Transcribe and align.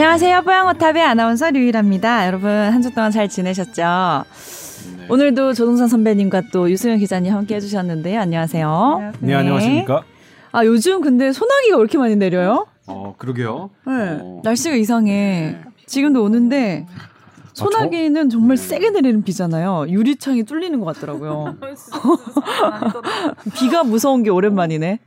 안녕하세요. 0.00 0.42
뽀양호탑의 0.42 1.02
아나운서 1.02 1.50
류일합니다. 1.50 2.28
여러분 2.28 2.48
한 2.48 2.82
주 2.82 2.94
동안 2.94 3.10
잘 3.10 3.28
지내셨죠? 3.28 3.82
네. 4.96 5.06
오늘도 5.08 5.54
조동선 5.54 5.88
선배님과 5.88 6.42
또 6.52 6.70
유수영 6.70 6.98
기자님 6.98 7.32
함께 7.34 7.56
해주셨는데요. 7.56 8.20
안녕하세요. 8.20 8.68
안녕하세요. 8.70 9.12
네, 9.18 9.34
안녕하십니까? 9.34 10.04
아 10.52 10.64
요즘 10.64 11.00
근데 11.00 11.32
소나기가 11.32 11.78
왜 11.78 11.80
이렇게 11.80 11.98
많이 11.98 12.14
내려요? 12.14 12.66
어 12.86 13.16
그러게요. 13.18 13.70
네. 13.88 13.92
어. 14.22 14.40
날씨가 14.44 14.76
이상해. 14.76 15.56
네. 15.60 15.70
지금도 15.86 16.22
오는데 16.22 16.86
소나기는 17.54 18.26
아, 18.26 18.28
정말 18.30 18.56
네. 18.56 18.62
세게 18.62 18.90
내리는 18.90 19.24
비잖아요. 19.24 19.86
유리창이 19.88 20.44
뚫리는 20.44 20.78
것 20.78 20.94
같더라고요. 20.94 21.56
비가 23.58 23.82
무서운 23.82 24.22
게 24.22 24.30
오랜만이네. 24.30 25.00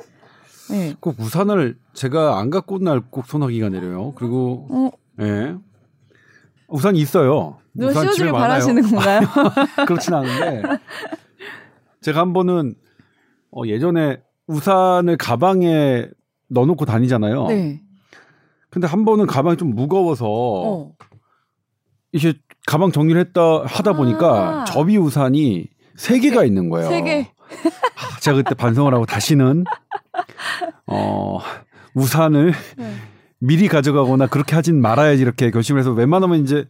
네. 0.72 0.96
꼭 1.00 1.20
우산을 1.20 1.78
제가 1.94 2.40
안 2.40 2.50
갖고 2.50 2.76
온 2.76 2.84
날 2.84 3.02
꼭 3.10 3.26
소나기가 3.28 3.70
내려요. 3.70 4.14
그리고 4.16 4.68
어? 4.70 4.92
예. 5.22 5.56
우산이 6.68 7.00
있어요. 7.00 7.58
누가 7.74 7.94
씌워주길 8.02 8.32
바라시는 8.32 8.84
건가요? 8.84 9.22
그렇진 9.88 10.14
않은데 10.14 10.64
제가 12.02 12.22
한 12.22 12.34
번은 12.34 12.76
어, 13.52 13.64
예전에 13.66 14.22
우산을 14.48 15.18
가방에 15.18 16.08
넣어놓고 16.50 16.86
다니잖아요. 16.86 17.48
네. 17.48 17.82
근데 18.70 18.88
한 18.88 19.04
번은 19.06 19.26
가방이 19.28 19.58
좀 19.58 19.76
무거워서 19.76 20.26
어. 20.30 20.94
이게 22.14 22.34
가방 22.68 22.92
정리를 22.92 23.20
했다 23.20 23.64
하다 23.66 23.94
보니까 23.94 24.62
아~ 24.62 24.66
접이 24.66 24.98
우산이 24.98 25.68
세 25.96 26.20
개가 26.20 26.46
있는 26.46 26.70
거예요. 26.70 26.90
세 26.90 27.02
개. 27.02 27.28
아, 27.96 28.20
제가 28.22 28.38
그때 28.38 28.56
반성을 28.56 28.94
하고 28.94 29.06
다시는 29.06 29.66
어 30.88 31.40
우산을 31.96 32.54
네. 32.78 32.94
미리 33.40 33.68
가져가거나 33.68 34.28
그렇게 34.28 34.56
하진 34.56 34.82
말아야지 34.82 35.22
이렇게 35.22 35.52
결심을 35.52 35.80
해서 35.80 35.92
웬만하면 35.92 36.42
이제 36.42 36.66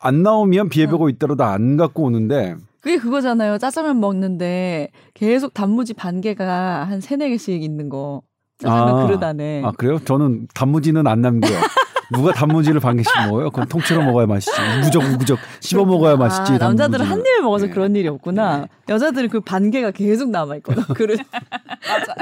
안 0.00 0.22
나오면 0.22 0.68
비 0.68 0.80
예보고 0.82 1.06
어. 1.06 1.08
있더라도 1.10 1.44
안 1.44 1.76
갖고 1.76 2.04
오는데 2.04 2.56
그게 2.80 2.96
그거잖아요. 2.98 3.58
짜장면 3.58 4.00
먹는데 4.00 4.88
계속 5.14 5.52
단무지 5.52 5.92
반 5.94 6.20
개가 6.20 6.84
한 6.84 7.00
세네 7.00 7.28
개씩 7.30 7.62
있는 7.62 7.88
거. 7.90 8.22
짜장면 8.58 9.00
아, 9.02 9.06
그릇 9.06 9.22
안에. 9.22 9.62
아, 9.64 9.72
그래요? 9.72 9.98
저는 10.04 10.48
단무지는 10.54 11.06
안 11.06 11.20
남겨요. 11.20 11.58
누가 12.12 12.32
단무지를 12.32 12.80
반 12.80 12.96
개씩 12.96 13.12
먹어요? 13.26 13.50
그럼 13.50 13.68
통째로 13.68 14.02
먹어야 14.02 14.26
맛있지. 14.26 14.50
우구적 14.80 15.02
우구적 15.14 15.38
씹어 15.60 15.84
먹어야 15.84 16.16
맛있지. 16.16 16.52
아, 16.54 16.58
남자들은 16.58 17.04
한 17.06 17.20
입에 17.20 17.40
먹어서 17.42 17.66
네. 17.66 17.72
그런 17.72 17.94
일이 17.96 18.08
없구나. 18.08 18.58
네. 18.62 18.66
여자들은 18.88 19.28
그 19.28 19.40
반 19.40 19.70
개가 19.70 19.90
계속 19.92 20.30
남아 20.30 20.56
있거든. 20.56 20.82
그릇. 20.94 21.20
맞아. 21.88 22.14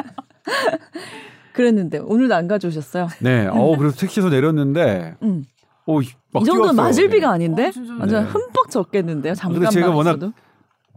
그랬는데 1.52 1.98
오늘도 1.98 2.34
안 2.34 2.48
가져오셨어요? 2.48 3.08
네. 3.20 3.48
어 3.50 3.76
그래서 3.76 3.96
택시에서 3.96 4.28
내렸는데 4.28 5.16
음. 5.22 5.44
오, 5.86 6.02
이 6.02 6.08
정도는 6.32 6.76
맞을 6.76 7.08
비가 7.08 7.30
아닌데 7.30 7.68
어, 7.68 7.96
완전 8.00 8.24
네. 8.24 8.30
흠뻑 8.30 8.70
젖겠는데요. 8.70 9.34
잠깐만 9.34 9.70
제가 9.70 9.90
워낙 9.90 10.10
있어도. 10.10 10.32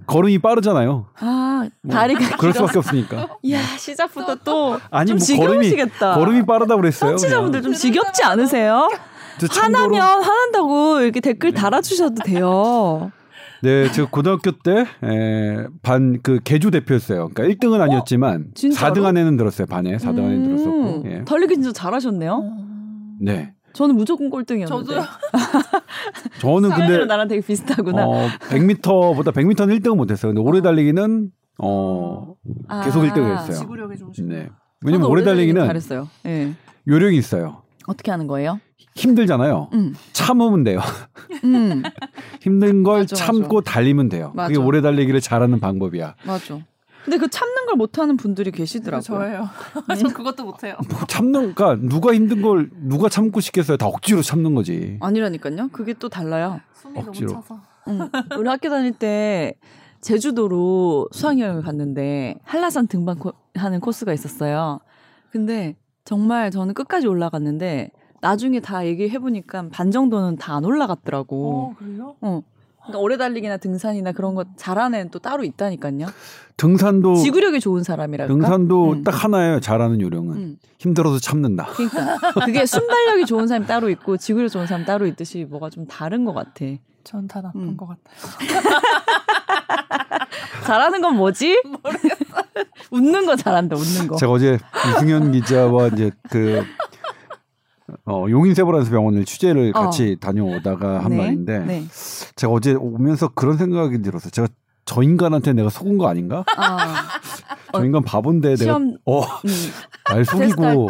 걸음이 0.05 0.39
빠르잖아요. 0.39 1.07
아 1.19 1.67
뭐, 1.81 1.93
다리가 1.93 2.37
그럴 2.37 2.53
수밖에 2.53 2.77
없으니까. 2.79 3.37
이야 3.43 3.61
시작부터 3.77 4.35
또 4.43 4.79
아니 4.91 5.11
뭐 5.11 5.19
지겨우시겠다. 5.19 6.13
걸음이, 6.15 6.25
걸음이 6.25 6.45
빠르다 6.45 6.75
그랬어요. 6.75 7.11
청취자분들 7.11 7.61
좀 7.61 7.73
지겹지 7.73 8.23
않으세요? 8.23 8.89
화나면 9.49 10.01
화난다고 10.23 11.01
이렇게 11.01 11.19
댓글 11.19 11.53
달아주셔도 11.53 12.23
돼요. 12.23 13.11
네, 13.63 13.91
제가 13.91 14.09
고등학교 14.09 14.51
때 14.51 14.85
반 15.83 16.19
그 16.23 16.39
개주 16.43 16.71
대표였어요. 16.71 17.29
그러니까 17.29 17.43
1등은 17.67 17.79
아니었지만 17.81 18.47
어? 18.49 18.53
4등 18.53 19.05
안에는 19.05 19.37
들었어요. 19.37 19.67
반에 19.67 19.97
4등 19.97 20.19
음~ 20.19 20.25
안에 20.25 20.41
들었었고. 20.43 21.03
예. 21.05 21.23
달리기 21.25 21.55
진짜 21.55 21.71
잘하셨네요. 21.71 22.43
네. 23.21 23.53
저는 23.73 23.95
무조건 23.95 24.29
꼴등이었는데. 24.29 24.85
저도요. 24.85 25.05
저는 26.41 26.69
근데 26.71 27.05
나랑 27.05 27.27
되게 27.27 27.41
비슷하구나. 27.45 28.05
어, 28.07 28.27
100m보다 28.49 29.31
100m는 29.33 29.79
1등은 29.79 29.95
못했어요. 29.95 30.33
근데 30.33 30.41
오래 30.47 30.61
달리기는 30.61 31.29
어 31.63 32.33
아, 32.67 32.81
계속 32.83 33.01
1등을 33.03 33.37
했어요. 33.37 33.57
지구력이 33.59 33.97
좋으시고. 33.97 34.27
네. 34.27 34.49
왜냐면 34.83 35.07
오래 35.09 35.23
달리기는 35.23 35.65
잘했어요. 35.65 36.07
네. 36.23 36.53
요령이 36.87 37.15
있어요. 37.17 37.61
어떻게 37.87 38.11
하는 38.11 38.27
거예요? 38.27 38.59
힘들잖아요. 38.95 39.69
음. 39.73 39.93
참으면 40.13 40.63
돼요. 40.63 40.79
음. 41.43 41.83
힘든 42.41 42.83
걸 42.83 43.01
맞아, 43.01 43.15
참고 43.15 43.57
맞아. 43.57 43.71
달리면 43.71 44.09
돼요. 44.09 44.31
맞아. 44.35 44.47
그게 44.49 44.59
오래 44.59 44.81
달리기를 44.81 45.21
잘하는 45.21 45.59
방법이야. 45.59 46.15
맞아. 46.25 46.59
근데 47.03 47.17
그 47.17 47.27
참는 47.29 47.65
걸 47.65 47.75
못하는 47.77 48.15
분들이 48.15 48.51
계시더라고요. 48.51 49.01
저예요. 49.01 49.49
음. 49.89 49.95
저 49.95 50.07
그것도 50.09 50.43
못해요. 50.45 50.75
뭐 50.89 50.99
참는, 51.07 51.55
그러니까 51.55 51.87
누가 51.89 52.13
힘든 52.13 52.41
걸 52.41 52.69
누가 52.81 53.09
참고 53.09 53.39
싶겠어요. 53.39 53.77
다 53.77 53.87
억지로 53.87 54.21
참는 54.21 54.53
거지. 54.53 54.97
아니라니까요. 55.01 55.69
그게 55.71 55.93
또 55.93 56.09
달라요. 56.09 56.59
숨이 56.73 56.99
억지로. 56.99 57.31
너무 57.31 57.41
차서. 57.41 57.61
응. 57.87 58.09
우리 58.37 58.47
학교 58.47 58.69
다닐 58.69 58.91
때 58.91 59.55
제주도로 60.01 61.07
수학여행을 61.11 61.63
갔는데 61.63 62.35
한라산 62.43 62.87
등반하는 62.87 63.79
코스가 63.81 64.13
있었어요. 64.13 64.79
근데 65.31 65.75
정말 66.05 66.51
저는 66.51 66.73
끝까지 66.75 67.07
올라갔는데 67.07 67.91
나중에 68.21 68.59
다 68.59 68.85
얘기해 68.85 69.19
보니까 69.19 69.65
반 69.71 69.91
정도는 69.91 70.37
다 70.37 70.51
안 70.55 70.65
올라갔더라고. 70.65 71.73
어, 71.73 71.75
그래요? 71.79 72.15
어. 72.21 72.41
그러니까 72.83 72.99
오래 72.99 73.15
달리기나 73.17 73.57
등산이나 73.57 74.11
그런 74.11 74.33
거 74.35 74.43
잘하는 74.57 74.99
애는 74.99 75.11
또 75.11 75.19
따로 75.19 75.43
있다니까요. 75.43 76.07
등산도 76.57 77.15
지구력이 77.15 77.59
좋은 77.59 77.83
사람이랄까. 77.83 78.31
등산도 78.33 78.91
음. 78.91 79.03
딱 79.03 79.23
하나예요. 79.23 79.59
잘하는 79.59 80.01
요령은 80.01 80.35
음. 80.35 80.57
힘들어서 80.79 81.19
참는다. 81.19 81.67
그러니까 81.73 82.17
그게 82.45 82.65
순발력이 82.65 83.25
좋은 83.27 83.47
사람이 83.47 83.65
따로 83.67 83.89
있고 83.89 84.17
지구력 84.17 84.49
좋은 84.49 84.67
사람 84.67 84.83
따로 84.85 85.05
있듯이 85.07 85.45
뭐가 85.49 85.69
좀 85.69 85.85
다른 85.87 86.25
것 86.25 86.33
같아. 86.33 86.65
전 87.03 87.27
다 87.27 87.41
나쁜 87.41 87.61
음. 87.61 87.77
것 87.77 87.87
같아요. 87.87 88.61
잘하는 90.65 91.01
건 91.01 91.15
뭐지? 91.17 91.61
모르겠어. 91.65 92.15
웃는 92.91 93.25
거 93.25 93.35
잘한다. 93.35 93.75
웃는 93.75 94.07
거. 94.07 94.15
제가 94.17 94.31
어제 94.31 94.59
이승현 94.97 95.31
기자와 95.31 95.87
이제 95.87 96.11
그 96.29 96.63
어, 98.05 98.25
용인세브란스 98.29 98.91
병원을 98.91 99.25
취재를 99.25 99.71
어. 99.75 99.83
같이 99.83 100.17
다녀오다가 100.19 101.03
한 101.03 101.11
네. 101.11 101.17
말인데 101.17 101.59
네. 101.59 101.83
제가 102.35 102.53
어제 102.53 102.73
오면서 102.73 103.29
그런 103.29 103.57
생각이 103.57 104.01
들었어요. 104.01 104.31
제가 104.31 104.47
저 104.85 105.03
인간한테 105.03 105.53
내가 105.53 105.69
속은 105.69 105.97
거 105.97 106.07
아닌가? 106.07 106.43
아. 106.57 107.07
저 107.73 107.85
인간 107.85 108.03
바본데 108.03 108.57
시험, 108.57 108.87
내가 108.87 108.99
어, 109.05 109.21
음. 109.21 109.49
날 110.05 110.25
속이고 110.25 110.89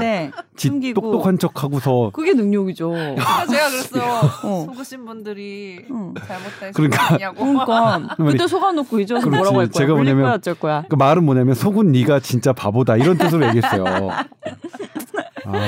지 0.56 0.94
똑똑한 0.94 1.38
척하고서 1.38 2.12
그게 2.14 2.34
능력이죠. 2.34 2.94
제가 2.94 3.70
그랬어요. 3.70 4.04
어. 4.44 4.66
속으신 4.66 5.06
분들이 5.06 5.86
응. 5.92 6.14
잘못된 6.16 6.74
그러니까 6.74 7.34
그러니까 7.34 8.16
그때 8.18 8.48
속아놓고 8.48 9.00
이제 9.00 9.14
뭐라고 9.14 9.60
할 9.60 9.68
거야? 9.68 9.68
제가 9.68 9.94
뭐냐면 9.94 10.32
어쩔 10.32 10.56
거야? 10.56 10.84
그 10.90 10.96
말은 10.96 11.24
뭐냐면 11.24 11.54
속은 11.54 11.92
네가 11.92 12.20
진짜 12.20 12.54
바보다 12.54 12.98
이런 12.98 13.18
뜻으로 13.18 13.46
얘기했어요. 13.48 13.86
아. 15.46 15.60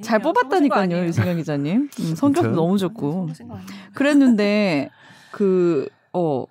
잘 0.00 0.18
뽑았다니까요, 0.20 1.04
유승현 1.06 1.36
기자님. 1.36 1.88
음, 2.00 2.14
성격도 2.14 2.50
너무 2.52 2.78
좋고. 2.78 3.28
그랬는데 3.94 4.90
그 5.30 5.88
어. 6.12 6.44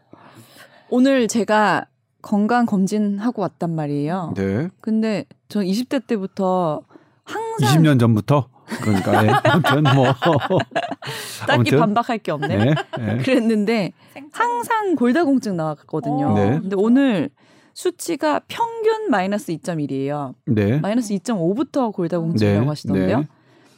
오늘 0.90 1.28
제가 1.28 1.86
건강 2.22 2.66
검진하고 2.66 3.42
왔단 3.42 3.74
말이에요. 3.74 4.34
네. 4.36 4.70
근데 4.82 5.26
전 5.48 5.64
20대 5.66 6.06
때부터 6.06 6.82
항상 7.24 7.82
20년 7.82 8.00
전부터 8.00 8.50
그러니까 8.82 9.26
예. 9.26 9.30
아무튼 9.44 9.84
뭐 9.96 10.06
딱히 11.48 11.54
아무튼. 11.54 11.80
반박할 11.80 12.18
게 12.20 12.32
없네. 12.32 12.48
네, 12.58 12.76
네. 12.98 13.18
그랬는데 13.18 13.94
항상 14.32 14.96
골다공증 14.96 15.56
나왔거든요. 15.58 16.34
네. 16.36 16.60
근데 16.60 16.76
오늘 16.78 17.30
수치가 17.74 18.42
평균 18.48 19.10
마이너스 19.10 19.54
2.1이에요. 19.54 20.34
네. 20.46 20.80
마이너스 20.80 21.14
2.5부터 21.16 21.94
골다공증이라고 21.94 22.62
네. 22.62 22.68
하시던데요. 22.68 23.20
네. 23.20 23.28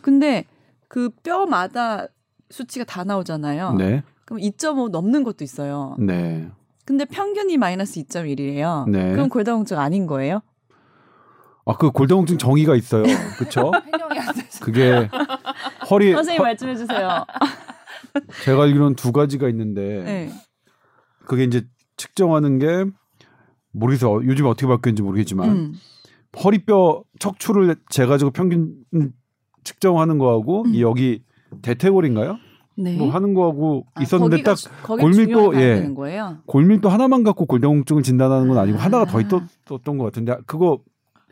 근데 0.01 0.45
그 0.88 1.10
뼈마다 1.24 2.07
수치가 2.50 2.86
다 2.86 3.04
나오잖아요. 3.04 3.74
네. 3.74 4.04
그럼 4.25 4.42
2.5 4.42 4.90
넘는 4.90 5.24
것도 5.24 5.44
있어요. 5.44 5.95
네. 6.00 6.50
근데 6.86 7.06
평균이 7.06 7.57
마이너스 7.57 8.01
2.1이래요. 8.01 8.90
네. 8.90 9.12
그럼 9.12 9.30
골다공증 9.30 9.80
아닌 9.80 10.06
거예요? 10.06 10.42
아, 11.66 11.78
그 11.78 11.92
골다공증 11.92 12.38
정의가 12.38 12.75
있어요. 12.75 13.04
그렇죠? 13.38 13.72
그게 14.62 15.10
허리 15.90 16.12
선생님 16.12 16.40
허... 16.42 16.44
말씀해 16.44 16.75
주세요. 16.75 17.25
제가 18.44 18.63
알기로는 18.63 18.95
두 18.95 19.12
가지가 19.12 19.48
있는데 19.50 20.04
네. 20.04 20.31
그게 21.25 21.44
이제 21.44 21.66
측정하는 21.98 22.60
게 22.60 22.86
모르겠어요. 23.74 24.25
요즘 24.25 24.46
어떻게 24.46 24.68
바뀌었는지 24.68 25.02
모르겠지만 25.02 25.50
음. 25.50 25.74
허리뼈 26.44 27.04
척추를 27.20 27.75
재가지고 27.90 28.31
평균 28.31 28.74
측정하는 29.64 30.18
거하고 30.18 30.64
음. 30.64 30.74
이 30.74 30.81
여기 30.81 31.24
대퇴골인가요? 31.62 32.38
네. 32.75 32.98
뭐 32.98 33.12
하는 33.12 33.34
거하고 33.34 33.86
아, 33.94 34.02
있었는데 34.02 34.42
거기가, 34.42 34.56
딱 34.56 34.88
골밀도 34.88 35.56
예 35.62 35.92
골밀도 36.48 36.90
하나만 36.90 37.24
갖고 37.24 37.46
골다공증을 37.46 38.02
진단하는 38.02 38.48
건 38.48 38.58
아니고 38.58 38.80
아. 38.80 38.84
하나가 38.84 39.06
더 39.06 39.22
있었던 39.22 39.98
것 39.98 40.06
같은데 40.06 40.38
그거 40.48 40.80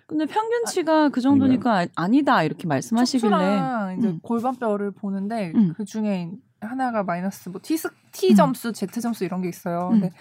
근데 0.06 0.26
평균치가 0.26 1.10
그 1.10 1.22
정도니까 1.22 1.72
아닌가요? 1.72 1.94
아니다 1.96 2.44
이렇게 2.44 2.68
말씀하시길래 2.68 3.96
이제 3.98 4.08
음. 4.10 4.20
골반뼈를 4.22 4.92
보는데 4.92 5.52
음. 5.56 5.74
그 5.76 5.86
중에 5.86 6.30
하나가 6.60 7.04
마이너스 7.04 7.50
뭐 7.50 7.60
T, 7.64 7.78
T 8.12 8.36
점수, 8.36 8.68
음. 8.68 8.74
Z 8.74 9.02
점수 9.02 9.26
이런 9.26 9.42
게 9.42 9.50
있어요. 9.50 9.90
음. 9.94 10.02
근데 10.02 10.12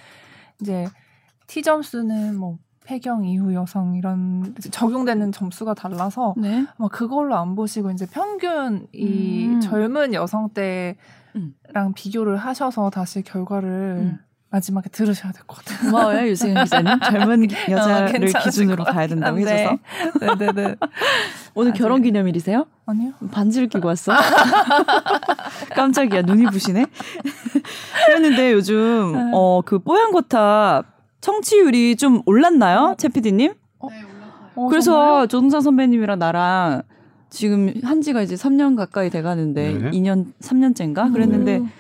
이제 0.61 0.87
T 1.51 1.63
점수는 1.63 2.37
뭐 2.39 2.59
폐경 2.85 3.25
이후 3.25 3.53
여성 3.55 3.97
이런 3.97 4.55
적용되는 4.71 5.33
점수가 5.33 5.75
달라서 5.75 6.35
네. 6.37 6.65
막 6.79 6.93
그걸로 6.93 7.35
안 7.35 7.57
보시고 7.57 7.91
이제 7.91 8.07
평균 8.07 8.87
이 8.93 9.47
음. 9.49 9.61
젊은 9.61 10.15
여성 10.15 10.49
때랑 10.51 10.95
음. 11.35 11.55
비교를 11.97 12.37
하셔서 12.37 12.89
다시 12.91 13.23
결과를 13.23 13.69
음. 13.99 14.19
마지막에 14.51 14.89
들으셔야 14.91 15.33
될 15.33 15.43
것 15.47 15.59
같아요. 15.65 15.91
고마워요, 15.91 16.29
유승현 16.29 16.63
기자님. 16.65 17.01
젊은 17.01 17.43
어, 17.69 17.71
여자를 17.73 18.29
어, 18.37 18.39
기준으로 18.45 18.85
봐야 18.85 19.09
된다고 19.09 19.37
네. 19.39 19.43
해줘서. 19.53 19.79
네네네. 20.37 20.77
오늘 21.55 21.73
결혼 21.73 22.03
기념일이세요? 22.03 22.67
아니요. 22.87 23.13
반지를 23.33 23.69
끼고 23.69 23.89
왔어? 23.89 24.13
깜짝이야, 25.75 26.23
눈이 26.23 26.47
부시네. 26.47 26.87
그랬는데 28.07 28.53
요즘, 28.53 29.13
네. 29.15 29.31
어, 29.35 29.63
그 29.65 29.79
뽀얀 29.81 30.13
거탑 30.13 31.00
청취율이 31.21 31.97
좀 31.97 32.23
올랐나요? 32.27 32.95
채 32.99 33.09
PD님? 33.09 33.53
어? 33.79 33.89
네, 33.91 33.97
올랐어요. 34.57 34.69
그래서 34.69 34.93
정말요? 34.93 35.27
조동찬 35.29 35.61
선배님이랑 35.61 36.19
나랑 36.19 36.83
지금 37.29 37.73
한 37.85 38.01
지가 38.03 38.23
이제 38.23 38.35
3년 38.35 38.77
가까이 38.77 39.11
돼 39.11 39.23
가는데 39.23 39.73
네. 39.73 39.91
2년, 39.91 40.33
3년째인가? 40.41 41.13
그랬는데 41.13 41.59
음. 41.59 41.71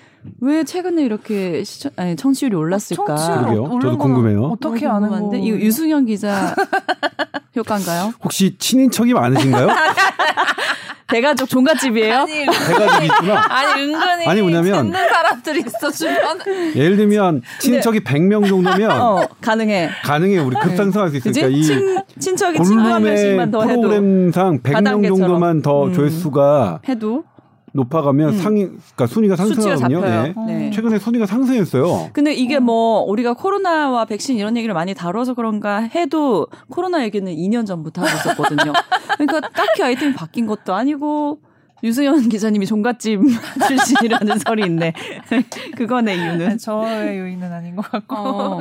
왜 0.40 0.64
최근에 0.64 1.02
이렇게 1.02 1.64
시청, 1.64 1.92
아니, 1.96 2.14
청취율이 2.14 2.54
올랐을까? 2.54 3.04
그러게요. 3.14 3.80
저도 3.80 3.98
궁금해요. 3.98 4.42
어떻게 4.44 4.86
아는 4.86 5.08
건데? 5.08 5.38
이거 5.40 5.56
유승현 5.58 6.04
기자 6.06 6.54
효과인가요? 7.56 8.12
혹시 8.22 8.56
친인척이 8.58 9.12
많으신가요? 9.14 9.68
대가족 11.08 11.48
종갓집이에요? 11.48 12.18
아니, 12.20 12.46
대가족이 12.46 13.06
있구나. 13.06 13.44
아니 13.48 13.82
은근히 13.82 14.26
아니 14.26 14.42
뭐냐면 14.42 14.92
듣는 14.92 15.08
사람들이 15.08 15.64
있어 15.66 15.90
주변. 15.90 16.38
예를 16.76 16.96
들면 16.96 17.42
친척이 17.58 18.04
네. 18.04 18.04
100명 18.04 18.46
정도면 18.48 18.90
어, 18.92 19.26
가능해. 19.40 19.90
가능해. 20.04 20.38
우리 20.38 20.54
급상승할 20.56 21.08
수 21.10 21.16
있으니까 21.16 21.48
이 21.48 21.62
친, 21.64 21.98
친척이 22.16 22.62
친구 22.62 22.82
한 22.82 23.02
명씩만 23.02 23.50
더 23.50 23.62
해도 23.62 23.80
프로그램상 23.80 24.60
100명 24.62 25.08
정도만 25.08 25.62
더 25.62 25.86
음. 25.86 25.92
조회수가 25.92 26.82
해도 26.88 27.24
높아가면 27.72 28.30
음. 28.30 28.38
상위, 28.38 28.66
그러니까 28.66 29.06
순위가 29.06 29.36
상승하거든요. 29.36 30.00
네. 30.00 30.34
네. 30.46 30.70
최근에 30.70 30.98
순위가 30.98 31.26
상승했어요. 31.26 32.10
근데 32.12 32.32
이게 32.34 32.58
뭐 32.58 33.02
우리가 33.02 33.34
코로나와 33.34 34.04
백신 34.04 34.36
이런 34.36 34.56
얘기를 34.56 34.74
많이 34.74 34.94
다뤄서 34.94 35.34
그런가 35.34 35.80
해도 35.80 36.46
코로나 36.68 37.04
얘기는 37.04 37.32
2년 37.32 37.66
전부터 37.66 38.02
하고 38.02 38.16
있었거든요. 38.16 38.72
그러니까 39.18 39.48
딱히 39.50 39.82
아이템이 39.82 40.14
바뀐 40.14 40.46
것도 40.46 40.74
아니고 40.74 41.40
유수연 41.82 42.28
기자님이 42.28 42.66
종갓집 42.66 43.20
출신이라는 43.66 44.38
설이 44.38 44.64
있네. 44.66 44.92
그거네 45.76 46.14
이유는. 46.16 46.58
저의 46.58 47.18
요인은 47.18 47.52
아닌 47.52 47.76
것 47.76 47.90
같고. 47.90 48.16
어. 48.16 48.60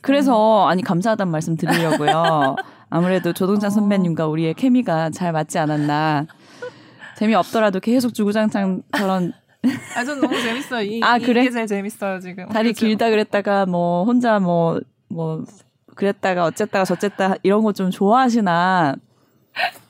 그래서 0.00 0.66
아니 0.68 0.82
감사하다는 0.82 1.30
말씀 1.30 1.56
드리려고요. 1.56 2.56
아무래도 2.88 3.32
조동찬 3.32 3.68
어. 3.68 3.70
선배님과 3.70 4.26
우리의 4.28 4.54
케미가 4.54 5.10
잘 5.10 5.32
맞지 5.32 5.58
않았나. 5.58 6.26
재미없더라도 7.16 7.80
계속 7.80 8.14
주구장창 8.14 8.82
아, 9.96 10.04
전 10.04 10.20
너무 10.20 10.40
재밌어요. 10.40 10.82
이, 10.82 11.00
아, 11.02 11.18
그래? 11.18 11.42
이게 11.42 11.50
제일 11.50 11.66
재밌어요, 11.66 12.20
지금. 12.20 12.46
다리 12.48 12.68
그렇죠? 12.72 12.86
길다 12.86 13.10
그랬다가, 13.10 13.66
뭐, 13.66 14.04
혼자 14.04 14.38
뭐, 14.38 14.78
뭐, 15.08 15.42
그랬다가, 15.96 16.44
어쨌다가, 16.44 16.84
저쨌다, 16.84 17.34
이런 17.42 17.62
거 17.64 17.72
좀 17.72 17.90
좋아하시나. 17.90 18.94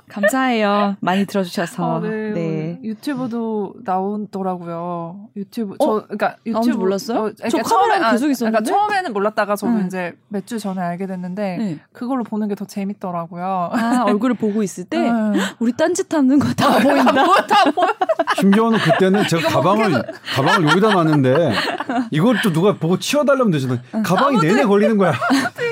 감사해요. 0.09 0.97
많이 1.01 1.27
들어주셔서. 1.27 1.97
아, 1.97 2.01
네. 2.01 2.31
네. 2.33 2.66
유튜브도 2.83 3.75
나오더라고요. 3.85 5.29
유튜브 5.37 5.75
어? 5.79 5.85
저 5.85 6.03
그러니까 6.05 6.37
유튜브 6.45 6.77
몰랐어요? 6.77 7.19
어, 7.19 7.23
그러니까 7.37 7.49
저 7.49 7.63
처음에 7.63 7.95
아, 7.97 8.13
계속 8.13 8.29
있었는데. 8.31 8.59
그러니까 8.59 8.87
처음에는 8.89 9.13
몰랐다가 9.13 9.57
저도 9.57 9.73
응. 9.73 9.87
이제 9.87 10.15
몇 10.29 10.47
주 10.47 10.59
전에 10.61 10.81
알게 10.81 11.07
됐는데 11.09 11.57
네. 11.59 11.79
그걸로 11.93 12.23
보는 12.23 12.47
게 12.49 12.55
더 12.55 12.65
재밌더라고요. 12.67 13.71
아 13.73 14.05
얼굴을 14.07 14.37
보고 14.37 14.63
있을 14.63 14.85
때 14.85 14.99
네. 15.11 15.11
우리 15.59 15.73
딴짓하는 15.73 16.39
거 16.39 16.47
다 16.57 16.79
보인다. 16.79 17.13
다 17.47 17.71
보여. 17.75 17.89
심지어는 18.37 18.79
그때는 18.79 19.27
제가 19.27 19.49
가방을 19.49 20.03
가방을 20.35 20.69
여기다 20.71 20.93
놨는데 20.95 21.53
이걸 22.13 22.41
또 22.43 22.53
누가 22.53 22.75
보고 22.75 22.99
치워달라면 22.99 23.51
되잖아요. 23.51 23.79
가방이 24.05 24.39
내내 24.39 24.65
걸리는 24.65 24.97
거야. 24.99 25.13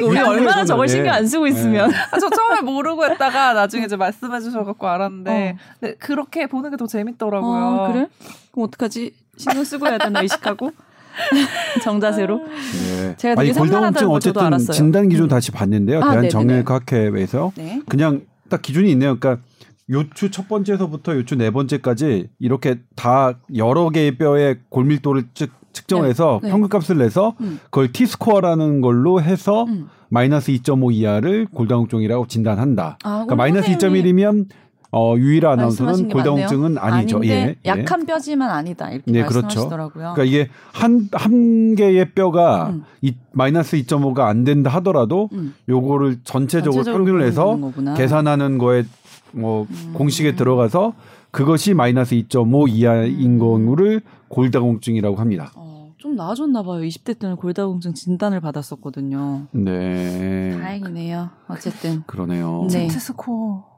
우리 0.02 0.18
얼마나 0.18 0.64
저걸 0.64 0.88
신경 0.88 1.14
안 1.14 1.26
쓰고 1.26 1.46
있으면. 1.46 1.90
아, 2.10 2.18
저 2.18 2.28
처음에 2.28 2.60
모르고 2.62 3.04
했다가 3.04 3.52
나중에 3.52 3.84
이제 3.84 3.96
말씀 3.96 4.14
말씀해 4.28 4.40
주셔갖고 4.40 4.86
알았는데 4.88 5.56
어. 5.56 5.74
네, 5.80 5.94
그렇게 5.94 6.46
보는 6.46 6.70
게 6.70 6.74
더 6.76 6.86
재밌더라고요. 6.94 7.54
아, 7.54 7.92
그래? 7.92 8.06
그럼 8.52 8.68
어떡하지? 8.68 9.12
신경 9.36 9.64
쓰고 9.64 9.86
해야 9.86 9.98
되나 9.98 10.22
의식하고? 10.22 10.70
정자세로. 11.82 12.38
네. 12.38 13.16
제가 13.16 13.34
되게 13.40 13.52
산만하다는 13.52 14.08
걸 14.08 14.20
저도 14.20 14.40
알았어요. 14.40 14.72
진단 14.72 15.08
기준 15.08 15.26
음. 15.26 15.28
다시 15.28 15.50
봤는데요. 15.50 16.00
아, 16.02 16.10
대한정형외과학회에서 16.12 17.52
네. 17.56 17.80
그냥 17.88 18.22
딱 18.48 18.62
기준이 18.62 18.90
있네요. 18.92 19.18
그러니까 19.18 19.44
요추 19.90 20.30
첫 20.30 20.48
번째서부터 20.48 21.14
요추 21.16 21.36
네 21.36 21.50
번째까지 21.50 22.28
이렇게 22.38 22.80
다 22.96 23.38
여러 23.56 23.90
개의 23.90 24.16
뼈의 24.16 24.58
골밀도를 24.70 25.24
즉 25.34 25.50
측정해서 25.72 26.38
네. 26.42 26.48
네. 26.48 26.52
평균값을 26.52 26.98
내서 26.98 27.34
음. 27.40 27.58
그걸 27.64 27.92
T 27.92 28.06
스코어라는 28.06 28.80
걸로 28.80 29.20
해서 29.20 29.64
음. 29.64 29.88
마이너스 30.08 30.52
2.5 30.52 30.94
이하를 30.94 31.46
골다공증이라고 31.52 32.28
진단한다. 32.28 32.98
아, 33.02 33.10
그러니까 33.10 33.34
마이너스 33.34 33.72
2.1이면 33.72 34.46
어, 34.94 35.16
유일아 35.16 35.52
아나운서는 35.52 36.08
골다공증은 36.08 36.78
아니죠. 36.78 37.20
예, 37.24 37.28
예. 37.30 37.56
약한 37.66 38.06
뼈지만 38.06 38.50
아니다 38.50 38.90
이렇게 38.90 39.10
네, 39.10 39.24
그렇죠. 39.24 39.42
말씀하시더라고요. 39.42 39.92
그렇죠. 39.92 40.14
그러니까 40.14 40.24
이게 40.24 40.50
한 40.72 41.08
한 41.12 41.74
개의 41.74 42.12
뼈가 42.12 42.68
음. 42.68 42.84
이, 43.02 43.14
마이너스 43.32 43.76
2.5가 43.76 44.20
안 44.20 44.44
된다 44.44 44.70
하더라도 44.74 45.28
음. 45.32 45.54
요거를 45.68 46.20
전체적으로, 46.24 46.82
전체적으로 46.84 47.04
평균을 47.04 47.26
해서 47.26 47.58
계산하는 47.96 48.58
거에 48.58 48.84
뭐 49.32 49.66
음. 49.68 49.90
공식에 49.94 50.36
들어가서 50.36 50.94
그것이 51.30 51.74
마이너스 51.74 52.14
2.5 52.14 52.68
이하인 52.68 53.38
거를 53.38 54.00
골다공증이라고 54.28 55.16
합니다. 55.16 55.50
어. 55.56 55.92
좀 55.98 56.16
나아졌나 56.16 56.62
봐요. 56.62 56.82
20대 56.82 57.18
때는 57.18 57.36
골다공증 57.36 57.94
진단을 57.94 58.40
받았었거든요. 58.40 59.46
네. 59.52 60.50
다행이네요. 60.60 61.30
어쨌든. 61.48 62.02
그러네요. 62.06 62.68
네. 62.70 62.88
스코어. 62.90 63.73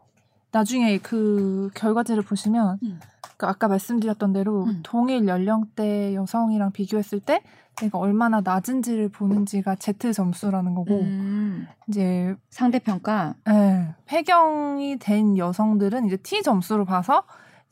나중에 0.57 0.97
그 0.99 1.69
결과지를 1.75 2.23
보시면 2.23 2.79
음. 2.83 2.99
그 3.37 3.45
아까 3.45 3.69
말씀드렸던 3.69 4.33
대로 4.33 4.65
음. 4.65 4.81
동일 4.83 5.29
연령대 5.29 6.15
여성이랑 6.15 6.73
비교했을 6.73 7.21
때 7.21 7.43
내가 7.79 7.99
얼마나 7.99 8.41
낮은지를 8.41 9.11
보는지가 9.11 9.75
Z 9.75 10.15
점수라는 10.15 10.75
거고 10.75 11.01
음. 11.01 11.67
이제 11.89 12.35
상대 12.49 12.79
평가. 12.79 13.35
네, 13.45 13.95
폐경이 14.07 14.99
된 14.99 15.37
여성들은 15.37 16.07
이제 16.07 16.17
T 16.17 16.43
점수로 16.43 16.87
봐서 16.87 17.25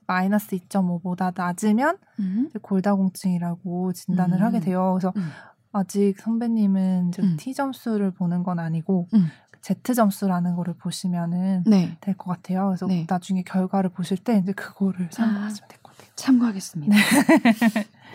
마이너스 0.07 0.55
2.5보다 0.55 1.33
낮으면 1.35 1.97
음. 2.21 2.51
골다공증이라고 2.61 3.95
진단을 3.95 4.41
음. 4.41 4.43
하게 4.43 4.61
돼요. 4.61 4.99
그래서 4.99 5.15
음. 5.17 5.31
아직 5.73 6.15
선배님은 6.19 7.13
음. 7.19 7.37
T 7.39 7.55
점수를 7.55 8.11
보는 8.11 8.43
건 8.43 8.59
아니고 8.59 9.09
음. 9.15 9.29
Z 9.65 9.95
점수라는 9.95 10.57
거를 10.57 10.75
보시면은 10.75 11.65
네. 11.67 11.97
될것 12.03 12.27
같아요. 12.27 12.67
그래서 12.67 12.87
네. 12.87 13.07
나중에 13.09 13.43
결과를 13.43 13.89
보실 13.89 14.19
때 14.19 14.37
이제 14.37 14.53
그거를 14.53 15.09
참고하시면 15.09 15.69
될것 15.71 15.97
같아요. 15.97 16.11
참고하겠습니다. 16.17 16.95
네. 16.95 17.01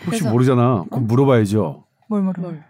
혹시 0.05 0.23
모르잖아. 0.25 0.85
그럼 0.91 1.07
물어봐야죠. 1.07 1.85
뭘 2.07 2.21
물어? 2.21 2.43
뭘? 2.43 2.63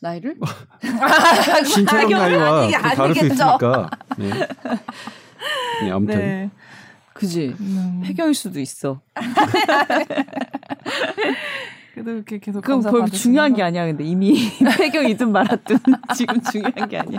나이를? 0.00 0.36
신체적 1.64 2.10
나이와 2.10 2.68
다를 2.68 3.14
수 3.14 3.24
있으니까. 3.24 3.88
네. 4.18 4.28
네, 5.82 5.90
아무튼. 5.90 6.18
네. 6.18 6.50
그지. 7.14 7.56
음. 7.58 8.02
폐경일 8.04 8.34
수도 8.34 8.60
있어. 8.60 9.00
그래도 11.94 12.10
이렇게 12.10 12.38
계속 12.38 12.60
그건 12.60 12.82
별 12.82 13.08
중요한 13.08 13.54
게 13.54 13.62
아니야. 13.62 13.86
근데 13.86 14.04
이미 14.04 14.50
폐경이든 14.76 15.32
말았든 15.32 15.78
지금 16.14 16.38
중요한 16.42 16.86
게 16.86 16.98
아니야. 16.98 17.18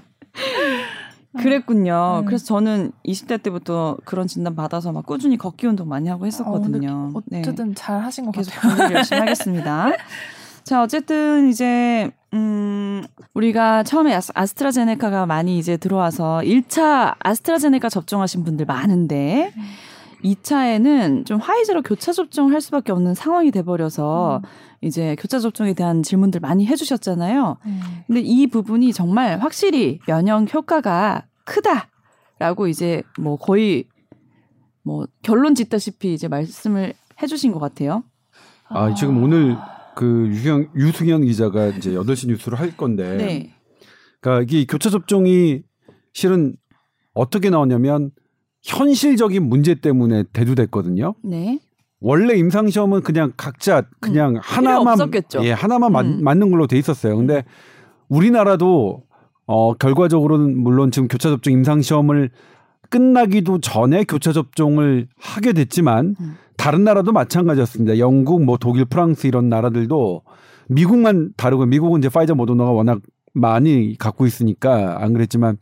그랬군요. 1.38 2.20
음. 2.22 2.25
그래서 2.25 2.46
저는 2.46 2.91
20대 3.06 3.41
때부터 3.41 3.98
그런 4.06 4.27
진단 4.27 4.56
받아서 4.56 4.91
막 4.91 5.06
꾸준히 5.06 5.38
걷기 5.38 5.67
운동 5.67 5.88
많이 5.88 6.10
하고 6.10 6.25
했었거든요. 6.25 7.12
어, 7.13 7.22
어쨌든 7.34 7.70
네. 7.70 7.74
잘 7.75 8.01
하신 8.01 8.25
것 8.25 8.32
계속 8.32 8.51
같아요. 8.51 8.75
계속 8.75 8.94
열심히 8.94 9.20
하겠습니다. 9.20 9.91
자, 10.63 10.84
어쨌든 10.84 11.50
이제 11.50 12.12
음, 12.34 13.03
우리가 13.34 13.84
처음에 13.84 14.20
아스트라제네카가 14.34 15.25
많이 15.25 15.58
이제 15.58 15.77
들어와서 15.77 16.41
1차 16.44 17.15
아스트라제네카 17.20 17.88
접종하신 17.88 18.44
분들 18.44 18.65
많은데 18.65 19.53
음. 19.56 19.63
2차에는 20.24 21.25
좀 21.25 21.39
화이자로 21.39 21.81
교차 21.83 22.12
접종을 22.12 22.53
할 22.53 22.62
수밖에 22.62 22.91
없는 22.91 23.13
상황이 23.13 23.51
돼버려서 23.51 24.41
음. 24.43 24.50
이제 24.81 25.15
교차 25.19 25.39
접종에 25.39 25.74
대한 25.74 26.03
질문들 26.03 26.39
많이 26.39 26.65
해주셨잖아요. 26.65 27.57
음. 27.65 27.81
근데 28.07 28.21
이 28.21 28.47
부분이 28.47 28.93
정말 28.93 29.39
확실히 29.39 30.00
면역 30.07 30.53
효과가 30.53 31.25
크다. 31.45 31.89
라고 32.39 32.67
이제 32.67 33.01
뭐 33.19 33.36
거의 33.36 33.86
뭐 34.83 35.07
결론 35.24 35.55
짓다시피 35.55 36.13
이제 36.13 36.27
말씀을 36.27 36.93
해주신 37.21 37.51
것 37.51 37.59
같아요. 37.59 38.03
아, 38.69 38.93
지금 38.93 39.24
오늘 39.24 39.57
그 39.95 40.27
유승현, 40.27 40.69
유승현 40.75 41.24
기자가 41.24 41.67
이제 41.67 41.91
8시 41.91 42.27
뉴스를 42.27 42.59
할 42.59 42.77
건데. 42.77 43.17
네. 43.17 43.53
그러니까 44.21 44.43
이게 44.43 44.65
교차 44.65 44.89
접종이 44.89 45.63
실은 46.13 46.55
어떻게 47.13 47.50
나왔냐면 47.50 48.12
현실적인 48.67 49.47
문제 49.47 49.75
때문에 49.75 50.24
대두됐거든요. 50.33 51.15
네. 51.24 51.59
원래 52.00 52.36
임상 52.36 52.69
시험은 52.69 53.01
그냥 53.01 53.31
각자 53.38 53.83
그냥 54.00 54.36
음, 54.36 54.39
하나만 54.43 54.97
예, 55.41 55.51
하나만 55.51 56.05
음. 56.05 56.24
맞, 56.24 56.38
는 56.38 56.51
걸로 56.51 56.67
돼 56.67 56.77
있었어요. 56.77 57.17
근데 57.17 57.43
우리나라도 58.09 59.03
어 59.47 59.74
결과적으로는 59.74 60.59
물론 60.59 60.91
지금 60.91 61.07
교차 61.07 61.29
접종 61.29 61.53
임상 61.53 61.81
시험을 61.81 62.29
끝나기도 62.89 63.59
전에 63.59 64.03
교차 64.03 64.33
접종을 64.33 65.07
하게 65.17 65.53
됐지만 65.53 66.15
음. 66.19 66.36
다른 66.57 66.83
나라도 66.83 67.13
마찬가지였습니다. 67.13 67.97
영국, 68.00 68.43
뭐 68.43 68.57
독일, 68.57 68.86
프랑스 68.86 69.27
이런 69.27 69.50
나라들도 69.50 70.21
미국만 70.67 71.31
다르고 71.38 71.65
미국은 71.65 72.00
이제 72.00 72.09
파이저 72.09 72.36
모더나가 72.36 72.71
워낙 72.71 73.00
많이 73.33 73.95
갖고 73.97 74.25
있으니까 74.25 75.01
안 75.01 75.13
그랬지만 75.13 75.57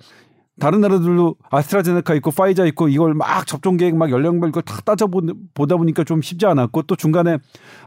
다른 0.59 0.81
나라들도 0.81 1.35
아스트라제네카 1.49 2.15
있고 2.15 2.31
파이자 2.31 2.65
있고 2.65 2.87
이걸 2.87 3.13
막 3.13 3.45
접종 3.45 3.77
계획 3.77 3.95
막 3.95 4.09
연령별 4.09 4.49
이걸 4.49 4.63
다 4.63 4.79
따져 4.85 5.07
보다 5.53 5.75
보니까 5.75 6.03
좀 6.03 6.21
쉽지 6.21 6.45
않았고 6.45 6.83
또 6.83 6.95
중간에 6.95 7.37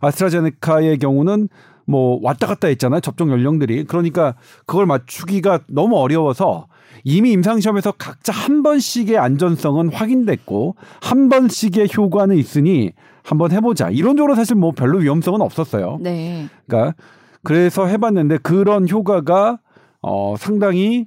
아스트라제네카의 0.00 0.98
경우는 0.98 1.48
뭐 1.87 2.20
왔다 2.22 2.46
갔다 2.46 2.68
했잖아요 2.68 3.00
접종 3.00 3.30
연령들이 3.30 3.84
그러니까 3.84 4.34
그걸 4.66 4.84
맞추기가 4.84 5.60
너무 5.68 5.96
어려워서 5.96 6.66
이미 7.04 7.32
임상시험에서 7.32 7.92
각자 7.92 8.32
한 8.32 8.62
번씩의 8.62 9.16
안전성은 9.16 9.92
확인됐고 9.92 10.76
한 11.00 11.30
번씩의 11.30 11.88
효과는 11.96 12.37
있으니 12.37 12.92
한번 13.22 13.52
해보자 13.52 13.88
이론적으로 13.88 14.34
사실 14.34 14.56
뭐 14.56 14.72
별로 14.72 14.98
위험성은 14.98 15.40
없었어요. 15.40 15.98
네. 16.00 16.48
그러니까 16.66 16.94
그래서 17.42 17.87
해봤는데 17.87 18.38
그런 18.38 18.88
효과가 18.88 19.58
어 20.02 20.34
상당히 20.38 21.06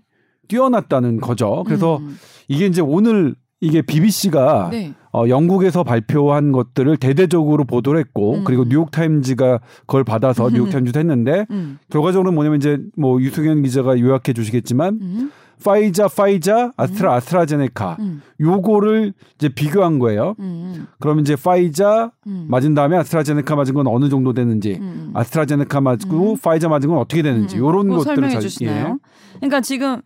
뛰어났다는 0.51 1.21
거죠. 1.21 1.63
그래서 1.65 1.97
음. 1.97 2.17
이게 2.49 2.65
이제 2.65 2.81
오늘 2.81 3.35
이게 3.61 3.81
BBC가 3.81 4.69
네. 4.71 4.93
어, 5.13 5.29
영국에서 5.29 5.83
발표한 5.83 6.51
것들을 6.51 6.97
대대적으로 6.97 7.63
보도를 7.63 7.99
했고 7.99 8.39
음. 8.39 8.43
그리고 8.43 8.65
뉴욕 8.65 8.91
타임즈가 8.91 9.59
그걸 9.81 10.03
받아서 10.03 10.49
뉴욕 10.49 10.69
타임즈도 10.69 10.99
했는데 10.99 11.45
음. 11.51 11.79
결과적으로 11.89 12.31
뭐냐면 12.31 12.57
이제 12.57 12.79
뭐 12.97 13.21
유승현 13.21 13.61
기자가 13.61 13.97
요약해 13.99 14.33
주시겠지만 14.33 14.99
음. 15.01 15.31
파이자 15.63 16.07
파이자 16.07 16.73
아스트라 16.75 17.11
음. 17.11 17.15
아스트라제네카 17.17 17.97
음. 17.99 18.21
요거를 18.41 19.13
이제 19.35 19.49
비교한 19.49 19.99
거예요. 19.99 20.35
음. 20.39 20.87
그러면 20.99 21.21
이제 21.21 21.35
파이자 21.35 22.11
맞은 22.25 22.73
다음에 22.73 22.97
아스트라제네카 22.97 23.55
맞은 23.55 23.75
건 23.75 23.87
어느 23.87 24.09
정도 24.09 24.33
되는지 24.33 24.81
아스트라제네카 25.13 25.81
맞고 25.81 26.37
파이자 26.41 26.67
맞은 26.67 26.89
건 26.89 26.97
어떻게 26.97 27.21
되는지 27.21 27.57
요런 27.57 27.89
것들을 27.89 28.15
설명해 28.15 28.39
주시나요? 28.39 28.87
예. 28.87 29.37
그러니까 29.37 29.61
지금 29.61 30.01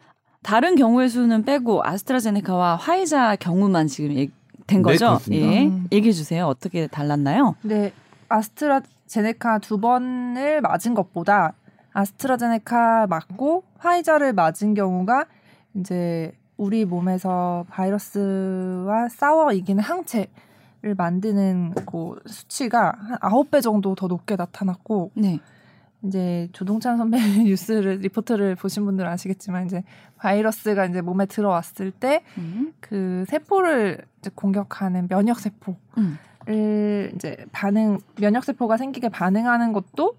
다른 0.45 0.75
경우의 0.75 1.09
수는 1.09 1.43
빼고 1.43 1.81
아스트라제네카와 1.83 2.75
화이자 2.75 3.35
경우만 3.37 3.87
지금 3.87 4.13
된 4.13 4.27
네, 4.67 4.81
거죠? 4.83 5.17
네, 5.27 5.37
예. 5.37 5.65
음. 5.65 5.87
얘기해 5.91 6.11
주세요. 6.11 6.45
어떻게 6.45 6.85
달랐나요? 6.85 7.55
네. 7.63 7.91
아스트라제네카 8.29 9.57
두 9.57 9.79
번을 9.79 10.61
맞은 10.61 10.93
것보다 10.93 11.53
아스트라제네카 11.93 13.07
맞고 13.07 13.63
화이자를 13.79 14.33
맞은 14.33 14.75
경우가 14.75 15.25
이제 15.77 16.31
우리 16.57 16.85
몸에서 16.85 17.65
바이러스와 17.69 19.09
싸워 19.09 19.51
이기는 19.51 19.81
항체를 19.81 20.93
만드는 20.95 21.73
그 21.87 22.19
수치가 22.27 22.93
한 22.99 23.17
아홉 23.19 23.49
배 23.49 23.61
정도 23.61 23.95
더 23.95 24.05
높게 24.05 24.35
나타났고 24.35 25.09
네. 25.15 25.39
이제 26.07 26.49
조동찬 26.51 26.97
선배 26.97 27.17
뉴스를 27.43 27.97
리포트를 27.99 28.55
보신 28.55 28.85
분들은 28.85 29.09
아시겠지만 29.09 29.65
이제 29.65 29.83
바이러스가 30.17 30.85
이제 30.85 31.01
몸에 31.01 31.25
들어왔을 31.25 31.91
때그 31.91 32.23
음. 32.93 33.25
세포를 33.27 33.99
이제 34.19 34.31
공격하는 34.33 35.07
면역 35.07 35.39
세포를 35.39 35.79
음. 35.97 36.17
이제 37.15 37.37
반응 37.51 37.99
면역 38.19 38.43
세포가 38.43 38.77
생기게 38.77 39.09
반응하는 39.09 39.73
것도 39.73 40.17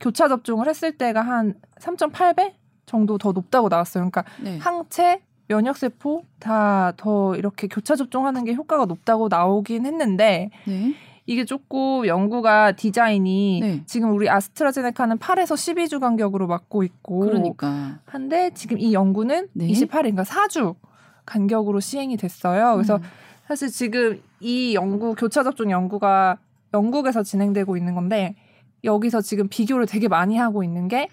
교차 0.00 0.28
접종을 0.28 0.68
했을 0.68 0.96
때가 0.98 1.22
한 1.22 1.54
3.8배 1.80 2.54
정도 2.86 3.18
더 3.18 3.32
높다고 3.32 3.68
나왔어요. 3.68 4.10
그러니까 4.10 4.24
네. 4.42 4.58
항체 4.58 5.22
면역 5.48 5.76
세포 5.76 6.24
다 6.38 6.92
더 6.96 7.36
이렇게 7.36 7.68
교차 7.68 7.96
접종하는 7.96 8.44
게 8.44 8.54
효과가 8.54 8.86
높다고 8.86 9.28
나오긴 9.28 9.86
했는데 9.86 10.50
네. 10.66 10.94
이게 11.26 11.44
조금 11.44 12.06
연구가 12.06 12.72
디자인이 12.72 13.60
네. 13.62 13.82
지금 13.86 14.14
우리 14.14 14.28
아스트라제네카는 14.28 15.18
8에서 15.18 15.54
12주 15.54 15.98
간격으로 15.98 16.46
맞고 16.46 16.82
있고 16.82 17.20
그러니까. 17.20 17.98
한데 18.04 18.50
지금 18.54 18.78
이 18.78 18.92
연구는 18.92 19.48
네. 19.54 19.66
28일 19.68 19.88
그러니까 19.88 20.22
4주 20.24 20.74
간격으로 21.24 21.80
시행이 21.80 22.18
됐어요. 22.18 22.74
그래서 22.74 22.96
음. 22.96 23.02
사실 23.46 23.68
지금 23.70 24.20
이 24.40 24.74
연구 24.74 25.14
교차 25.14 25.42
접종 25.42 25.70
연구가 25.70 26.38
영국에서 26.74 27.22
진행되고 27.22 27.76
있는 27.76 27.94
건데 27.94 28.34
여기서 28.82 29.22
지금 29.22 29.48
비교를 29.48 29.86
되게 29.86 30.08
많이 30.08 30.36
하고 30.36 30.62
있는 30.62 30.88
게 30.88 31.08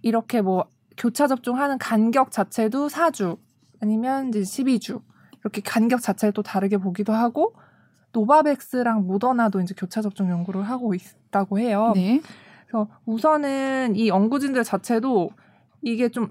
이렇게 0.00 0.40
뭐 0.40 0.64
교차 0.96 1.26
접종하는 1.26 1.76
간격 1.76 2.30
자체도 2.30 2.88
4주 2.88 3.36
아니면 3.82 4.30
이제 4.30 4.40
12주 4.40 5.02
이렇게 5.40 5.60
간격 5.60 6.00
자체를 6.00 6.32
또 6.32 6.42
다르게 6.42 6.78
보기도 6.78 7.12
하고 7.12 7.54
노바백스랑 8.14 9.06
모더나도 9.06 9.60
이제 9.60 9.74
교차 9.76 10.00
접종 10.00 10.30
연구를 10.30 10.62
하고 10.62 10.94
있다고 10.94 11.58
해요. 11.58 11.92
네. 11.94 12.20
그래서 12.66 12.88
우선은 13.04 13.96
이 13.96 14.08
연구진들 14.08 14.64
자체도 14.64 15.30
이게 15.82 16.08
좀 16.08 16.30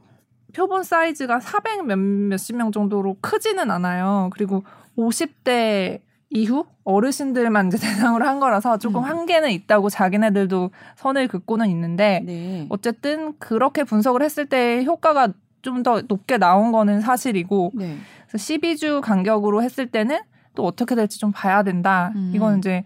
표본 0.56 0.84
사이즈가 0.84 1.40
400 1.40 1.86
몇, 1.86 2.00
몇십 2.00 2.56
명 2.56 2.72
정도로 2.72 3.18
크지는 3.22 3.70
않아요. 3.70 4.30
그리고 4.34 4.63
50대 4.98 6.02
이후 6.30 6.66
어르신들만 6.84 7.68
이제 7.68 7.78
대상으로 7.78 8.25
한 8.25 8.40
거라서 8.40 8.78
조금 8.78 9.02
음. 9.02 9.10
한계는 9.10 9.52
있다고 9.52 9.90
자기네들도 9.90 10.72
선을 10.96 11.28
긋고는 11.28 11.70
있는데 11.70 12.22
네. 12.25 12.66
어쨌든 12.70 13.38
그렇게 13.38 13.84
분석을 13.84 14.24
했을 14.24 14.48
때 14.48 14.84
효과가 14.84 15.30
좀 15.62 15.82
더 15.82 16.02
높게 16.02 16.38
나온 16.38 16.72
거는 16.74 17.00
사실이고 17.02 17.72
네. 17.74 17.98
그래서 18.28 18.38
12주 18.38 19.02
간격으로 19.02 19.63
했을 19.63 19.88
때는 19.88 20.20
또 20.55 20.65
어떻게 20.65 20.95
될지 20.95 21.19
좀 21.19 21.31
봐야 21.31 21.63
된다. 21.63 22.12
음. 22.15 22.31
이건 22.36 22.60
이제 22.60 22.83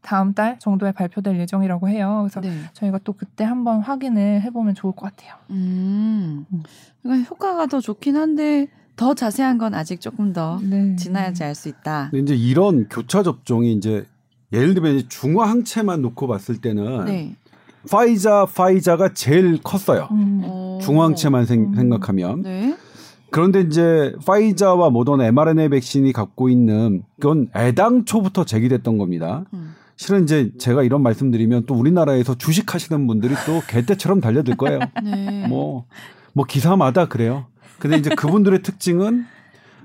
다음 0.00 0.32
달 0.32 0.58
정도에 0.58 0.92
발표될 0.92 1.38
예정이라고 1.40 1.88
해요. 1.88 2.20
그래서 2.22 2.40
네. 2.40 2.56
저희가 2.72 2.98
또 3.04 3.12
그때 3.12 3.44
한번 3.44 3.80
확인을 3.80 4.42
해보면 4.42 4.74
좋을 4.74 4.94
것 4.94 5.06
같아요. 5.10 5.34
음. 5.50 6.46
그러니까 7.02 7.28
효과가 7.28 7.66
더 7.66 7.80
좋긴 7.80 8.16
한데 8.16 8.68
더 8.96 9.14
자세한 9.14 9.58
건 9.58 9.74
아직 9.74 10.00
조금 10.00 10.32
더 10.32 10.58
네. 10.62 10.96
지나야지 10.96 11.44
알 11.44 11.54
수 11.54 11.68
있다. 11.68 12.08
근데 12.10 12.34
이제 12.34 12.36
이런 12.36 12.88
교차 12.88 13.22
접종이 13.22 13.72
이제 13.72 14.06
예를 14.52 14.74
들면 14.74 15.08
중화 15.08 15.48
항체만 15.48 16.00
놓고 16.02 16.26
봤을 16.26 16.60
때는 16.60 17.04
네. 17.04 17.36
파이자 17.90 18.46
파이자가 18.46 19.12
제일 19.14 19.60
컸어요. 19.62 20.08
음. 20.10 20.78
중화 20.80 21.04
항체만 21.06 21.44
생, 21.46 21.72
음. 21.76 21.90
각하면 21.90 22.42
네. 22.42 22.76
그런데 23.30 23.60
이제 23.60 24.14
파이자와 24.26 24.90
모더나 24.90 25.26
mRNA 25.26 25.68
백신이 25.68 26.12
갖고 26.12 26.48
있는 26.48 27.02
그건 27.20 27.48
애당초부터 27.54 28.44
제기됐던 28.44 28.98
겁니다. 28.98 29.44
음. 29.52 29.74
실은 29.96 30.22
이제 30.22 30.52
제가 30.58 30.84
이런 30.84 31.02
말씀드리면 31.02 31.66
또 31.66 31.74
우리나라에서 31.74 32.36
주식하시는 32.36 33.06
분들이 33.06 33.34
또 33.46 33.60
개떼처럼 33.66 34.20
달려들 34.20 34.56
거예요. 34.56 34.78
네. 35.04 35.46
뭐, 35.48 35.86
뭐 36.32 36.44
기사마다 36.44 37.08
그래요. 37.08 37.46
근데 37.78 37.96
이제 37.96 38.10
그분들의 38.10 38.62
특징은 38.62 39.26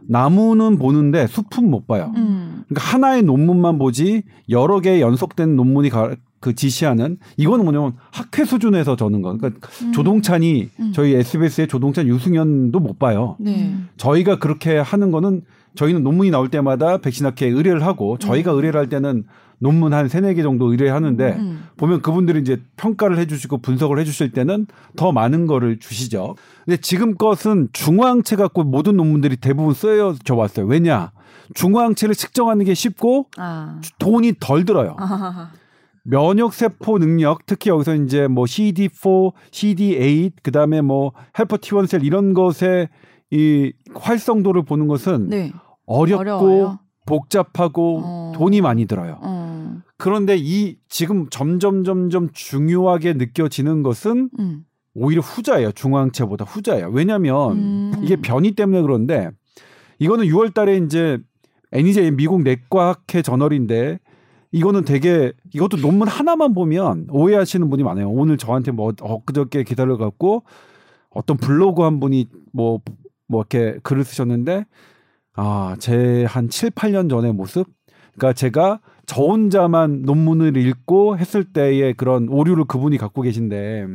나무는 0.07 0.77
보는데 0.77 1.27
숲은 1.27 1.69
못 1.69 1.88
봐요. 1.88 2.12
음. 2.15 2.63
그러니까 2.67 2.91
하나의 2.93 3.23
논문만 3.23 3.79
보지 3.79 4.23
여러 4.50 4.79
개 4.79 5.01
연속된 5.01 5.55
논문이 5.55 5.89
가, 5.89 6.15
그 6.43 6.53
지시하는 6.53 7.17
이거는 7.38 7.63
뭐냐면 7.63 7.93
학회 8.12 8.43
수준에서 8.43 8.97
저는 8.97 9.21
거. 9.21 9.38
그러니까 9.38 9.65
음. 9.81 9.93
조동찬이 9.93 10.69
음. 10.77 10.91
저희 10.93 11.15
SBS의 11.15 11.69
조동찬 11.69 12.05
유승현도 12.09 12.81
못 12.81 13.00
봐요. 13.00 13.38
네. 13.39 13.73
저희가 13.95 14.39
그렇게 14.39 14.77
하는 14.77 15.12
거는 15.12 15.43
저희는 15.75 16.03
논문이 16.03 16.31
나올 16.31 16.50
때마다 16.50 16.97
백신학회에 16.97 17.47
의뢰를 17.47 17.85
하고 17.85 18.17
저희가 18.17 18.51
음. 18.51 18.57
의뢰를 18.57 18.77
할 18.77 18.89
때는 18.89 19.23
논문 19.57 19.93
한 19.93 20.09
세네 20.09 20.33
개 20.33 20.43
정도 20.43 20.69
의뢰하는데 20.69 21.35
음. 21.39 21.63
보면 21.77 22.01
그분들이 22.01 22.41
이제 22.41 22.62
평가를 22.75 23.17
해 23.17 23.25
주시고 23.25 23.59
분석을 23.59 23.97
해 23.97 24.03
주실 24.03 24.33
때는 24.33 24.67
더 24.97 25.13
많은 25.13 25.47
거를 25.47 25.79
주시죠. 25.79 26.35
근데 26.65 26.75
지금 26.75 27.15
것은 27.15 27.69
중화항체 27.71 28.35
갖고 28.35 28.65
모든 28.65 28.97
논문들이 28.97 29.38
대부분 29.38 29.73
쓰여져 29.73 30.35
왔어요. 30.35 30.65
왜냐? 30.65 31.13
중화항체를 31.53 32.15
측정하는 32.15 32.65
게 32.65 32.73
쉽고 32.73 33.27
아. 33.38 33.79
돈이 33.97 34.33
덜 34.41 34.65
들어요. 34.65 34.97
아. 35.00 35.51
면역 36.03 36.53
세포 36.53 37.00
능력 37.00 37.45
특히 37.45 37.69
여기서 37.69 37.95
이제 37.95 38.27
뭐 38.27 38.45
CD4, 38.45 39.33
CD8 39.51 40.33
그다음에 40.43 40.81
뭐 40.81 41.13
헬퍼 41.38 41.57
T1 41.57 41.88
셀 41.88 42.03
이런 42.03 42.33
것에 42.33 42.89
이 43.31 43.74
활성도를 43.95 44.63
보는 44.63 44.88
것은 44.88 45.29
네. 45.29 45.51
어렵고 45.86 46.22
어려워요? 46.22 46.79
복잡하고 47.05 48.01
어... 48.03 48.31
돈이 48.36 48.62
많이 48.62 48.86
들어요. 48.86 49.17
어... 49.22 49.81
그런데 49.98 50.36
이 50.38 50.77
지금 50.89 51.29
점점 51.29 51.83
점점 51.83 52.29
중요하게 52.33 53.13
느껴지는 53.13 53.83
것은 53.83 54.29
음. 54.39 54.65
오히려 54.93 55.22
후자예요. 55.22 55.72
중앙체보다 55.72 56.45
후자예요. 56.45 56.89
왜냐하면 56.89 57.51
음. 57.53 57.93
이게 58.03 58.17
변이 58.17 58.51
때문에 58.51 58.81
그런데 58.81 59.31
이거는 60.00 60.25
6월달에 60.25 60.86
이제 60.86 61.17
NEJ 61.72 62.12
미국 62.12 62.43
내과학회 62.43 63.22
저널인데 63.22 64.00
이거는 64.53 64.86
되게 64.86 65.33
이것도 65.53 65.77
논문 65.77 66.07
하나만 66.07 66.53
보면 66.53 67.07
오해하시는 67.10 67.69
분이 67.69 67.83
많아요. 67.83 68.10
오늘 68.10 68.38
저한테 68.38 68.72
뭐 68.72 68.93
엊그저께 69.01 69.63
기사를 69.63 69.98
갖고 69.98 70.43
어떤 71.10 71.38
블로그 71.38 71.83
한 71.83 72.00
분이 72.00 72.29
뭐뭐 72.53 72.81
뭐 73.27 73.41
이렇게 73.41 73.79
글을 73.83 74.03
쓰셨는데 74.05 74.65
아, 75.36 75.75
제 75.79 76.25
한 76.29 76.50
7, 76.50 76.69
8년 76.72 77.10
전의 77.10 77.33
모습? 77.33 77.67
그러니까 78.15 78.33
제가 78.33 78.79
저 79.07 79.24
혼자만 79.24 80.03
논문을 80.03 80.55
읽고 80.55 81.17
했을 81.17 81.43
때의 81.43 81.95
그런 81.95 82.29
오류를 82.29 82.65
그분이 82.65 82.98
갖고 82.98 83.24
계신데 83.24 83.88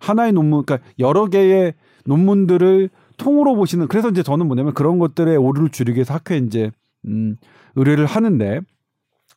하나의 0.00 0.32
논문, 0.32 0.64
그러니까 0.64 0.88
여러 0.98 1.26
개의 1.26 1.74
논문들을 2.06 2.88
통으로 3.18 3.54
보시는 3.54 3.88
그래서 3.88 4.08
이제 4.08 4.22
저는 4.22 4.46
뭐냐면 4.46 4.72
그런 4.72 4.98
것들의 4.98 5.36
오류를 5.36 5.68
줄이기 5.68 5.98
위해서 5.98 6.14
학회에 6.14 6.38
이제 6.38 6.70
음, 7.06 7.36
의뢰를 7.76 8.06
하는데 8.06 8.62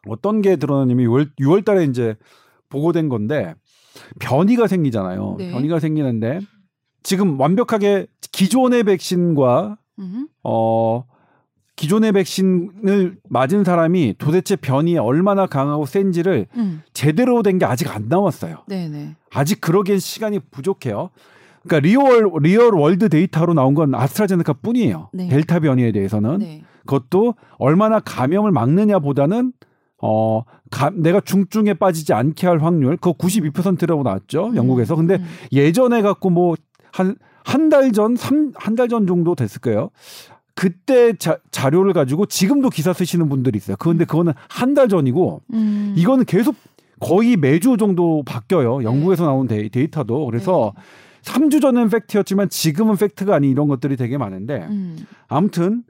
어떤 0.07 0.41
게 0.41 0.55
드러나냐면 0.55 1.05
6월, 1.07 1.29
6월 1.39 1.65
달에 1.65 1.83
이제 1.85 2.15
보고된 2.69 3.09
건데 3.09 3.53
변이가 4.19 4.67
생기잖아요. 4.67 5.35
네. 5.38 5.51
변이가 5.51 5.79
생기는데 5.79 6.39
지금 7.03 7.39
완벽하게 7.39 8.07
기존의 8.31 8.83
백신과 8.83 9.77
음흠. 10.00 10.27
어 10.43 11.05
기존의 11.75 12.13
백신을 12.13 13.17
맞은 13.29 13.63
사람이 13.63 14.15
도대체 14.17 14.55
변이 14.55 14.97
얼마나 14.97 15.45
강하고 15.45 15.85
센지를 15.85 16.47
음. 16.55 16.81
제대로 16.93 17.43
된 17.43 17.59
게 17.59 17.65
아직 17.65 17.93
안 17.93 18.07
나왔어요. 18.07 18.63
네네. 18.67 19.15
아직 19.31 19.59
그러기엔 19.62 20.00
시간이 20.00 20.39
부족해요. 20.51 21.09
그러니까 21.63 21.88
real 21.88 22.29
real 22.41 22.74
world 22.75 23.09
데이터로 23.09 23.53
나온 23.53 23.74
건 23.74 23.93
아스트라제네카 23.95 24.53
뿐이에요. 24.53 25.09
네. 25.13 25.27
델타 25.29 25.59
변이에 25.62 25.91
대해서는 25.91 26.39
네. 26.39 26.63
그것도 26.85 27.35
얼마나 27.57 28.00
감염을 28.00 28.51
막느냐보다는 28.51 29.51
어 30.07 30.43
가, 30.71 30.91
내가 30.93 31.19
중증에 31.19 31.74
빠지지 31.75 32.13
않게 32.13 32.45
할 32.47 32.62
확률 32.62 32.97
그거 32.97 33.13
92%라고 33.13 34.03
나왔죠 34.03 34.47
음. 34.47 34.55
영국에서. 34.55 34.95
근데 34.95 35.15
음. 35.15 35.25
예전에 35.51 36.01
갖고 36.01 36.29
뭐 36.29 36.55
한 36.91 37.15
한 37.47 37.69
달 37.69 37.91
전, 37.91 38.17
한달 38.55 38.89
전 38.89 39.05
정도 39.05 39.35
됐을 39.35 39.62
거예요. 39.62 39.91
그때 40.55 41.13
자, 41.13 41.38
자료를 41.51 41.93
가지고 41.93 42.25
지금도 42.25 42.69
기사 42.71 42.91
쓰시는 42.91 43.29
분들이 43.29 43.57
있어요. 43.57 43.75
그런데 43.77 44.05
음. 44.05 44.07
그거는 44.07 44.33
한 44.50 44.74
달 44.74 44.89
전이고 44.89 45.41
음. 45.53 45.93
이거는 45.95 46.25
계속 46.25 46.55
거의 47.00 47.38
매주 47.38 47.77
정도 47.77 48.24
바뀌어요. 48.25 48.83
영국에서 48.83 49.24
네. 49.24 49.27
나온 49.27 49.47
데이, 49.47 49.69
데이터도. 49.69 50.25
그래서 50.25 50.74
네. 50.75 51.31
3주 51.31 51.62
전엔 51.62 51.89
팩트였지만 51.89 52.50
지금은 52.50 52.95
팩트가 52.95 53.35
아닌 53.35 53.51
이런 53.51 53.67
것들이 53.67 53.95
되게 53.95 54.17
많은데 54.17 54.65
음. 54.69 55.05
아무튼 55.27 55.83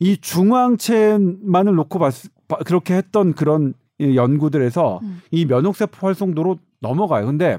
이 0.00 0.18
중화항체만을 0.18 1.74
놓고 1.74 1.98
봤, 1.98 2.12
그렇게 2.64 2.94
했던 2.94 3.34
그런 3.34 3.74
연구들에서 4.00 5.00
음. 5.02 5.20
이 5.30 5.44
면역세포 5.44 6.06
활성도로 6.06 6.58
넘어가요. 6.80 7.26
근데 7.26 7.58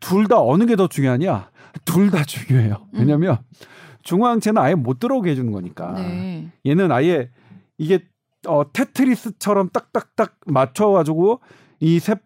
둘 0.00 0.26
다 0.28 0.40
어느 0.40 0.64
게 0.66 0.76
더 0.76 0.88
중요하냐? 0.88 1.50
둘 1.84 2.10
다 2.10 2.24
중요해요. 2.24 2.86
음. 2.94 2.98
왜냐면 3.00 3.32
음. 3.40 3.66
중화항체는 4.02 4.60
아예 4.62 4.74
못 4.74 4.98
들어오게 5.00 5.30
해주는 5.30 5.50
거니까. 5.52 5.92
네. 5.92 6.48
얘는 6.64 6.92
아예 6.92 7.30
이게 7.78 8.04
어, 8.46 8.62
테트리스처럼 8.72 9.70
딱딱딱 9.70 10.36
맞춰가지고 10.46 11.40
이 11.80 11.98
세, 11.98 12.12
어, 12.12 12.16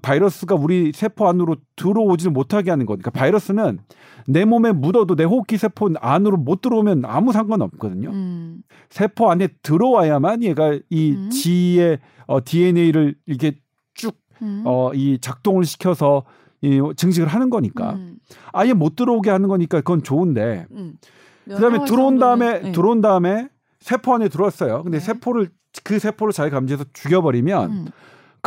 바이러스가 0.00 0.54
우리 0.54 0.92
세포 0.94 1.28
안으로 1.28 1.56
들어오지를 1.76 2.32
못하게 2.32 2.70
하는 2.70 2.86
거니까 2.86 3.10
바이러스는 3.10 3.78
내 4.26 4.44
몸에 4.44 4.72
묻어도 4.72 5.16
내 5.16 5.24
호흡기 5.24 5.58
세포 5.58 5.90
안으로 6.00 6.36
못 6.38 6.60
들어오면 6.60 7.04
아무 7.04 7.32
상관없거든요. 7.32 8.10
음. 8.10 8.62
세포 8.88 9.30
안에 9.30 9.48
들어와야만 9.62 10.42
얘가 10.42 10.78
이 10.90 11.12
음. 11.12 11.30
지의 11.30 11.98
어, 12.26 12.42
DNA를 12.42 13.14
이렇게 13.26 13.58
쭉 13.94 14.16
음. 14.42 14.62
어, 14.64 14.92
이 14.94 15.18
작동을 15.20 15.64
시켜서 15.64 16.24
이 16.62 16.80
증식을 16.96 17.28
하는 17.28 17.50
거니까 17.50 17.92
음. 17.92 18.16
아예 18.52 18.72
못 18.72 18.96
들어오게 18.96 19.30
하는 19.30 19.48
거니까 19.48 19.78
그건 19.78 20.02
좋은데 20.02 20.66
음. 20.72 20.94
그다음에 21.44 21.84
들어온 21.84 22.18
다음에 22.18 22.60
네. 22.60 22.72
들어온 22.72 23.00
다음에 23.00 23.48
세포 23.78 24.14
안에 24.14 24.28
들어왔어요. 24.28 24.82
근데 24.82 24.98
네. 24.98 25.04
세포를 25.04 25.50
그 25.84 25.98
세포를 25.98 26.32
잘 26.32 26.50
감지해서 26.50 26.84
죽여버리면 26.92 27.70
음. 27.70 27.86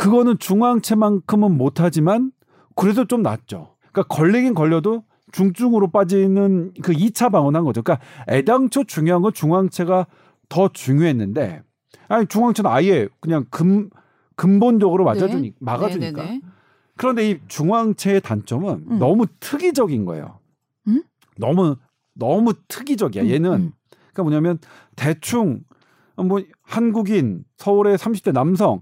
그거는 0.00 0.38
중앙체만큼은 0.38 1.58
못하지만 1.58 2.32
그래도 2.74 3.04
좀 3.04 3.20
낫죠. 3.20 3.76
그러니까 3.92 4.14
걸리긴 4.14 4.54
걸려도 4.54 5.04
중증으로 5.30 5.90
빠지는 5.90 6.72
그 6.80 6.92
2차 6.92 7.30
방어한 7.30 7.64
거죠. 7.64 7.82
그러니까 7.82 8.02
애당초 8.26 8.84
중요한 8.84 9.20
건 9.20 9.34
중앙체가 9.34 10.06
더 10.48 10.68
중요했는데 10.68 11.62
아니 12.08 12.26
중앙체는 12.26 12.70
아예 12.70 13.08
그냥 13.20 13.44
근 13.50 13.90
근본적으로 14.36 15.04
맞아주니 15.04 15.50
네. 15.50 15.54
막아주니까. 15.60 16.22
네네네. 16.22 16.40
그런데 16.96 17.30
이 17.30 17.38
중앙체의 17.46 18.22
단점은 18.22 18.86
음. 18.92 18.98
너무 18.98 19.26
특이적인 19.38 20.06
거예요. 20.06 20.38
음? 20.88 21.02
너무 21.36 21.76
너무 22.14 22.54
특이적이야. 22.68 23.24
음, 23.24 23.28
얘는 23.28 23.52
음. 23.52 23.72
그러니까 24.12 24.22
뭐냐면 24.22 24.58
대충 24.96 25.60
뭐 26.16 26.40
한국인 26.62 27.44
서울의 27.58 27.98
30대 27.98 28.32
남성 28.32 28.80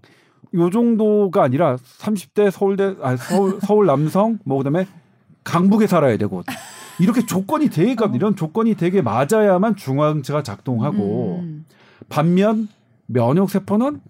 요 0.54 0.70
정도가 0.70 1.42
아니라 1.42 1.76
30대 1.76 2.50
서울대 2.50 2.94
아 3.02 3.16
서울 3.16 3.58
서울 3.64 3.86
남성 3.86 4.38
뭐 4.44 4.58
그다음에 4.58 4.86
강북에 5.44 5.86
살아야 5.86 6.16
되고 6.16 6.42
이렇게 6.98 7.24
조건이 7.24 7.68
되게 7.68 8.02
어. 8.02 8.10
이런 8.14 8.36
조건이 8.36 8.74
되게 8.74 9.02
맞아야만 9.02 9.76
중앙체가 9.76 10.42
작동하고 10.42 11.40
음. 11.42 11.64
반면 12.08 12.68
면역 13.06 13.50
세포는 13.50 14.00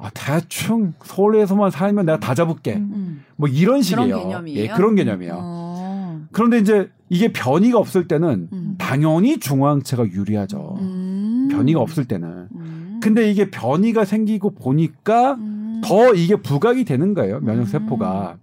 아, 0.00 0.10
대충 0.14 0.94
서울에서만 1.02 1.72
살면 1.72 2.06
내가 2.06 2.20
다 2.20 2.32
잡을게. 2.32 2.76
음, 2.76 2.90
음. 2.94 3.24
뭐 3.34 3.48
이런 3.48 3.82
식이에요. 3.82 4.06
그런 4.06 4.22
개념이에요. 4.22 4.62
예, 4.62 4.68
그런 4.68 4.94
개념이에요. 4.94 5.36
어. 5.36 6.20
그런데 6.30 6.58
이제 6.58 6.88
이게 7.08 7.32
변이가 7.32 7.78
없을 7.78 8.06
때는 8.06 8.48
음. 8.52 8.74
당연히 8.78 9.40
중앙체가 9.40 10.06
유리하죠. 10.06 10.76
음. 10.78 11.48
변이가 11.50 11.80
없을 11.80 12.04
때는. 12.04 12.48
음. 12.54 13.00
근데 13.02 13.28
이게 13.28 13.50
변이가 13.50 14.04
생기고 14.04 14.50
보니까 14.50 15.34
음. 15.34 15.67
더 15.84 16.14
이게 16.14 16.36
부각이 16.36 16.84
되는 16.84 17.14
거예요. 17.14 17.40
면역 17.40 17.68
세포가. 17.68 18.36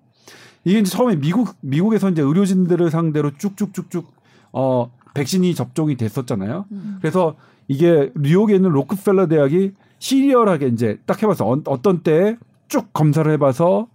이게 0.63 0.79
이제 0.79 0.89
처음에 0.89 1.15
미국 1.17 1.55
미국에서 1.61 2.09
이제 2.09 2.21
의료진들을 2.21 2.89
상대로 2.89 3.31
쭉쭉쭉쭉 3.37 4.11
어 4.53 4.91
백신이 5.13 5.53
접종이 5.55 5.95
됐었잖아요. 5.95 6.65
그래서 7.01 7.35
이게 7.67 8.11
뉴욕에 8.15 8.55
있는 8.55 8.69
로크펠러 8.71 9.27
대학이 9.27 9.73
시리얼하게 9.99 10.67
이제 10.67 10.99
딱 11.05 11.21
해봐서 11.23 11.61
어, 11.65 11.81
떤 11.81 12.01
때에 12.03 12.37
쭉 12.67 12.91
검사를 12.93 13.29
해봐서 13.31 13.87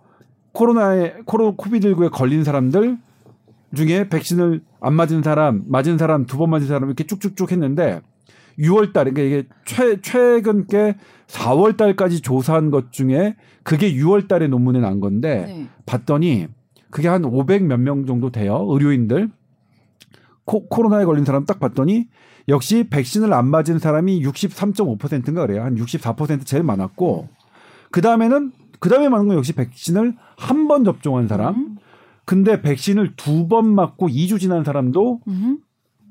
코로나에 0.53 1.15
코로 1.27 1.57
코비드19에 1.57 2.11
걸린 2.11 2.43
사람들 2.45 2.99
중에 3.75 4.09
백신을 4.09 4.63
안 4.81 4.95
맞은 4.95 5.23
사람, 5.23 5.63
맞은 5.69 5.99
사람, 5.99 6.27
두 6.27 6.39
번 6.39 6.51
맞은 6.51 6.67
사람 6.67 6.85
이렇게 6.89 7.05
쭉쭉쭉 7.05 7.53
했는데 7.53 8.01
6월 8.59 8.93
달에 8.93 9.11
그러니까 9.13 9.23
이게 9.39 9.49
최 9.65 10.01
최근 10.03 10.67
께 10.67 10.97
4월 11.29 11.77
달까지 11.77 12.21
조사한 12.21 12.71
것 12.71 12.93
중에 12.93 13.37
그게 13.63 13.93
6월 13.95 14.29
달에 14.29 14.49
논문에 14.49 14.81
난 14.81 15.01
건데 15.01 15.45
네. 15.47 15.67
봤더니 15.87 16.49
그게 16.91 17.09
한 17.09 17.25
500 17.25 17.65
몇 17.65 17.79
명 17.79 18.05
정도 18.07 18.31
돼요. 18.31 18.67
의료인들. 18.69 19.31
코, 20.45 20.67
코로나에 20.69 21.05
걸린 21.05 21.25
사람 21.25 21.45
딱 21.45 21.61
봤더니 21.61 22.09
역시 22.49 22.89
백신을 22.91 23.33
안 23.33 23.47
맞은 23.49 23.79
사람이 23.79 24.23
63.5%인가 24.25 25.47
그래요. 25.47 25.63
한 25.63 25.77
64% 25.77 26.45
제일 26.45 26.65
많았고 26.65 27.29
그 27.93 28.01
다음에는 28.01 28.53
그 28.81 28.89
다음에 28.89 29.09
많은 29.09 29.29
건 29.29 29.37
역시 29.37 29.53
백신을 29.53 30.17
한 30.37 30.67
번 30.67 30.85
접종한 30.85 31.29
사람. 31.29 31.55
음. 31.55 31.77
근데 32.25 32.61
백신을 32.63 33.15
두 33.17 33.49
번 33.49 33.73
맞고 33.75 34.09
2주 34.09 34.41
지난 34.41 34.65
사람도 34.65 35.21
음. 35.29 35.59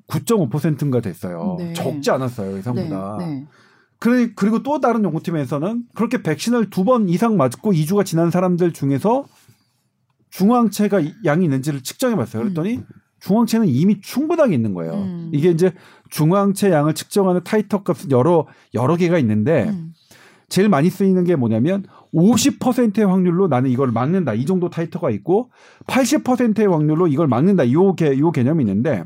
9.5%인가 0.10 1.02
됐어요. 1.02 1.56
네. 1.60 1.74
적지 1.74 2.12
않았어요 2.12 2.58
예상보다. 2.58 3.18
네. 3.20 3.26
네. 3.26 3.48
그래, 4.00 4.30
그리고 4.36 4.64
또 4.64 4.80
다른 4.80 5.04
연구팀에서는 5.04 5.84
그렇게 5.94 6.24
백신을 6.24 6.70
두 6.70 6.84
번 6.86 7.10
이상 7.10 7.36
맞고 7.38 7.74
2주가 7.74 8.06
지난 8.06 8.32
사람들 8.32 8.72
중에서 8.74 9.26
중앙체가 10.30 11.02
양이 11.26 11.46
있는지를 11.46 11.82
측정해 11.84 12.16
봤어요. 12.16 12.44
그랬더니 12.44 12.78
음. 12.78 12.86
중앙체는 13.20 13.68
이미 13.68 14.00
충분하게 14.00 14.56
있는 14.56 14.74
거예요. 14.74 14.94
음. 14.94 15.32
이게 15.34 15.50
이제 15.50 15.74
중앙체 16.10 16.72
양을 16.72 16.94
측정하는 16.96 17.44
타이터 17.44 17.84
값은 17.84 18.12
여러 18.12 18.48
여러 18.74 18.96
개가 18.96 19.18
있는데 19.20 19.66
음. 19.70 19.94
제일 20.48 20.70
많이 20.70 20.90
쓰이는 20.90 21.26
게 21.26 21.36
뭐냐면 21.36 21.84
50%의 22.14 23.06
확률로 23.06 23.48
나는 23.48 23.70
이걸 23.70 23.92
막는다. 23.92 24.34
이 24.34 24.46
정도 24.46 24.70
타이터가 24.70 25.10
있고 25.12 25.52
80%의 25.88 26.68
확률로 26.68 27.08
이걸 27.08 27.28
막는다. 27.28 27.72
요 27.72 27.94
개, 27.96 28.18
요 28.18 28.32
개념이 28.32 28.64
있는데 28.64 29.04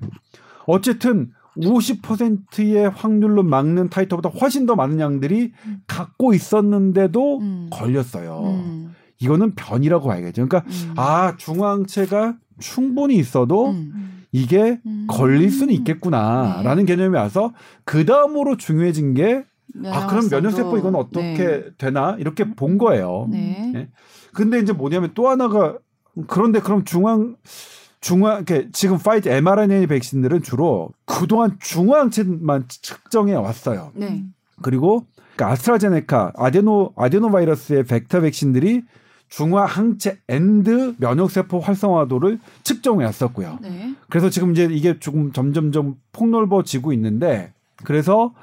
어쨌든 0.65 1.31
50%의 1.57 2.89
확률로 2.89 3.43
막는 3.43 3.89
타이터보다 3.89 4.29
훨씬 4.29 4.65
더 4.65 4.75
많은 4.75 4.99
양들이 4.99 5.51
음. 5.65 5.77
갖고 5.87 6.33
있었는데도 6.33 7.39
음. 7.39 7.69
걸렸어요. 7.71 8.41
음. 8.43 8.95
이거는 9.19 9.53
변이라고 9.55 10.07
봐야겠죠. 10.07 10.47
그러니까 10.47 10.69
음. 10.69 10.93
아 10.97 11.35
중앙체가 11.37 12.37
충분히 12.59 13.15
있어도 13.15 13.71
음. 13.71 14.23
이게 14.31 14.81
걸릴 15.07 15.51
수는 15.51 15.73
있겠구나라는 15.75 16.85
네. 16.85 16.95
개념이 16.95 17.15
와서 17.15 17.53
그 17.83 18.05
다음으로 18.05 18.57
중요해진 18.57 19.13
게 19.13 19.45
아, 19.85 20.07
그럼 20.07 20.27
면역세포 20.29 20.77
이건 20.77 20.95
어떻게 20.95 21.37
네. 21.37 21.63
되나? 21.77 22.15
이렇게 22.19 22.43
본 22.43 22.77
거예요. 22.77 23.27
네. 23.29 23.71
네. 23.73 23.89
근데 24.33 24.59
이제 24.59 24.73
뭐냐면 24.73 25.11
또 25.13 25.29
하나가 25.29 25.77
그런데 26.27 26.59
그럼 26.59 26.83
중앙 26.83 27.35
이렇게 28.35 28.69
지금 28.73 28.97
파이자 28.97 29.29
mRNA 29.29 29.87
백신들은 29.87 30.43
주로 30.43 30.89
그동안 31.05 31.57
중화항체만 31.59 32.65
측정해 32.67 33.33
왔어요. 33.33 33.91
네. 33.95 34.25
그리고 34.61 35.05
그러니까 35.35 35.53
아스트라제네카 35.53 36.33
아데노 36.35 36.93
아데노 36.95 37.31
바이러스의 37.31 37.85
벡터 37.85 38.21
백신들이 38.21 38.83
중화 39.29 39.65
항체 39.65 40.19
and 40.27 40.95
면역 40.99 41.31
세포 41.31 41.59
활성화도를 41.59 42.39
측정해 42.63 43.05
왔었고요. 43.05 43.59
네. 43.61 43.95
그래서 44.09 44.29
지금 44.29 44.51
이제 44.51 44.67
이게 44.69 44.99
조금 44.99 45.31
점점점 45.31 45.95
폭넓어지고 46.11 46.93
있는데 46.93 47.53
그래서 47.83 48.33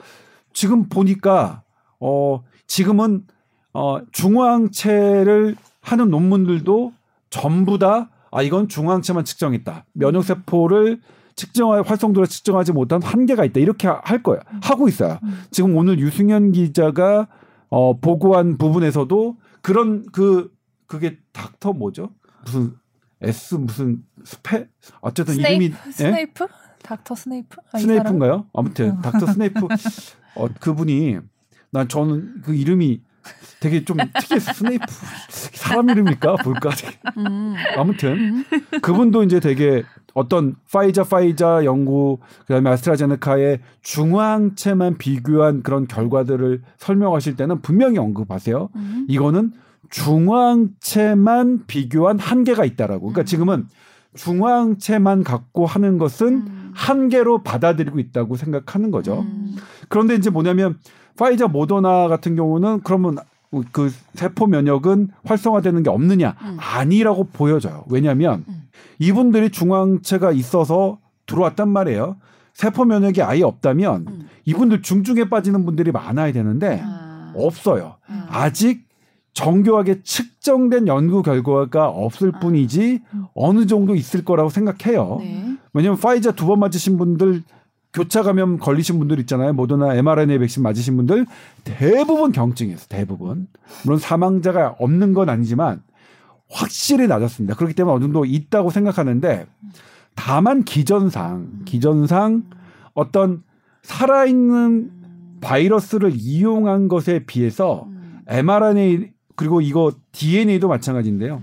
지금 0.52 0.88
보니까 0.88 1.62
어 2.00 2.42
지금은 2.66 3.24
어 3.72 4.00
중화 4.10 4.54
항체를 4.54 5.54
하는 5.80 6.10
논문들도 6.10 6.92
전부 7.28 7.78
다 7.78 8.10
아 8.30 8.42
이건 8.42 8.68
중화항체만 8.68 9.24
측정했다. 9.24 9.86
면역 9.92 10.22
세포를 10.22 11.00
측정할 11.36 11.82
활성도를 11.82 12.28
측정하지 12.28 12.72
못한 12.72 13.02
한계가 13.02 13.44
있다. 13.44 13.60
이렇게 13.60 13.88
할 13.88 14.22
거야. 14.22 14.40
하고 14.62 14.88
있어요. 14.88 15.18
지금 15.50 15.76
오늘 15.76 15.98
유승현 15.98 16.52
기자가 16.52 17.28
어 17.68 17.98
보고한 17.98 18.58
부분에서도 18.58 19.36
그런 19.62 20.06
그 20.12 20.52
그게 20.86 21.18
닥터 21.32 21.72
뭐죠? 21.72 22.10
무슨 22.44 22.74
S 23.20 23.54
무슨 23.54 24.02
스페 24.24 24.68
어쨌든 25.00 25.34
스네이프? 25.34 25.64
이름이 25.64 25.74
예? 25.86 25.92
스네이프? 25.92 26.44
예? 26.44 26.48
닥터 26.82 27.14
스네이프? 27.14 27.56
아, 27.72 27.78
스네이프인가요? 27.78 28.46
아무튼 28.54 28.92
어. 28.92 29.00
닥터 29.02 29.26
스네이프 29.26 29.60
어 30.36 30.48
그분이 30.60 31.18
난 31.70 31.88
저는 31.88 32.42
그 32.42 32.54
이름이 32.54 33.02
되게 33.60 33.84
좀 33.84 33.98
특이해서 33.98 34.52
스네이프 34.54 34.84
사람 35.28 35.90
이름일까 35.90 36.36
볼까 36.36 36.70
음. 37.18 37.54
아무튼 37.76 38.44
그분도 38.80 39.22
이제 39.22 39.38
되게 39.38 39.84
어떤 40.14 40.56
파이자 40.72 41.04
파이자 41.04 41.64
연구 41.64 42.18
그다음에 42.46 42.70
아스트라제네카의 42.70 43.60
중앙체만 43.82 44.98
비교한 44.98 45.62
그런 45.62 45.86
결과들을 45.86 46.62
설명하실 46.78 47.36
때는 47.36 47.60
분명히 47.60 47.98
언급하세요. 47.98 48.70
음. 48.74 49.06
이거는 49.08 49.52
중앙체만 49.90 51.66
비교한 51.66 52.18
한계가 52.18 52.64
있다라고. 52.64 53.08
그러니까 53.08 53.22
음. 53.22 53.24
지금은 53.24 53.68
중앙체만 54.14 55.22
갖고 55.22 55.66
하는 55.66 55.98
것은 55.98 56.26
음. 56.28 56.72
한계로 56.74 57.42
받아들이고 57.42 57.98
있다고 57.98 58.36
생각하는 58.36 58.90
거죠. 58.90 59.20
음. 59.20 59.56
그런데 59.88 60.14
이제 60.14 60.30
뭐냐면 60.30 60.78
파이자 61.20 61.48
모더나 61.48 62.08
같은 62.08 62.34
경우는 62.34 62.80
그러면 62.82 63.18
그 63.72 63.92
세포 64.14 64.46
면역은 64.46 65.08
활성화되는 65.26 65.82
게 65.82 65.90
없느냐? 65.90 66.34
음. 66.40 66.56
아니라고 66.58 67.24
보여져요. 67.24 67.84
왜냐하면 67.90 68.44
음. 68.48 68.62
이분들이 68.98 69.50
중앙체가 69.50 70.32
있어서 70.32 70.98
들어왔단 71.26 71.68
말이에요. 71.68 72.16
세포 72.54 72.86
면역이 72.86 73.20
아예 73.22 73.42
없다면 73.42 74.06
음. 74.08 74.28
이분들 74.46 74.80
중증에 74.80 75.28
빠지는 75.28 75.66
분들이 75.66 75.92
많아야 75.92 76.32
되는데 76.32 76.80
아. 76.82 77.32
없어요. 77.36 77.96
아. 78.08 78.26
아직 78.30 78.88
정교하게 79.34 80.02
측정된 80.02 80.88
연구 80.88 81.22
결과가 81.22 81.88
없을 81.88 82.32
아. 82.34 82.38
뿐이지 82.38 83.02
음. 83.12 83.24
어느 83.34 83.66
정도 83.66 83.94
있을 83.94 84.24
거라고 84.24 84.48
생각해요. 84.48 85.18
네. 85.20 85.56
왜냐하면 85.74 86.00
파이자 86.00 86.32
두 86.32 86.46
번 86.46 86.60
맞으신 86.60 86.96
분들 86.96 87.42
교차 87.92 88.22
감염 88.22 88.58
걸리신 88.58 88.98
분들 88.98 89.18
있잖아요. 89.20 89.52
모더나 89.52 89.94
mRNA 89.96 90.38
백신 90.38 90.62
맞으신 90.62 90.96
분들 90.96 91.26
대부분 91.64 92.32
경증이었어요. 92.32 92.86
대부분. 92.88 93.48
물론 93.84 93.98
사망자가 93.98 94.76
없는 94.78 95.12
건 95.12 95.28
아니지만 95.28 95.82
확실히 96.48 97.06
낮았습니다. 97.06 97.54
그렇기 97.56 97.74
때문에 97.74 97.94
어느 97.94 98.04
정도 98.04 98.24
있다고 98.24 98.70
생각하는데 98.70 99.46
다만 100.14 100.64
기전상 100.64 101.62
기전상 101.64 102.44
어떤 102.94 103.42
살아있는 103.82 104.90
바이러스를 105.40 106.12
이용한 106.14 106.88
것에 106.88 107.24
비해서 107.24 107.88
mRNA 108.26 109.10
그리고 109.36 109.60
이거 109.60 109.92
DNA도 110.12 110.68
마찬가지인데요. 110.68 111.42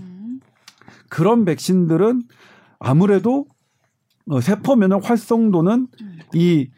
그런 1.08 1.44
백신들은 1.44 2.22
아무래도 2.78 3.46
어, 4.30 4.40
세포 4.40 4.76
면역 4.76 5.08
활성도는 5.08 5.88
이 6.34 6.68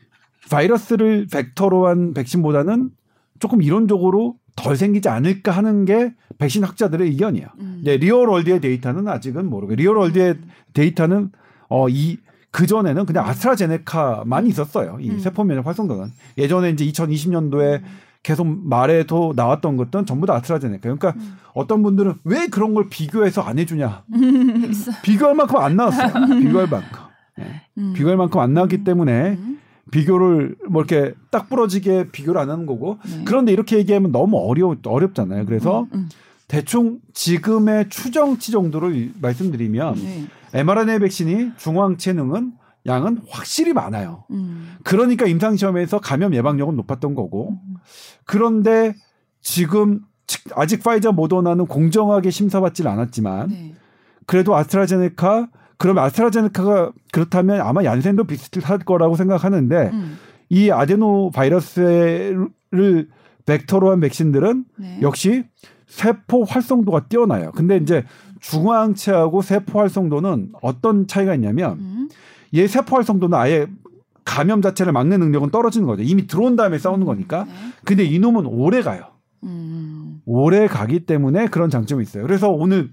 바이러스를 0.50 1.26
벡터로 1.30 1.86
한 1.86 2.14
백신보다는 2.14 2.90
조금 3.38 3.62
이론적으로 3.62 4.36
덜 4.56 4.76
생기지 4.76 5.08
않을까 5.08 5.52
하는 5.52 5.84
게 5.84 6.12
백신 6.38 6.64
학자들의 6.64 7.08
의견이에요. 7.08 7.46
음. 7.60 7.82
네, 7.84 7.96
real 7.96 8.20
world의 8.20 8.60
데이터는 8.60 9.08
아직은 9.08 9.48
모르고 9.48 9.74
real 9.74 9.95
world의 9.95 10.30
음. 10.32 10.50
데이터는 10.72 11.30
어 11.68 11.88
이 11.88 12.18
그 12.50 12.66
전에는 12.66 13.06
그냥 13.06 13.26
아스트라제네카만 13.26 14.46
있었어요. 14.46 14.98
이 15.00 15.10
음. 15.10 15.18
세포 15.20 15.44
면역 15.44 15.66
활성도는 15.66 16.10
예전에 16.38 16.70
이제 16.70 16.84
2020년도에 16.84 17.80
음. 17.80 17.84
계속 18.22 18.46
말에도 18.46 19.32
나왔던 19.36 19.76
것들은 19.76 20.04
전부 20.04 20.26
다 20.26 20.34
아스트라제네카. 20.34 20.80
그러니까 20.82 21.14
음. 21.16 21.36
어떤 21.54 21.82
분들은 21.82 22.14
왜 22.24 22.48
그런 22.48 22.74
걸 22.74 22.88
비교해서 22.90 23.40
안 23.42 23.58
해주냐? 23.58 24.04
비교할 25.02 25.34
만큼 25.34 25.56
안 25.58 25.76
나왔어요. 25.76 26.26
비교할 26.40 26.68
만큼. 26.68 26.99
네. 27.80 27.86
음. 27.86 27.92
비교할 27.94 28.16
만큼 28.16 28.40
안 28.40 28.54
나왔기 28.54 28.84
때문에 28.84 29.38
음. 29.38 29.58
비교를 29.90 30.56
뭐 30.68 30.82
이렇게 30.82 31.14
딱 31.30 31.48
부러지게 31.48 32.10
비교를 32.10 32.40
안 32.40 32.50
하는 32.50 32.66
거고 32.66 32.98
네. 33.04 33.22
그런데 33.24 33.52
이렇게 33.52 33.76
얘기하면 33.78 34.12
너무 34.12 34.38
어려 34.38 34.76
어렵잖아요. 34.84 35.46
그래서 35.46 35.82
음, 35.82 35.88
음. 35.94 36.08
대충 36.46 37.00
지금의 37.12 37.88
추정치 37.88 38.52
정도를 38.52 39.12
말씀드리면 39.20 39.94
네. 39.94 40.26
mRNA 40.52 40.98
백신이 41.00 41.52
중앙 41.56 41.96
체능은 41.96 42.52
양은 42.86 43.20
확실히 43.28 43.72
많아요. 43.72 44.24
음. 44.30 44.76
그러니까 44.84 45.26
임상 45.26 45.56
시험에서 45.56 46.00
감염 46.00 46.34
예방력은 46.34 46.76
높았던 46.76 47.14
거고 47.14 47.50
음. 47.50 47.74
그런데 48.24 48.94
지금 49.42 50.00
아직 50.54 50.82
파이자 50.82 51.12
모더나는 51.12 51.66
공정하게 51.66 52.30
심사받질 52.30 52.88
않았지만 52.88 53.48
네. 53.48 53.74
그래도 54.26 54.54
아스트라제네카 54.56 55.48
그러면 55.80 56.04
아스트라제네카가 56.04 56.92
그렇다면 57.10 57.62
아마 57.62 57.82
얀센도 57.84 58.24
비슷할 58.24 58.80
거라고 58.80 59.16
생각하는데 59.16 59.90
음. 59.90 60.18
이 60.50 60.70
아데노 60.70 61.30
바이러스를 61.30 63.08
벡터로 63.46 63.90
한 63.90 64.00
백신들은 64.00 64.64
네. 64.76 64.98
역시 65.00 65.44
세포 65.86 66.44
활성도가 66.44 67.08
뛰어나요. 67.08 67.50
근데 67.52 67.78
이제 67.78 68.04
중앙체하고 68.40 69.40
세포 69.40 69.80
활성도는 69.80 70.50
어떤 70.60 71.06
차이가 71.06 71.34
있냐면 71.34 71.78
음. 71.78 72.08
얘 72.52 72.66
세포 72.66 72.96
활성도는 72.96 73.38
아예 73.38 73.66
감염 74.26 74.60
자체를 74.60 74.92
막는 74.92 75.18
능력은 75.18 75.48
떨어지는 75.48 75.86
거죠. 75.86 76.02
이미 76.02 76.26
들어온 76.26 76.56
다음에 76.56 76.76
싸우는 76.76 77.06
거니까. 77.06 77.44
네. 77.44 77.52
근데 77.86 78.04
이놈은 78.04 78.44
오래 78.44 78.82
가요. 78.82 79.04
음. 79.44 80.20
오래 80.26 80.66
가기 80.66 81.06
때문에 81.06 81.46
그런 81.46 81.70
장점이 81.70 82.02
있어요. 82.02 82.22
그래서 82.24 82.50
오늘 82.50 82.90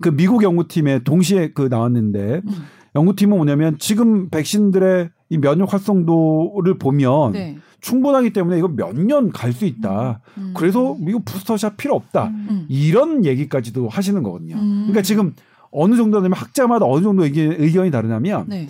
그 0.00 0.14
미국 0.14 0.42
연구팀에 0.42 1.00
동시에 1.04 1.52
그 1.52 1.62
나왔는데 1.62 2.42
음. 2.44 2.50
연구팀은 2.94 3.36
뭐냐면 3.36 3.76
지금 3.78 4.28
백신들의 4.30 5.10
이 5.30 5.38
면역 5.38 5.72
활성도를 5.72 6.78
보면 6.78 7.32
네. 7.32 7.58
충분하기 7.80 8.32
때문에 8.32 8.58
이거 8.58 8.68
몇 8.68 8.94
년 8.96 9.30
갈 9.32 9.52
수 9.52 9.64
있다. 9.66 10.20
음. 10.38 10.42
음. 10.42 10.54
그래서 10.56 10.96
이거 11.06 11.20
부스터샷 11.24 11.76
필요 11.76 11.94
없다. 11.94 12.26
음. 12.28 12.46
음. 12.50 12.66
이런 12.68 13.24
얘기까지도 13.24 13.88
하시는 13.88 14.22
거거든요. 14.22 14.56
음. 14.56 14.84
그러니까 14.86 15.02
지금 15.02 15.34
어느 15.70 15.96
정도냐면 15.96 16.32
학자마다 16.34 16.86
어느 16.86 17.02
정도 17.02 17.24
의견이 17.24 17.90
다르냐면 17.90 18.44
네. 18.48 18.68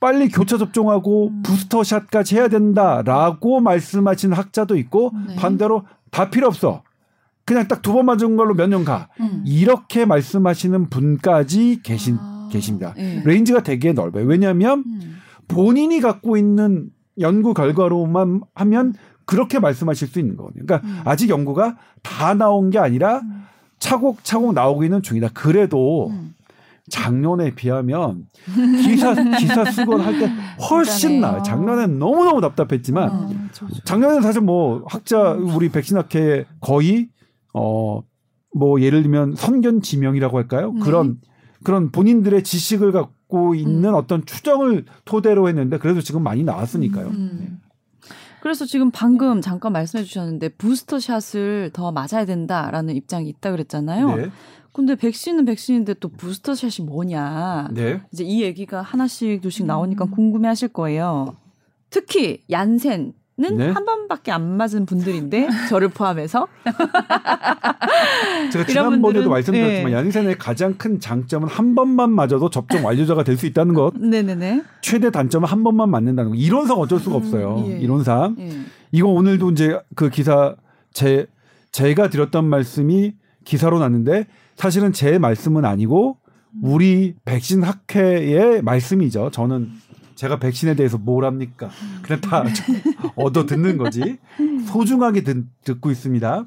빨리 0.00 0.28
교차 0.28 0.58
접종하고 0.58 1.32
부스터샷까지 1.42 2.36
해야 2.36 2.48
된다라고 2.48 3.60
말씀하시는 3.60 4.36
학자도 4.36 4.76
있고 4.78 5.12
네. 5.28 5.36
반대로 5.36 5.84
다 6.10 6.30
필요 6.30 6.46
없어. 6.46 6.82
그냥 7.48 7.66
딱 7.68 7.82
두 7.82 7.92
번 7.94 8.06
맞은 8.06 8.36
걸로 8.36 8.54
몇 8.54 8.68
년 8.68 8.84
가. 8.84 9.08
음. 9.20 9.42
이렇게 9.46 10.04
말씀하시는 10.04 10.88
분까지 10.90 11.80
계신 11.82 12.16
아, 12.20 12.48
계십니다. 12.52 12.94
네. 12.96 13.22
range가 13.24 13.62
되게 13.62 13.92
넓어요. 13.92 14.24
왜냐하면 14.26 14.84
음. 14.86 15.16
본인이 15.48 16.00
갖고 16.00 16.36
있는 16.36 16.90
연구 17.20 17.54
결과로만 17.54 18.42
하면 18.54 18.94
그렇게 19.24 19.58
말씀하실 19.58 20.08
수 20.08 20.18
있는 20.20 20.36
거거든요. 20.36 20.64
그러니까 20.66 20.86
음. 20.88 21.00
아직 21.04 21.28
연구가 21.30 21.76
다 22.02 22.34
나온 22.34 22.70
게 22.70 22.78
아니라 22.78 23.18
음. 23.20 23.44
차곡차곡 23.78 24.54
나오고 24.54 24.84
있는 24.84 25.02
중이다. 25.02 25.30
그래도 25.34 26.08
음. 26.10 26.34
작년에 26.90 27.54
비하면 27.54 28.24
기사 28.82 29.14
기사 29.38 29.64
쓰곤 29.66 30.00
할때 30.00 30.30
훨씬 30.70 31.20
나. 31.20 31.42
작년엔 31.42 31.98
너무 31.98 32.24
너무 32.24 32.40
답답했지만 32.40 33.08
어, 33.10 33.30
작년에는 33.84 34.22
사실 34.22 34.40
뭐 34.40 34.84
학자 34.88 35.32
우리 35.32 35.68
백신학회 35.68 36.46
거의 36.60 37.08
어 37.52 38.02
뭐 38.54 38.80
예를 38.80 39.02
들면 39.02 39.34
선견 39.36 39.82
지명이라고 39.82 40.36
할까요? 40.36 40.72
네. 40.72 40.80
그런 40.80 41.20
그런 41.64 41.90
본인들의 41.90 42.44
지식을 42.44 42.92
갖고 42.92 43.54
있는 43.54 43.90
음. 43.90 43.94
어떤 43.94 44.24
추정을 44.24 44.84
토대로 45.04 45.48
했는데 45.48 45.78
그래도 45.78 46.00
지금 46.00 46.22
많이 46.22 46.44
나왔으니까요. 46.44 47.06
음. 47.08 47.38
네. 47.40 48.08
그래서 48.40 48.64
지금 48.64 48.90
방금 48.92 49.40
잠깐 49.40 49.72
말씀해 49.72 50.04
주셨는데 50.04 50.50
부스터 50.50 51.00
샷을 51.00 51.70
더 51.72 51.90
맞아야 51.90 52.24
된다라는 52.24 52.94
입장이 52.94 53.28
있다 53.28 53.50
그랬잖아요. 53.50 54.16
네. 54.16 54.30
근데 54.72 54.94
백신은 54.94 55.44
백신인데 55.44 55.94
또 55.94 56.08
부스터 56.08 56.54
샷이 56.54 56.86
뭐냐. 56.86 57.70
네. 57.72 58.00
이제 58.12 58.22
이 58.22 58.42
얘기가 58.42 58.80
하나씩 58.80 59.40
둘씩 59.40 59.66
나오니까 59.66 60.04
음. 60.04 60.10
궁금해 60.12 60.46
하실 60.46 60.68
거예요. 60.68 61.36
특히 61.90 62.44
얀센 62.50 63.00
는 63.00 63.12
네? 63.40 63.70
한 63.70 63.84
번밖에 63.84 64.32
안 64.32 64.56
맞은 64.56 64.84
분들인데 64.84 65.48
저를 65.68 65.88
포함해서 65.90 66.48
제가 68.52 68.64
지난번에도 68.66 69.30
말씀드렸지만 69.30 69.92
네. 69.92 69.96
얀센의 69.96 70.38
가장 70.38 70.74
큰 70.74 70.98
장점은 70.98 71.48
한 71.48 71.74
번만 71.74 72.10
맞아도 72.10 72.50
접종 72.50 72.84
완료자가 72.84 73.22
될 73.24 73.38
수 73.38 73.46
있다는 73.46 73.72
것. 73.74 73.92
네네네. 73.96 74.62
최대 74.82 75.10
단점은 75.12 75.46
한 75.48 75.62
번만 75.62 75.90
맞는다는 75.90 76.32
거. 76.32 76.36
이론상 76.36 76.76
어쩔 76.78 76.98
수가 76.98 77.18
음, 77.18 77.22
없어요. 77.22 77.64
음, 77.64 77.70
예. 77.70 77.78
이론상. 77.78 78.34
예. 78.40 78.50
이거 78.90 79.06
오늘도 79.08 79.52
이제 79.52 79.78
그 79.94 80.10
기사 80.10 80.56
제 80.92 81.26
제가 81.70 82.10
드렸던 82.10 82.44
말씀이 82.46 83.14
기사로 83.44 83.78
났는데 83.78 84.26
사실은 84.56 84.92
제 84.92 85.18
말씀은 85.20 85.64
아니고 85.64 86.16
우리 86.60 87.14
백신 87.24 87.62
학회의 87.62 88.60
말씀이죠. 88.62 89.30
저는 89.30 89.70
제가 90.18 90.40
백신에 90.40 90.74
대해서 90.74 90.98
뭘 90.98 91.24
합니까? 91.24 91.70
그냥 92.02 92.20
다 92.20 92.44
얻어 93.14 93.46
듣는 93.46 93.78
거지. 93.78 94.18
소중하게 94.66 95.22
듣, 95.22 95.46
듣고 95.62 95.92
있습니다. 95.92 96.44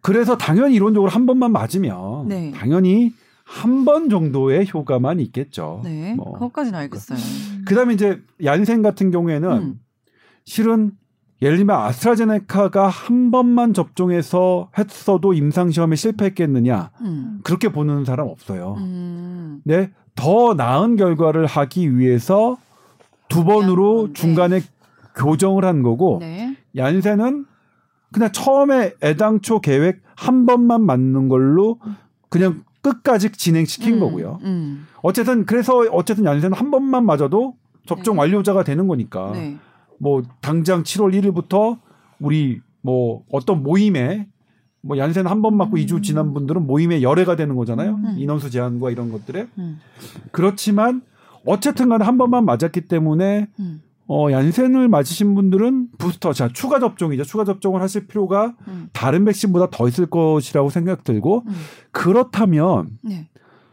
그래서 0.00 0.38
당연히 0.38 0.74
이론적으로 0.74 1.10
한 1.10 1.26
번만 1.26 1.52
맞으면 1.52 2.28
네. 2.28 2.52
당연히 2.52 3.12
한 3.44 3.84
번 3.84 4.08
정도의 4.08 4.66
효과만 4.72 5.20
있겠죠. 5.20 5.82
네. 5.84 6.14
뭐. 6.14 6.32
그것까지는 6.32 6.78
알겠어요. 6.78 7.18
그다음에 7.66 7.92
이제 7.92 8.22
얀센 8.42 8.80
같은 8.80 9.10
경우에는 9.10 9.50
음. 9.52 9.80
실은 10.46 10.92
예를 11.42 11.58
들면 11.58 11.76
아스트라제네카가 11.78 12.88
한 12.88 13.30
번만 13.30 13.74
접종해서 13.74 14.70
했어도 14.78 15.34
임상 15.34 15.70
시험에 15.70 15.96
실패했겠느냐 15.96 16.92
음. 17.02 17.40
그렇게 17.44 17.68
보는 17.68 18.06
사람 18.06 18.28
없어요. 18.28 18.76
음. 18.78 19.60
네, 19.64 19.90
더 20.14 20.54
나은 20.54 20.96
결과를 20.96 21.46
하기 21.46 21.98
위해서 21.98 22.56
두 23.28 23.44
번으로 23.44 24.08
네. 24.08 24.12
중간에 24.12 24.60
교정을 25.16 25.64
한 25.64 25.82
거고 25.82 26.18
네. 26.20 26.56
얀센은 26.76 27.46
그냥 28.12 28.32
처음에 28.32 28.92
애당초 29.02 29.60
계획 29.60 30.02
한 30.16 30.46
번만 30.46 30.82
맞는 30.82 31.28
걸로 31.28 31.78
그냥 32.28 32.62
끝까지 32.80 33.32
진행시킨 33.32 33.94
음, 33.94 34.00
거고요. 34.00 34.38
음. 34.42 34.86
어쨌든 35.02 35.46
그래서 35.46 35.78
어쨌든 35.90 36.24
얀센은 36.24 36.52
한 36.52 36.70
번만 36.70 37.04
맞아도 37.06 37.56
접종 37.86 38.14
네. 38.14 38.20
완료자가 38.20 38.62
되는 38.62 38.86
거니까 38.86 39.32
네. 39.32 39.56
뭐 39.98 40.22
당장 40.40 40.82
7월 40.82 41.12
1일부터 41.20 41.78
우리 42.20 42.60
뭐 42.82 43.24
어떤 43.32 43.62
모임에 43.62 44.28
뭐 44.84 44.98
얀센 44.98 45.26
한 45.26 45.40
번 45.42 45.56
맞고 45.56 45.76
음. 45.76 45.80
2주 45.80 46.02
지난 46.02 46.34
분들은 46.34 46.66
모임에 46.66 47.02
열애가 47.02 47.36
되는 47.36 47.56
거잖아요. 47.56 47.94
음. 47.96 48.14
인원수 48.18 48.50
제한과 48.50 48.90
이런 48.90 49.10
것들에. 49.10 49.46
음. 49.58 49.80
그렇지만 50.30 51.02
어쨌든 51.46 51.88
간에 51.88 52.04
한 52.04 52.18
번만 52.18 52.44
맞았기 52.44 52.82
때문에 52.82 53.48
음. 53.58 53.82
어, 54.06 54.30
얀센을 54.30 54.88
맞으신 54.88 55.34
분들은 55.34 55.88
부스터, 55.96 56.34
자, 56.34 56.48
추가 56.52 56.78
접종이죠. 56.78 57.24
추가 57.24 57.44
접종을 57.44 57.80
하실 57.80 58.06
필요가 58.06 58.54
음. 58.68 58.88
다른 58.92 59.24
백신보다 59.24 59.70
더 59.70 59.88
있을 59.88 60.06
것이라고 60.06 60.68
생각 60.68 61.04
들고, 61.04 61.44
음. 61.46 61.52
그렇다면, 61.90 62.98
네. 63.00 63.28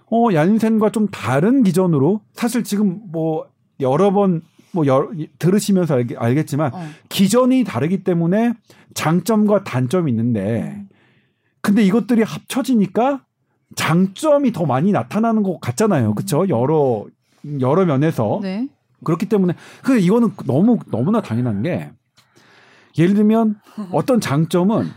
어, 0.09 0.33
얀센과 0.33 0.91
좀 0.91 1.09
다른 1.09 1.63
기전으로, 1.63 2.21
사실 2.31 2.63
지금 2.63 3.01
뭐, 3.11 3.45
여러 3.81 4.13
번, 4.13 4.41
뭐, 4.71 4.87
여, 4.87 5.09
들으시면서 5.37 6.01
알 6.15 6.35
겠, 6.35 6.47
지만 6.47 6.73
어. 6.73 6.79
기전이 7.09 7.65
다르기 7.65 8.05
때문에 8.05 8.53
장점과 8.93 9.65
단점이 9.65 10.09
있는데, 10.11 10.81
근데 11.61 11.83
이것들이 11.83 12.23
합쳐지니까 12.23 13.23
장점이 13.75 14.51
더 14.51 14.65
많이 14.65 14.91
나타나는 14.91 15.43
것 15.43 15.59
같잖아요. 15.59 16.15
그렇죠? 16.15 16.47
여러 16.49 17.05
여러 17.59 17.85
면에서 17.85 18.39
네. 18.41 18.67
그렇기 19.03 19.27
때문에 19.27 19.55
그 19.83 19.97
이거는 19.97 20.31
너무 20.45 20.77
너무나 20.91 21.21
당연한 21.21 21.63
게 21.63 21.91
예를 22.97 23.15
들면 23.15 23.59
어떤 23.91 24.19
장점은 24.19 24.87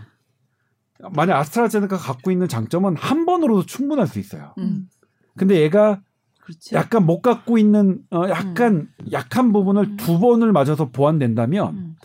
만약 1.12 1.38
아스트라제네카 1.38 1.96
갖고 1.96 2.30
있는 2.30 2.48
장점은 2.48 2.96
한 2.96 3.26
번으로도 3.26 3.66
충분할 3.66 4.06
수 4.06 4.18
있어요. 4.18 4.54
음. 4.58 4.88
근데 5.36 5.60
얘가 5.60 6.00
그렇지. 6.40 6.74
약간 6.74 7.06
못 7.06 7.22
갖고 7.22 7.56
있는 7.58 8.00
어 8.10 8.28
약간 8.28 8.74
음. 8.74 8.88
약한 9.12 9.52
부분을 9.52 9.84
음. 9.84 9.96
두 9.96 10.18
번을 10.18 10.52
맞아서 10.52 10.90
보완된다면 10.90 11.74
음. 11.74 11.96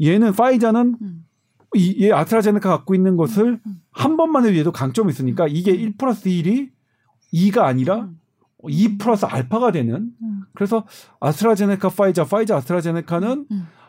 얘는 0.00 0.32
파이자는 0.32 0.96
음. 1.74 1.78
이, 1.78 2.04
얘 2.04 2.12
아스트라제네카 2.12 2.68
갖고 2.68 2.94
있는 2.94 3.16
것을 3.16 3.44
음, 3.44 3.60
음. 3.66 3.80
한 3.90 4.16
번만 4.16 4.44
해도 4.44 4.56
얘도 4.56 4.72
강점이 4.72 5.10
있으니까 5.10 5.46
이게 5.48 5.72
1 5.72 5.96
플러스 5.96 6.24
1이 6.28 6.70
2가 7.32 7.62
아니라 7.62 8.08
2 8.68 8.98
플러스 8.98 9.24
알파가 9.24 9.72
되는 9.72 10.10
그래서 10.54 10.84
아스트라제네카 11.20 11.88
파이자 11.90 12.24
파이자 12.24 12.56
아스트라제네카는 12.56 13.46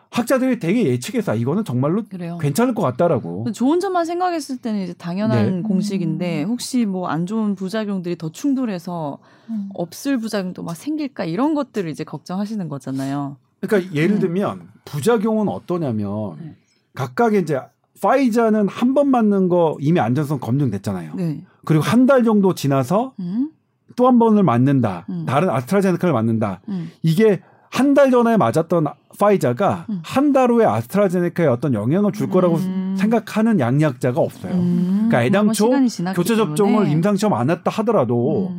학자들이 0.09 0.59
되게 0.59 0.85
예측해서 0.85 1.35
이거는 1.35 1.65
정말로 1.65 2.03
그래요. 2.09 2.37
괜찮을 2.37 2.73
것 2.73 2.81
같다라고. 2.81 3.51
좋은 3.51 3.79
점만 3.81 4.05
생각했을 4.05 4.57
때는 4.57 4.81
이제 4.81 4.93
당연한 4.93 5.57
네. 5.57 5.61
공식인데 5.61 6.43
혹시 6.43 6.85
뭐 6.85 7.07
안 7.09 7.25
좋은 7.25 7.55
부작용들이 7.55 8.17
더 8.17 8.31
충돌해서 8.31 9.19
음. 9.49 9.69
없을 9.73 10.17
부작용도 10.17 10.63
막 10.63 10.75
생길까 10.75 11.25
이런 11.25 11.53
것들을 11.53 11.89
이제 11.89 12.03
걱정하시는 12.05 12.69
거잖아요. 12.69 13.37
그러니까 13.59 13.93
예를 13.93 14.19
들면 14.19 14.69
부작용은 14.85 15.49
어떠냐면 15.49 16.37
네. 16.39 16.55
각각의 16.97 17.41
이제 17.43 17.59
파이자는 18.01 18.67
한 18.67 18.93
번 18.93 19.09
맞는 19.09 19.49
거 19.49 19.77
이미 19.79 19.99
안전성 19.99 20.39
검증됐잖아요. 20.39 21.13
네. 21.15 21.43
그리고 21.65 21.83
한 21.83 22.05
달 22.07 22.23
정도 22.23 22.53
지나서 22.55 23.13
음? 23.19 23.51
또한 23.95 24.17
번을 24.19 24.43
맞는다. 24.43 25.05
음. 25.09 25.25
다른 25.27 25.49
아스트라제네카를 25.49 26.13
맞는다. 26.13 26.61
음. 26.69 26.89
이게 27.03 27.41
한 27.69 27.93
달 27.93 28.09
전에 28.11 28.37
맞았던 28.37 28.85
파이자가 29.19 29.85
음. 29.89 29.99
한달 30.03 30.51
후에 30.51 30.65
아스트라제네카에 30.65 31.47
어떤 31.47 31.73
영향을 31.73 32.11
줄 32.13 32.29
거라고 32.29 32.55
음. 32.55 32.95
생각하는 32.97 33.59
양약자가 33.59 34.19
없어요. 34.19 34.53
음. 34.53 35.07
그러니까 35.09 35.23
애당초 35.23 35.69
교체 36.15 36.35
접종을 36.35 36.87
임상 36.87 37.15
시험 37.17 37.33
안 37.33 37.49
했다 37.49 37.69
하더라도 37.71 38.51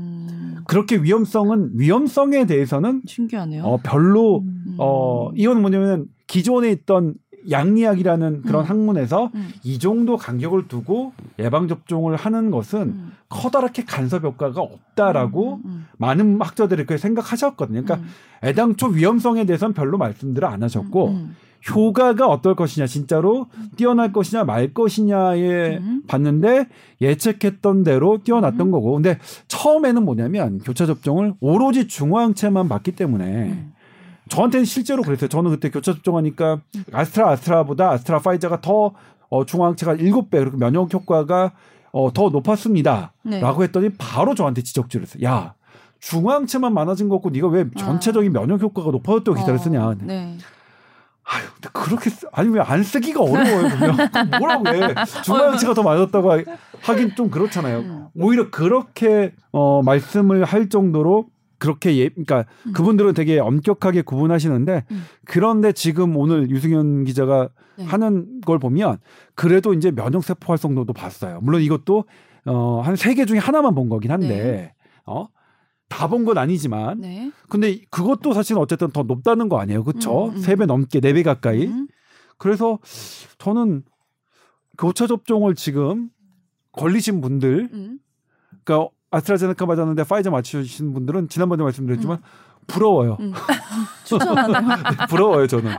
그렇게 0.67 0.97
위험성은 0.97 1.71
위험성에 1.75 2.45
대해서는 2.47 3.03
신기하네요. 3.07 3.65
어, 3.65 3.79
별로 3.83 4.45
어 4.77 5.31
이거는 5.35 5.63
뭐냐면 5.63 6.07
기존에 6.27 6.71
있던 6.73 7.15
양리학이라는 7.51 8.43
그런 8.43 8.65
음. 8.65 8.69
학문에서 8.69 9.31
음. 9.35 9.49
이 9.65 9.79
정도 9.79 10.17
간격을 10.17 10.69
두고 10.69 11.13
예방 11.39 11.69
접종을 11.69 12.17
하는 12.17 12.51
것은 12.51 12.81
음. 12.81 13.13
커다랗게 13.29 13.85
간섭 13.85 14.25
효과가 14.25 14.61
없다라고 14.61 15.55
음, 15.55 15.63
음, 15.65 15.71
음. 15.71 15.87
많은 15.99 16.41
학자들이 16.41 16.85
그렇게 16.85 17.01
생각하셨거든요. 17.01 17.85
그러니까 17.85 18.09
애당초 18.43 18.87
위험성에 18.89 19.45
대해서는 19.47 19.75
별로 19.75 19.99
말씀들을 19.99 20.47
안 20.47 20.63
하셨고 20.63 21.29
효과가 21.75 22.29
어떨 22.29 22.55
것이냐 22.55 22.87
진짜로 22.87 23.47
뛰어날 23.77 24.13
것이냐 24.13 24.45
말 24.45 24.73
것이냐에 24.73 25.81
봤는데 26.07 26.69
예측했던 27.01 27.83
대로 27.83 28.19
뛰어났던 28.23 28.71
거고 28.71 28.93
근데 28.95 29.19
처음에는 29.49 30.05
뭐냐면 30.05 30.59
교차 30.61 30.87
접종을 30.87 31.35
오로지 31.41 31.89
중화항체만 31.89 32.69
봤기 32.69 32.93
때문에 32.93 33.67
저한테는 34.29 34.65
실제로 34.65 35.03
그랬어요. 35.03 35.29
저는 35.29 35.51
그때 35.51 35.71
교차 35.71 35.93
접종하니까 35.95 36.61
아스트라 36.93 37.31
아스트라보다 37.31 37.91
아스트라 37.93 38.19
파이자가 38.21 38.61
더 38.61 38.93
어, 39.31 39.45
중앙체가 39.45 39.97
7배 39.97 40.31
그리고 40.31 40.57
면역 40.57 40.93
효과가 40.93 41.53
어, 41.93 42.13
더 42.13 42.29
높았습니다. 42.31 43.13
네. 43.23 43.41
라고 43.41 43.63
했더니 43.63 43.91
바로 43.99 44.35
저한테 44.35 44.63
지적질을 44.63 45.07
했어요. 45.07 45.23
야, 45.25 45.55
중앙체만 46.01 46.73
많아진 46.73 47.09
거고 47.09 47.31
네가 47.31 47.49
왜 47.49 47.67
전체적인 47.77 48.35
아. 48.37 48.41
면역 48.41 48.63
효과가 48.63 48.91
높아졌다고 48.91 49.35
기사를 49.37 49.55
어, 49.55 49.59
쓰냐. 49.59 49.95
네. 50.03 50.37
아유, 51.31 51.45
근데 51.55 51.69
그렇게 51.75 52.09
쓰, 52.09 52.27
아니 52.33 52.49
왜 52.49 52.61
안 52.63 52.83
쓰기가 52.83 53.21
어려워요, 53.21 53.69
그냥. 53.69 53.97
뭐라고 54.39 54.69
해. 54.69 54.95
중앙체가 55.25 55.75
더 55.75 55.83
많았다고 55.83 56.31
하긴 56.81 57.15
좀 57.17 57.29
그렇잖아요. 57.31 57.79
음. 57.81 58.07
오히려 58.17 58.51
그렇게 58.51 59.35
어 59.53 59.83
말씀을 59.83 60.45
할 60.45 60.71
정도로 60.71 61.27
그렇게 61.59 61.97
예, 61.99 62.09
그러니까 62.09 62.45
음. 62.67 62.73
그분들은 62.73 63.15
되게 63.15 63.39
엄격하게 63.39 64.03
구분하시는데 64.03 64.85
음. 64.91 65.03
그런데 65.25 65.73
지금 65.73 66.17
오늘 66.17 66.51
유승현 66.51 67.05
기자가 67.05 67.49
네. 67.77 67.85
하는 67.85 68.41
걸 68.43 68.59
보면 68.59 68.99
그래도 69.35 69.75
이제 69.75 69.91
면역 69.91 70.25
세포 70.25 70.53
활성도도 70.53 70.93
봤어요. 70.93 71.41
물론 71.43 71.63
이것도 71.63 72.05
어한 72.47 72.97
세 72.97 73.15
개 73.15 73.25
중에 73.25 73.39
하나만 73.39 73.75
본 73.75 73.89
거긴 73.89 74.11
한데 74.11 74.29
네. 74.29 74.75
어? 75.05 75.29
다 75.89 76.07
본 76.07 76.25
건 76.25 76.39
아니지만 76.39 77.01
네. 77.01 77.31
근데 77.49 77.81
그것도 77.91 78.33
사실 78.35 78.57
어쨌든 78.59 78.91
더 78.91 79.03
높다는 79.05 79.49
거 79.49 79.59
아니에요. 79.59 79.85
그렇죠? 79.85 80.27
음, 80.27 80.37
음. 80.37 80.41
3배 80.41 80.67
넘게 80.67 81.01
4배 81.01 81.25
가까이. 81.25 81.67
음. 81.67 81.89
그래서 82.37 82.79
저는 83.39 83.83
교차 84.79 85.07
접종을 85.07 85.55
지금 85.55 86.11
걸리신 86.73 87.21
분들 87.21 87.69
음. 87.73 87.99
그러니까 88.65 88.91
아스트라제네카 89.11 89.67
맞았는데 89.67 90.05
파이저 90.05 90.31
맞추신 90.31 90.93
분들은 90.93 91.29
지난번에 91.29 91.63
말씀드렸지만 91.63 92.19
음. 92.19 92.23
부러워요. 92.67 93.17
음. 93.21 93.33
추천하는 94.05 94.69
네, 94.69 95.07
부러워요 95.09 95.47
저는. 95.47 95.73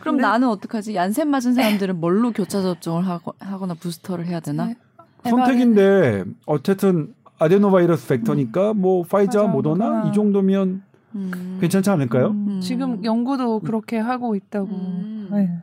그럼 0.00 0.16
네. 0.16 0.22
나는 0.22 0.48
어떡하지? 0.48 0.94
얀센 0.94 1.28
맞은 1.28 1.54
사람들은 1.54 1.98
뭘로 2.00 2.32
교차 2.32 2.60
접종을 2.60 3.06
하거, 3.06 3.32
하거나 3.40 3.74
부스터를 3.74 4.26
해야 4.26 4.40
되나? 4.40 4.66
네. 4.66 4.76
선택인데 5.24 6.24
어쨌든 6.46 7.14
아데노바이러스 7.38 8.08
벡터니까 8.08 8.74
뭐 8.74 9.02
파이자, 9.04 9.44
모더나 9.44 9.88
모더나. 9.88 10.10
이 10.10 10.12
정도면 10.12 10.82
음. 11.14 11.58
괜찮지 11.60 11.88
않을까요? 11.90 12.28
음. 12.28 12.60
지금 12.60 13.04
연구도 13.04 13.60
그렇게 13.60 13.98
하고 13.98 14.34
있다고. 14.36 14.68
음. 14.68 15.28
네. 15.30 15.62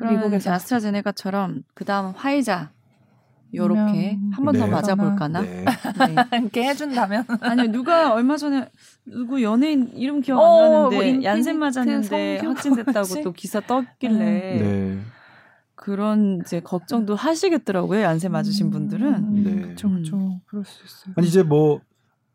미국에서 0.00 0.52
아스트라제네카처럼 0.52 1.62
그 1.74 1.84
다음 1.84 2.12
화이자 2.16 2.70
요렇게 3.54 4.18
음. 4.20 4.30
한번 4.34 4.56
더 4.56 4.66
네. 4.66 4.70
맞아볼까나? 4.70 5.40
네. 5.42 5.64
네. 5.64 5.64
이렇게 6.40 6.64
해준다면? 6.64 7.24
아니요 7.40 7.70
누가 7.70 8.12
얼마 8.12 8.36
전에 8.36 8.68
누구 9.04 9.42
연예인 9.42 9.90
이름 9.94 10.20
기억 10.20 10.38
안 10.38 10.44
어, 10.44 10.60
나는데 10.90 11.12
뭐 11.12 11.24
얀센 11.24 11.58
맞았는데 11.58 12.38
확진됐다고 12.38 13.22
또 13.22 13.32
기사 13.32 13.60
떴길래 13.60 14.18
네. 14.18 14.98
그런 15.74 16.40
이제 16.44 16.60
걱정도 16.60 17.14
하시겠더라고요 17.14 18.02
얀센 18.02 18.32
맞으신 18.32 18.70
분들은. 18.70 19.14
음. 19.14 19.44
네. 19.44 19.60
그렇죠, 19.62 19.90
그렇죠. 19.90 20.40
그럴 20.46 20.64
수 20.64 20.84
있어요. 20.84 21.14
아니 21.16 21.26
이제 21.26 21.42
뭐 21.42 21.80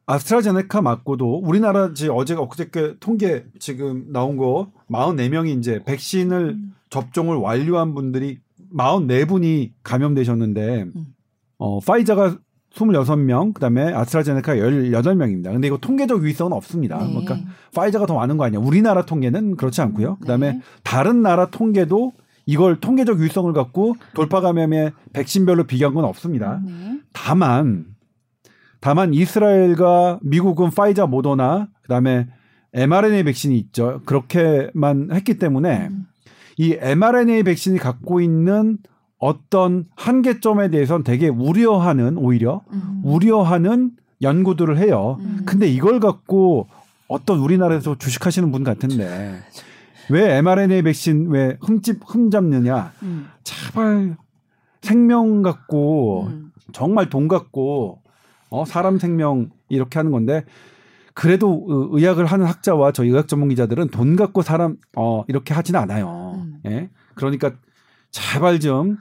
아스트라제네카 0.05 0.81
맞고도 0.81 1.39
우리나라 1.43 1.87
이제 1.87 2.09
어제가 2.09 2.41
엊그저께 2.41 2.95
통계 2.99 3.45
지금 3.59 4.11
나온 4.11 4.37
거 4.37 4.71
44명이 4.89 5.59
이제 5.59 5.83
백신을 5.83 6.49
음. 6.49 6.75
접종을 6.89 7.35
완료한 7.35 7.93
분들이 7.93 8.39
44분이 8.75 9.71
감염되셨는데 9.83 10.83
음. 10.95 11.05
어 11.57 11.79
파이자가 11.79 12.37
26명, 12.73 13.53
그다음에 13.53 13.93
아스트라제네카 13.93 14.55
18명입니다. 14.55 15.51
근데 15.51 15.67
이거 15.67 15.77
통계적 15.77 16.21
유의성은 16.23 16.53
없습니다. 16.53 16.99
네. 16.99 17.09
그러니까 17.09 17.39
파이자가 17.73 18.05
더 18.05 18.13
많은 18.13 18.37
거 18.37 18.45
아니야. 18.45 18.59
우리나라 18.59 19.05
통계는 19.05 19.55
그렇지 19.55 19.81
않고요. 19.81 20.17
그다음에 20.17 20.53
네. 20.53 20.61
다른 20.83 21.21
나라 21.21 21.47
통계도 21.47 22.13
이걸 22.45 22.79
통계적 22.79 23.19
유의성을 23.19 23.51
갖고 23.53 23.95
돌파 24.13 24.41
감염의 24.41 24.91
백신별로 25.13 25.65
비교한 25.65 25.93
건 25.93 26.05
없습니다. 26.05 26.61
네. 26.65 26.99
다만 27.13 27.85
다만 28.79 29.13
이스라엘과 29.13 30.19
미국은 30.23 30.71
파이자 30.71 31.05
모더나 31.05 31.67
그다음에 31.83 32.27
mRNA 32.73 33.23
백신이 33.23 33.57
있죠. 33.57 34.01
그렇게만 34.05 35.09
했기 35.11 35.37
때문에 35.37 35.87
음. 35.87 36.05
이 36.59 36.77
mRNA 36.77 37.43
백신이 37.43 37.79
갖고 37.79 38.19
있는 38.19 38.79
어떤 39.17 39.85
한계점에 39.95 40.69
대해서는 40.69 41.05
되게 41.05 41.29
우려하는 41.29 42.17
오히려 42.17 42.63
음. 42.73 43.01
우려하는 43.05 43.91
연구들을 44.21 44.77
해요. 44.77 45.17
음. 45.21 45.43
근데 45.45 45.69
이걸 45.69 46.01
갖고 46.01 46.67
어떤 47.07 47.39
우리나라에서 47.39 47.97
주식하시는 47.97 48.51
분 48.51 48.65
같은데 48.65 49.41
왜 50.09 50.35
mRNA 50.35 50.81
백신 50.81 51.29
왜 51.29 51.57
흠집 51.61 52.01
흠 52.05 52.29
잡느냐? 52.29 52.91
음. 53.03 53.27
제발 53.45 54.17
생명 54.81 55.41
갖고 55.41 56.27
음. 56.27 56.51
정말 56.73 57.09
돈 57.09 57.29
갖고 57.29 58.01
어 58.49 58.65
사람 58.65 58.99
생명 58.99 59.49
이렇게 59.69 59.97
하는 59.97 60.11
건데 60.11 60.43
그래도 61.13 61.65
의학을 61.91 62.25
하는 62.25 62.45
학자와 62.45 62.91
저희 62.91 63.09
의학 63.09 63.29
전문 63.29 63.49
기자들은 63.49 63.89
돈 63.89 64.15
갖고 64.15 64.41
사람 64.41 64.75
어 64.95 65.23
이렇게 65.27 65.53
하지는 65.53 65.79
않아요. 65.79 66.28
음. 66.65 66.71
예. 66.71 66.89
그러니까 67.15 67.53
제발 68.11 68.59
좀 68.59 68.97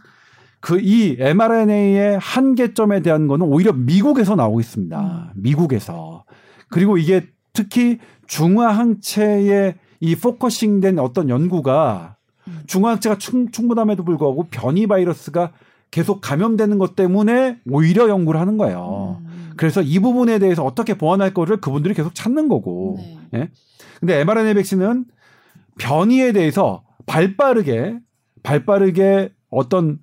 그 0.61 0.81
이 0.81 1.17
mRNA의 1.19 2.19
한계점에 2.19 3.01
대한 3.03 3.27
거는 3.27 3.47
오히려 3.47 3.73
미국에서 3.73 4.35
나오고 4.35 4.61
있습니다. 4.61 5.33
음. 5.35 5.41
미국에서. 5.41 6.25
그리고 6.69 6.99
이게 6.99 7.27
특히 7.53 7.99
중화 8.27 8.69
항체의 8.71 9.77
이 10.01 10.17
포커싱된 10.17 10.99
어떤 10.99 11.29
연구가 11.29 12.17
음. 12.49 12.61
중화 12.67 12.91
항체가 12.93 13.19
충, 13.19 13.51
충분함에도 13.51 14.05
불구하고 14.05 14.49
변이 14.51 14.87
바이러스가 14.87 15.53
계속 15.91 16.21
감염되는 16.21 16.79
것 16.79 16.95
때문에 16.97 17.61
오히려 17.71 18.09
연구를 18.09 18.41
하는 18.41 18.59
거예요. 18.59 19.23
음. 19.23 19.53
그래서 19.57 19.81
이 19.81 19.99
부분에 20.01 20.39
대해서 20.39 20.65
어떻게 20.65 20.95
보완할 20.95 21.33
거를 21.33 21.61
그분들이 21.61 21.95
계속 21.95 22.15
찾는 22.15 22.49
거고. 22.49 22.97
네. 23.31 23.41
예. 23.41 23.51
근데 24.01 24.21
mRNA 24.21 24.55
백신은 24.55 25.07
변이에 25.79 26.33
대해서 26.33 26.83
발빠르게 27.09 27.99
발빠르게 28.43 29.33
어떤 29.51 29.99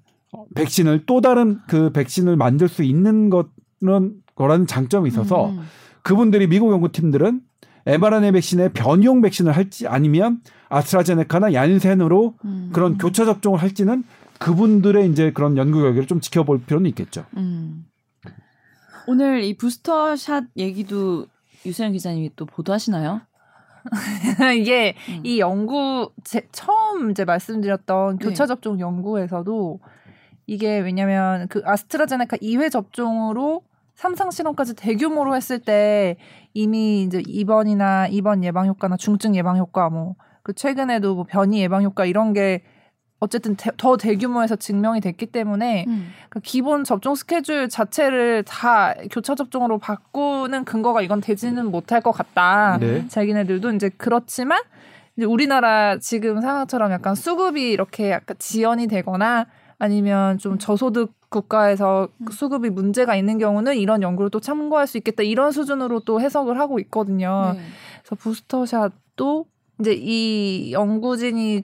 백신을 0.55 1.05
또 1.05 1.21
다른 1.21 1.59
그 1.67 1.91
백신을 1.91 2.35
만들 2.35 2.67
수 2.67 2.83
있는 2.83 3.29
것은 3.29 4.21
거라는 4.35 4.67
장점이 4.67 5.07
있어서 5.07 5.51
음. 5.51 5.61
그분들이 6.01 6.47
미국 6.47 6.71
연구팀들은 6.71 7.41
mRNA 7.85 8.31
백신의 8.31 8.73
변이용 8.73 9.21
백신을 9.21 9.51
할지 9.55 9.87
아니면 9.87 10.41
아스트라제네카나 10.69 11.53
얀센으로 11.53 12.35
음. 12.43 12.69
그런 12.73 12.97
교차 12.97 13.25
접종을 13.25 13.61
할지는 13.61 14.03
그분들의 14.39 15.09
이제 15.09 15.31
그런 15.31 15.55
연구 15.57 15.79
결과를 15.79 16.07
좀 16.07 16.19
지켜볼 16.19 16.65
필요는 16.65 16.89
있겠죠. 16.89 17.25
음. 17.37 17.85
오늘 19.07 19.43
이 19.43 19.55
부스터샷 19.55 20.45
얘기도 20.57 21.27
유세영 21.65 21.93
기자님이 21.93 22.31
또 22.35 22.45
보도하시나요? 22.45 23.21
이게 24.57 24.95
음. 25.09 25.21
이 25.23 25.39
연구 25.39 26.11
제, 26.23 26.47
처음 26.51 27.11
이제 27.11 27.25
말씀드렸던 27.25 28.17
네. 28.17 28.25
교차 28.25 28.45
접종 28.45 28.79
연구에서도 28.79 29.79
이게 30.47 30.79
왜냐면 30.79 31.47
그 31.47 31.61
아스트라제네카 31.65 32.37
2회 32.37 32.71
접종으로 32.71 33.63
삼상 33.95 34.31
실험까지 34.31 34.75
대규모로 34.75 35.35
했을 35.35 35.59
때 35.59 36.17
이미 36.53 37.03
이제 37.03 37.23
입원이나 37.25 38.07
입원 38.07 38.43
예방 38.43 38.67
효과나 38.67 38.97
중증 38.97 39.35
예방 39.35 39.57
효과 39.57 39.89
뭐 39.89 40.15
그 40.45 40.53
최근에도 40.53 41.15
뭐 41.15 41.23
변이 41.23 41.59
예방 41.59 41.81
효과 41.81 42.05
이런 42.05 42.31
게 42.31 42.61
어쨌든 43.25 43.55
대, 43.55 43.71
더 43.77 43.97
대규모에서 43.97 44.55
증명이 44.55 45.01
됐기 45.01 45.25
때문에 45.27 45.85
음. 45.87 46.11
그 46.29 46.39
기본 46.39 46.83
접종 46.83 47.15
스케줄 47.15 47.67
자체를 47.67 48.43
다 48.43 48.93
교차 49.11 49.35
접종으로 49.35 49.79
바꾸는 49.79 50.63
근거가 50.63 51.01
이건 51.01 51.21
되지는 51.21 51.71
못할 51.71 52.01
것 52.01 52.11
같다. 52.11 52.77
네. 52.79 53.07
자기네들도 53.07 53.71
이제 53.73 53.89
그렇지만 53.97 54.61
이제 55.17 55.25
우리나라 55.25 55.97
지금 55.99 56.41
상황처럼 56.41 56.91
약간 56.91 57.15
수급이 57.15 57.71
이렇게 57.71 58.11
약간 58.11 58.35
지연이 58.39 58.87
되거나 58.87 59.47
아니면 59.77 60.37
좀 60.37 60.57
저소득 60.57 61.13
국가에서 61.29 62.07
음. 62.21 62.27
수급이 62.31 62.69
문제가 62.69 63.15
있는 63.15 63.37
경우는 63.37 63.75
이런 63.75 64.01
연구를 64.01 64.29
또 64.29 64.39
참고할 64.39 64.87
수 64.87 64.97
있겠다 64.97 65.23
이런 65.23 65.51
수준으로 65.51 66.01
또 66.01 66.21
해석을 66.21 66.59
하고 66.59 66.79
있거든요. 66.79 67.53
네. 67.55 67.61
그래서 67.99 68.15
부스터샷도 68.15 69.45
이제 69.79 69.93
이 69.93 70.71
연구진이 70.71 71.63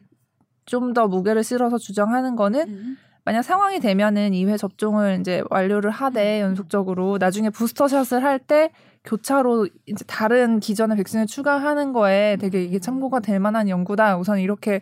좀 0.65 0.93
더 0.93 1.07
무게를 1.07 1.43
실어서 1.43 1.77
주장하는 1.77 2.35
거는 2.35 2.67
음. 2.69 2.97
만약 3.23 3.43
상황이 3.43 3.79
되면은 3.79 4.31
2회 4.31 4.57
접종을 4.57 5.17
이제 5.19 5.43
완료를 5.49 5.91
하되 5.91 6.41
음. 6.41 6.47
연속적으로 6.49 7.17
나중에 7.19 7.49
부스터샷을 7.49 8.23
할 8.23 8.39
때 8.39 8.71
교차로 9.03 9.67
이제 9.87 10.05
다른 10.07 10.59
기존의 10.59 10.95
백신을 10.97 11.25
추가하는 11.27 11.91
거에 11.93 12.37
되게 12.39 12.63
이게 12.63 12.77
참고가 12.79 13.19
될 13.19 13.39
만한 13.39 13.67
연구다. 13.69 14.17
우선 14.17 14.39
이렇게 14.39 14.81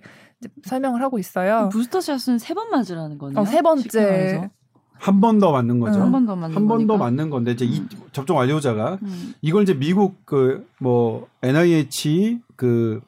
설명을 0.66 1.02
하고 1.02 1.20
있어요. 1.20 1.70
부스터샷은 1.72 2.38
세 2.40 2.54
번 2.54 2.70
맞으라는 2.70 3.18
거네요. 3.18 3.40
어, 3.40 3.46
세 3.46 3.62
번째. 3.62 4.50
한 5.02 5.22
번 5.22 5.40
더 5.40 5.54
맞는 5.54 5.80
거죠. 5.80 6.02
한번 6.02 6.26
더 6.26 6.36
맞는 6.36 6.56
한 6.58 6.68
번 6.68 6.86
더 6.88 6.98
맞는 6.98 7.30
건데 7.30 7.52
이제 7.52 7.64
음. 7.66 7.70
이 7.72 7.86
접종 8.12 8.36
완료자가 8.38 9.00
음. 9.02 9.34
이걸 9.42 9.64
이제 9.64 9.74
미국 9.74 10.26
그 10.26 10.66
뭐 10.80 11.28
NIH 11.42 12.40
그 12.58 13.00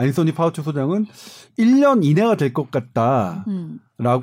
안소니 0.00 0.32
파우치 0.32 0.62
소장은 0.62 1.06
1년 1.58 2.04
이내가 2.04 2.36
될 2.36 2.52
것 2.52 2.70
같다라고 2.70 3.44
음. 3.48 3.80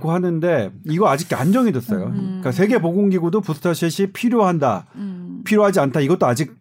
하는데 0.10 0.72
이거 0.86 1.08
아직 1.10 1.32
안 1.40 1.52
정해졌어요. 1.52 2.06
음. 2.08 2.14
그러니까 2.16 2.52
세계 2.52 2.80
보건기구도 2.80 3.42
부스터샷이 3.42 4.12
필요한다, 4.12 4.88
음. 4.96 5.42
필요하지 5.46 5.80
않다 5.80 6.00
이것도 6.02 6.26
아직 6.26 6.56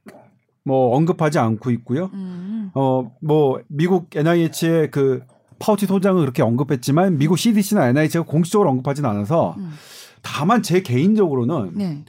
뭐 0.64 0.96
언급하지 0.96 1.38
않고 1.38 1.70
있고요. 1.70 2.10
음. 2.12 2.70
어뭐 2.74 3.60
미국 3.68 4.10
NIH의 4.14 4.90
그 4.90 5.22
파우치 5.58 5.86
소장은 5.86 6.20
그렇게 6.20 6.42
언급했지만 6.42 7.16
미국 7.18 7.38
CDC나 7.38 7.88
NIH가 7.88 8.24
공식적으로 8.24 8.70
언급하지는 8.70 9.08
않아서 9.08 9.54
음. 9.58 9.72
다만 10.22 10.62
제 10.62 10.82
개인적으로는 10.82 11.72
네. 11.74 12.04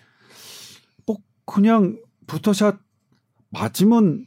뭐 1.05 1.17
그냥 1.45 1.97
부스터샷 2.25 2.75
맞으면 3.51 4.25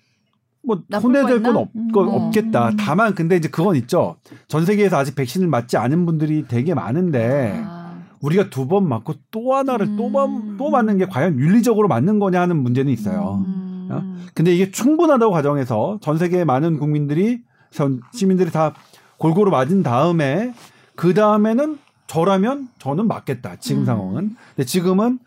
뭐 0.63 0.83
손해될 1.01 1.43
건 1.43 1.57
없, 1.57 1.69
음. 1.75 1.91
없겠다. 1.95 2.73
다만 2.79 3.15
근데 3.15 3.37
이제 3.37 3.49
그건 3.49 3.77
있죠. 3.77 4.17
전 4.47 4.65
세계에서 4.67 4.97
아직 4.99 5.15
백신을 5.15 5.49
맞지 5.49 5.77
않은 5.77 6.05
분들이 6.07 6.47
되게 6.47 6.75
많은데 6.75 7.63
아. 7.65 7.99
우리가 8.21 8.51
두 8.51 8.67
번 8.69 8.87
맞고 8.89 9.15
또 9.31 9.55
하나를 9.55 9.87
음. 9.87 9.97
또, 9.97 10.11
또 10.59 10.71
맞는 10.71 10.99
게 10.99 11.07
과연 11.07 11.39
윤리적으로 11.39 11.89
맞는 11.89 12.19
거냐 12.19 12.41
하는 12.43 12.63
문제는 12.63 12.93
있어요. 12.93 13.43
음. 13.47 13.89
어? 13.91 14.03
근데 14.35 14.55
이게 14.55 14.71
충분하다고 14.71 15.33
가정해서 15.33 15.99
전 16.03 16.19
세계의 16.19 16.45
많은 16.45 16.79
국민들이 16.79 17.41
전 17.71 18.01
시민들이 18.13 18.51
다 18.51 18.75
골고루 19.17 19.51
맞은 19.51 19.83
다음에 19.83 20.53
그 20.95 21.15
다음에는 21.15 21.79
저라면 22.07 22.69
저는 22.79 23.09
맞겠다. 23.09 23.57
지금 23.61 23.83
음. 23.83 23.87
상황은. 23.87 24.37
근데 24.55 24.67
지금은 24.67 25.19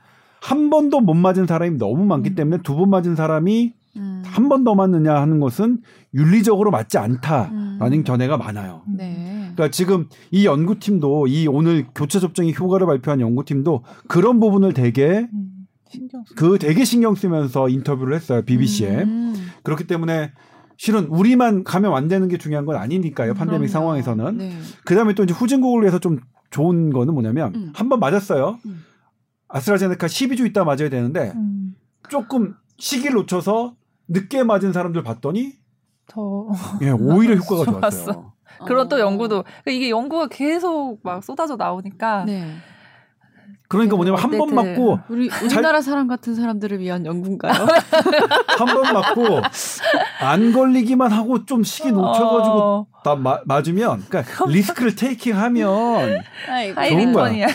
한 0.41 0.69
번도 0.69 0.99
못 0.99 1.13
맞은 1.15 1.47
사람이 1.47 1.77
너무 1.77 2.05
많기 2.05 2.31
음. 2.31 2.35
때문에 2.35 2.61
두 2.61 2.75
번 2.75 2.89
맞은 2.89 3.15
사람이 3.15 3.73
음. 3.97 4.23
한번 4.25 4.63
더 4.63 4.75
맞느냐 4.75 5.15
하는 5.15 5.39
것은 5.39 5.81
윤리적으로 6.13 6.71
맞지 6.71 6.97
않다라는 6.97 7.93
음. 7.93 8.03
견해가 8.03 8.37
많아요. 8.37 8.83
네. 8.87 9.51
그러니까 9.53 9.69
지금 9.69 10.07
이 10.31 10.45
연구팀도 10.45 11.27
이 11.27 11.47
오늘 11.47 11.85
교차 11.93 12.19
접종의 12.19 12.55
효과를 12.55 12.87
발표한 12.87 13.19
연구팀도 13.21 13.83
그런 14.07 14.39
부분을 14.39 14.73
되게 14.73 15.27
음. 15.33 15.67
그 16.35 16.57
되게 16.57 16.83
신경 16.85 17.13
쓰면서 17.13 17.69
인터뷰를 17.69 18.15
했어요 18.15 18.41
BBC에 18.43 19.03
음. 19.03 19.35
그렇기 19.61 19.85
때문에 19.85 20.31
실은 20.75 21.05
우리만 21.05 21.63
가면 21.63 21.93
안 21.93 22.07
되는 22.07 22.27
게 22.27 22.37
중요한 22.37 22.65
건 22.65 22.77
아니니까요 22.77 23.35
판데믹 23.35 23.69
상황에서는 23.69 24.37
네. 24.37 24.57
그다음에 24.85 25.13
또 25.13 25.23
이제 25.23 25.33
후진국을 25.33 25.81
위해서 25.81 25.99
좀 25.99 26.19
좋은 26.49 26.91
거는 26.91 27.13
뭐냐면 27.13 27.53
음. 27.55 27.71
한번 27.75 27.99
맞았어요 27.99 28.57
음. 28.65 28.83
아스트라제네카 29.49 30.07
12주 30.07 30.47
있다 30.47 30.63
맞아야 30.63 30.89
되는데 30.89 31.31
음. 31.35 31.75
조금 32.09 32.55
시기를 32.79 33.15
놓쳐서 33.17 33.75
늦게 34.07 34.43
맞은 34.43 34.73
사람들 34.73 35.03
봤더니 35.03 35.53
더 36.07 36.47
예, 36.81 36.89
오히려 36.89 37.35
효과가 37.35 37.71
좋았어요. 37.71 38.33
그런 38.67 38.87
또 38.89 38.97
어. 38.97 38.99
연구도 38.99 39.43
그러니까 39.43 39.71
이게 39.71 39.89
연구가 39.89 40.27
계속 40.27 40.99
막 41.03 41.23
쏟아져 41.23 41.55
나오니까 41.55 42.25
네. 42.25 42.53
그러니까 43.67 43.95
뭐냐면 43.95 44.19
한 44.19 44.29
번 44.31 44.53
맞고 44.53 44.99
우리 45.09 45.29
우리나라 45.43 45.81
사람 45.81 46.07
같은 46.07 46.35
사람들을 46.35 46.79
위한 46.79 47.05
연구인가요? 47.07 47.53
한 48.59 48.67
번 48.67 48.93
맞고 48.93 49.23
안 50.21 50.51
걸리기만 50.53 51.11
하고 51.11 51.45
좀 51.45 51.63
시기 51.63 51.91
놓쳐가지고 51.91 52.55
어... 52.61 52.87
다 53.03 53.15
마, 53.15 53.39
맞으면 53.45 54.03
그러니까 54.07 54.45
리스크를 54.45 54.95
테이킹하면 54.95 55.65
좋은 56.89 57.13
거야. 57.13 57.47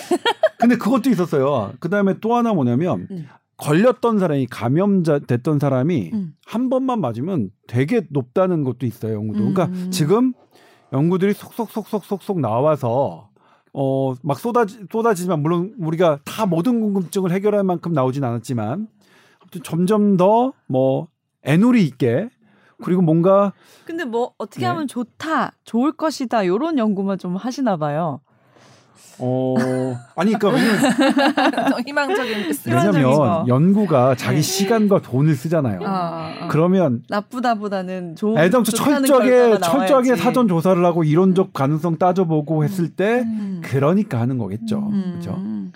근데 0.59 0.77
그것도 0.77 1.09
있었어요. 1.11 1.73
그 1.79 1.89
다음에 1.89 2.15
또 2.21 2.35
하나 2.35 2.53
뭐냐면 2.53 3.07
음. 3.13 3.29
걸렸던 3.59 4.19
사람이 4.19 4.47
감염자 4.47 5.19
됐던 5.21 5.59
사람이 5.59 6.11
음. 6.15 6.35
한 6.47 6.71
번만 6.71 7.01
맞으면 7.01 7.51
되게 7.67 8.03
높다는 8.11 8.65
것도 8.65 8.87
있어요 8.87 9.15
연구도. 9.15 9.39
그러니까 9.41 9.65
음. 9.67 9.91
지금 9.91 10.33
연구들이 10.93 11.35
속속속속속속 11.35 12.41
나와서 12.41 13.29
어 13.75 14.15
막 14.23 14.39
쏟아지 14.39 14.81
쏟아지지만 14.91 15.43
물론 15.43 15.75
우리가 15.79 16.21
다 16.25 16.47
모든 16.47 16.81
궁금증을 16.81 17.31
해결할 17.33 17.63
만큼 17.65 17.93
나오진 17.93 18.25
않았지만 18.25 18.89
아무튼 19.41 19.63
점점 19.63 20.17
더 20.17 20.53
뭐 20.67 21.09
애누리 21.45 21.85
있게 21.85 22.31
그리고 22.83 23.03
뭔가 23.03 23.53
근데 23.85 24.05
뭐 24.05 24.33
어떻게 24.39 24.61
네. 24.63 24.67
하면 24.67 24.87
좋다 24.87 25.53
좋을 25.65 25.93
것이다 25.93 26.47
요런 26.47 26.79
연구만 26.79 27.19
좀 27.19 27.37
하시나 27.37 27.77
봐요. 27.77 28.21
어 29.21 29.55
아니 30.15 30.33
그러니까 30.33 30.49
왜냐면 30.49 31.83
희망적인 31.87 32.53
왜냐면 32.67 33.49
연구가 33.49 34.15
자기 34.15 34.37
네. 34.37 34.43
시간과 34.43 35.03
돈을 35.03 35.35
쓰잖아요. 35.35 35.81
아, 35.85 36.35
아. 36.41 36.49
그러면 36.49 37.03
나쁘다보다는 37.09 38.17
좋은 38.17 38.39
애당초 38.39 38.73
철저하게 38.73 39.59
철저하게 39.59 40.17
사전 40.17 40.47
조사를 40.47 40.85
하고 40.85 41.05
이론적 41.05 41.53
가능성 41.53 41.99
따져보고 41.99 42.59
음. 42.59 42.65
했을 42.65 42.91
때 42.91 43.23
음. 43.23 43.61
그러니까 43.65 44.21
하는 44.21 44.39
거겠죠. 44.39 44.89
음. 44.93 45.19
그렇죠. 45.21 45.35
음. 45.37 45.73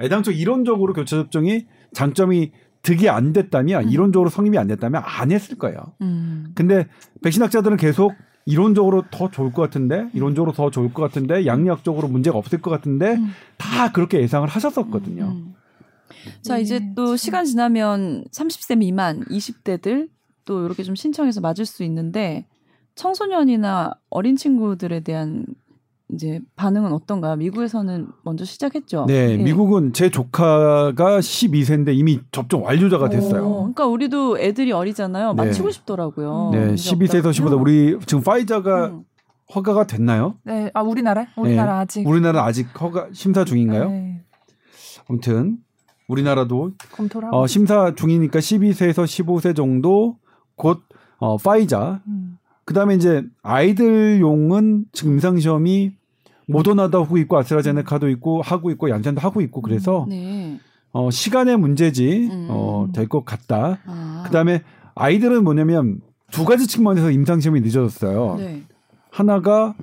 애당초 0.00 0.30
이론적으로 0.30 0.92
교차 0.92 1.16
접종이 1.16 1.66
장점이 1.92 2.52
득이 2.82 3.08
안 3.08 3.32
됐다면 3.32 3.84
음. 3.84 3.90
이론적으로 3.90 4.30
성립이 4.30 4.58
안 4.58 4.66
됐다면 4.66 5.02
안 5.04 5.32
했을 5.32 5.58
거예요. 5.58 5.78
음. 6.00 6.52
근데 6.54 6.86
백신 7.22 7.42
학자들은 7.42 7.76
계속 7.76 8.14
이론적으로 8.46 9.04
더 9.10 9.30
좋을 9.30 9.52
것 9.52 9.62
같은데 9.62 10.08
이론적으로 10.12 10.52
더 10.52 10.70
좋을 10.70 10.92
것 10.92 11.02
같은데 11.02 11.46
양력적으로 11.46 12.08
문제가 12.08 12.38
없을 12.38 12.60
것 12.60 12.70
같은데 12.70 13.14
음. 13.14 13.30
다 13.56 13.92
그렇게 13.92 14.20
예상을 14.20 14.48
하셨었거든요. 14.48 15.24
음. 15.24 15.54
자 16.42 16.58
이제 16.58 16.80
네, 16.80 16.92
또 16.94 17.16
시간 17.16 17.44
지나면 17.44 18.24
30세 18.32 18.78
미만 18.78 19.24
20대들 19.24 20.08
또 20.44 20.64
이렇게 20.64 20.82
좀 20.82 20.94
신청해서 20.94 21.40
맞을 21.40 21.64
수 21.64 21.84
있는데 21.84 22.46
청소년이나 22.94 23.92
어린 24.10 24.36
친구들에 24.36 25.00
대한 25.00 25.46
이제 26.12 26.40
반응은 26.56 26.92
어떤가요? 26.92 27.36
미국에서는 27.36 28.08
먼저 28.22 28.44
시작했죠. 28.44 29.06
네, 29.06 29.36
네. 29.36 29.42
미국은 29.42 29.92
제 29.92 30.10
조카가 30.10 31.20
12세인데 31.20 31.96
이미 31.96 32.20
접종 32.32 32.64
완료자가 32.64 33.08
됐어요. 33.08 33.46
오, 33.46 33.54
그러니까 33.60 33.86
우리도 33.86 34.38
애들이 34.38 34.72
어리잖아요. 34.72 35.34
네. 35.34 35.44
맞히고 35.44 35.70
싶더라고요. 35.70 36.50
네, 36.52 36.74
12세에서 36.74 37.30
15세 37.30 37.60
우리 37.60 37.98
지금 38.06 38.22
파이자가 38.22 38.86
음. 38.86 39.04
허가가 39.54 39.86
됐나요? 39.86 40.36
네, 40.44 40.70
아 40.74 40.82
우리나라? 40.82 41.26
우리나라 41.36 41.74
네. 41.74 41.80
아직. 41.80 42.06
우리나라 42.06 42.44
아직 42.44 42.68
허가 42.80 43.08
심사 43.12 43.44
중인가요? 43.44 43.90
네. 43.90 44.22
아무튼 45.08 45.58
우리나라도 46.08 46.72
검토를 46.92 47.28
어, 47.32 47.46
심사 47.46 47.94
중이니까 47.94 48.38
12세에서 48.38 49.04
15세 49.04 49.54
정도 49.54 50.16
곧 50.56 50.82
어, 51.18 51.36
파이자. 51.36 52.00
음. 52.06 52.38
그다음에 52.64 52.94
이제 52.94 53.24
아이들용은 53.42 54.86
지금 54.92 55.12
임상 55.14 55.40
시험이 55.40 55.92
모더나도 56.50 57.04
하고 57.04 57.18
있고 57.18 57.38
아스트라제네카도 57.38 58.08
있고 58.10 58.42
하고 58.42 58.70
있고 58.70 58.90
양산도 58.90 59.20
하고 59.20 59.40
있고 59.40 59.60
그래서 59.62 60.06
네. 60.08 60.58
어, 60.92 61.10
시간의 61.10 61.56
문제지 61.56 62.28
음. 62.32 62.46
어, 62.50 62.88
될 62.92 63.08
것 63.08 63.24
같다. 63.24 63.78
아. 63.86 64.22
그다음에 64.26 64.62
아이들은 64.94 65.44
뭐냐면 65.44 66.00
두 66.30 66.44
가지 66.44 66.66
측면에서 66.66 67.10
임상 67.10 67.40
시험이 67.40 67.60
늦어졌어요. 67.60 68.36
네. 68.38 68.62
하나가 69.10 69.74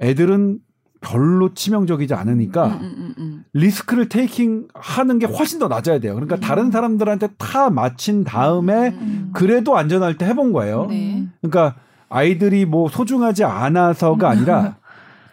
애들은 0.00 0.60
별로 1.00 1.54
치명적이지 1.54 2.14
않으니까 2.14 2.66
음, 2.66 2.72
음, 2.80 2.94
음, 2.96 3.14
음. 3.18 3.44
리스크를 3.52 4.08
테이킹 4.08 4.68
하는 4.74 5.18
게 5.18 5.26
훨씬 5.26 5.58
더 5.58 5.68
낮아야 5.68 6.00
돼요. 6.00 6.14
그러니까 6.14 6.36
음. 6.36 6.40
다른 6.40 6.70
사람들한테 6.70 7.28
다 7.38 7.70
마친 7.70 8.24
다음에 8.24 8.96
그래도 9.32 9.76
안전할 9.76 10.16
때 10.18 10.24
해본 10.26 10.52
거예요. 10.52 10.86
네. 10.86 11.26
그러니까 11.40 11.76
아이들이 12.08 12.64
뭐 12.66 12.88
소중하지 12.88 13.44
않아서가 13.44 14.30
아니라 14.30 14.76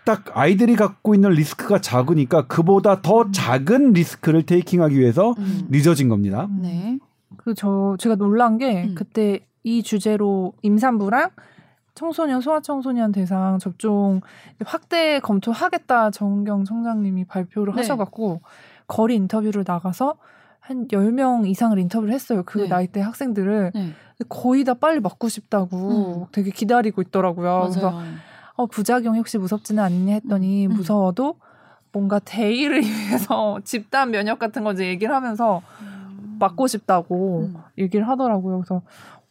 딱 0.05 0.23
아이들이 0.33 0.75
갖고 0.75 1.15
있는 1.15 1.31
리스크가 1.31 1.79
작으니까 1.79 2.47
그보다 2.47 3.01
더 3.01 3.21
음. 3.21 3.31
작은 3.31 3.93
리스크를 3.93 4.45
테이킹하기 4.45 4.99
위해서 4.99 5.31
음. 5.37 5.67
늦어진 5.69 6.09
겁니다. 6.09 6.47
네. 6.61 6.97
그 7.37 7.53
저 7.55 7.95
제가 7.99 8.15
놀란 8.15 8.57
게 8.57 8.83
음. 8.85 8.95
그때 8.95 9.45
이 9.63 9.81
주제로 9.83 10.53
임산부랑 10.61 11.29
청소년 11.95 12.41
소아청소년 12.41 13.11
대상 13.11 13.59
접종 13.59 14.21
확대 14.65 15.19
검토하겠다 15.19 16.11
정경 16.11 16.63
청장님이 16.63 17.25
발표를 17.25 17.73
네. 17.73 17.81
하셔갖고 17.81 18.41
거리 18.87 19.15
인터뷰를 19.15 19.63
나가서 19.65 20.15
한 20.59 20.87
10명 20.87 21.47
이상을 21.47 21.77
인터뷰를 21.77 22.13
했어요. 22.13 22.43
그 22.45 22.59
네. 22.59 22.67
나이대 22.69 23.01
학생들을. 23.01 23.71
네. 23.75 23.93
거의 24.29 24.63
다 24.63 24.75
빨리 24.75 25.01
맞고 25.01 25.27
싶다고 25.27 26.21
음. 26.21 26.25
되게 26.31 26.51
기다리고 26.51 27.01
있더라고요. 27.01 27.49
맞아요. 27.49 27.69
그래서 27.69 28.01
어, 28.55 28.65
부작용이 28.65 29.17
혹시 29.17 29.37
무섭지는 29.37 29.83
않니 29.83 30.11
했더니 30.11 30.67
음. 30.67 30.71
음. 30.71 30.75
무서워도 30.75 31.35
뭔가 31.91 32.19
대의를 32.19 32.81
위해서 32.81 33.59
집단 33.65 34.11
면역 34.11 34.39
같은 34.39 34.63
거 34.63 34.73
이제 34.73 34.87
얘기를 34.87 35.13
하면서 35.13 35.61
음. 35.81 36.37
맞고 36.39 36.67
싶다고 36.67 37.49
음. 37.53 37.55
얘기를 37.77 38.07
하더라고요. 38.07 38.59
그래서 38.59 38.81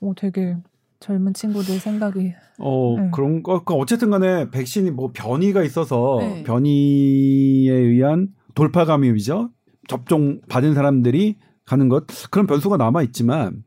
어, 0.01 0.12
되게 0.16 0.57
젊은 1.03 1.35
친구들 1.35 1.81
생각이 1.81 2.33
어 2.59 2.97
네. 2.97 3.11
그런 3.12 3.43
거 3.43 3.64
그러니까 3.64 3.75
어쨌든 3.75 4.11
간에 4.11 4.51
백신이 4.51 4.93
뭐 4.93 5.11
변이가 5.12 5.64
있어서 5.64 6.18
네. 6.20 6.45
변이에 6.45 7.73
의한 7.73 8.29
돌파 8.55 8.85
감염이죠 8.85 9.51
접종 9.89 10.41
받은 10.49 10.75
사람들이 10.75 11.39
가는 11.64 11.89
것 11.89 12.05
그런 12.31 12.47
변수가 12.47 12.77
남아 12.77 13.03
있지만 13.03 13.64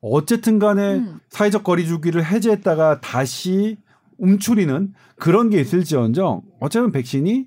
어쨌든 0.00 0.60
간에 0.60 0.98
음. 0.98 1.18
사회적 1.30 1.64
거리두기를 1.64 2.24
해제했다가 2.24 3.00
다시 3.00 3.76
움츠리는 4.18 4.92
그런 5.16 5.50
게 5.50 5.60
있을지언정 5.60 6.42
어쩌면 6.60 6.92
백신이 6.92 7.46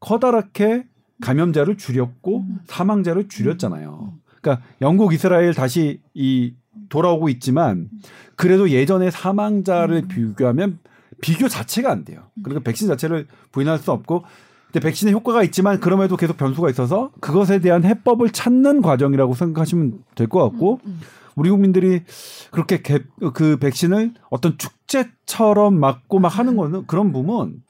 커다랗게 0.00 0.86
감염자를 1.20 1.76
줄였고 1.76 2.40
음. 2.40 2.58
사망자를 2.66 3.28
줄였잖아요. 3.28 4.14
그러니까 4.40 4.66
영국, 4.80 5.12
이스라엘 5.12 5.54
다시 5.54 6.00
이 6.14 6.54
돌아오고 6.88 7.28
있지만 7.30 7.88
그래도 8.36 8.70
예전에 8.70 9.10
사망자를 9.10 9.96
음. 10.04 10.08
비교하면 10.08 10.78
비교 11.20 11.48
자체가 11.48 11.90
안 11.90 12.04
돼요. 12.04 12.30
그러니까 12.42 12.62
백신 12.64 12.88
자체를 12.88 13.26
부인할 13.52 13.78
수 13.78 13.92
없고 13.92 14.24
근데 14.66 14.80
백신의 14.80 15.14
효과가 15.14 15.42
있지만 15.44 15.80
그럼에도 15.80 16.16
계속 16.16 16.36
변수가 16.36 16.68
있어서 16.70 17.10
그것에 17.20 17.60
대한 17.60 17.84
해법을 17.84 18.30
찾는 18.30 18.82
과정이라고 18.82 19.34
생각하시면 19.34 20.04
될 20.14 20.26
것 20.28 20.42
같고 20.50 20.80
음, 20.84 20.90
음. 20.90 21.00
우리 21.36 21.50
국민들이 21.50 22.02
그렇게 22.50 22.80
개, 22.82 23.00
그 23.34 23.58
백신을 23.58 24.14
어떤 24.30 24.56
축제처럼 24.58 25.78
맞고 25.78 26.18
막 26.18 26.28
하는 26.28 26.56
거는 26.56 26.86
그런 26.86 27.12
부분 27.12 27.62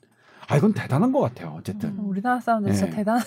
아 0.49 0.57
이건 0.57 0.72
대단한 0.74 1.11
것 1.11 1.18
같아요. 1.20 1.57
어쨌든 1.59 1.90
음, 1.99 2.09
우리나라 2.09 2.38
사람들 2.40 2.70
네. 2.70 2.76
진짜 2.78 2.94
대단. 2.94 3.18